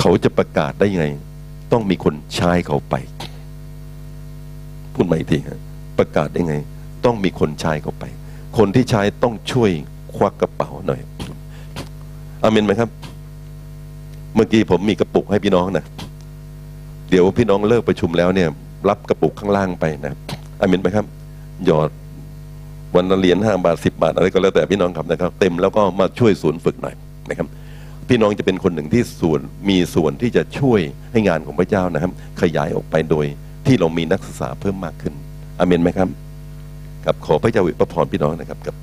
[0.00, 1.06] เขาจะประกาศได้ยังไง
[1.72, 2.94] ต้องมีคนใช้เขาไป
[4.94, 5.60] พูดใหม่อีกทีฮะ
[5.98, 6.56] ประกาศได้ไง
[7.04, 8.04] ต้องมีคนใช้เขาไป
[8.58, 9.70] คนที่ใช้ต้องช่วย
[10.16, 11.00] ควักกระเป๋าหน่อย
[12.42, 12.90] อาเมนไหมครับ
[14.34, 15.84] เมื่อกี้ผมมีกระปุกให้พี่น้องนะ
[17.12, 18.48] เดี๋ยวพี่น้องเลิกประชุมแล้วเนี่ย
[18.88, 20.14] รับกระปุกข้างล่างไปนะ
[20.60, 21.06] อาเมนไหมครับ
[21.66, 21.90] หยอด
[22.96, 26.94] วันละเหรียญห้าบาทสิบาทอะไรก็แล้วแต่พี่น้องครับนะครับ เต็มแล้วก็มาช่วยศูนย์ฝึกหน่อย
[27.30, 27.46] นะครับ
[28.08, 30.80] พี่น้องจะเป็นคนหนึ่งที่ส่วนมีส่วนที่จะช่วย
[31.12, 32.12] ให้งานของพระเจ้านะครับ
[32.42, 33.26] ขยายออกไปโดย
[33.66, 35.14] ที่เรามีนักศึกษาเพิ่มมากขึ้น
[35.58, 36.08] อาเมนไหมครับ
[37.04, 38.76] ครับขอพระเจ้าอวยพรพี่น้องนะครับครับ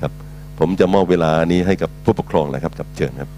[0.00, 0.12] ครับ
[0.58, 3.30] ผมจะมอบเวลานี้ให้กับผู้ปกครองนะครับกับเชิญครับ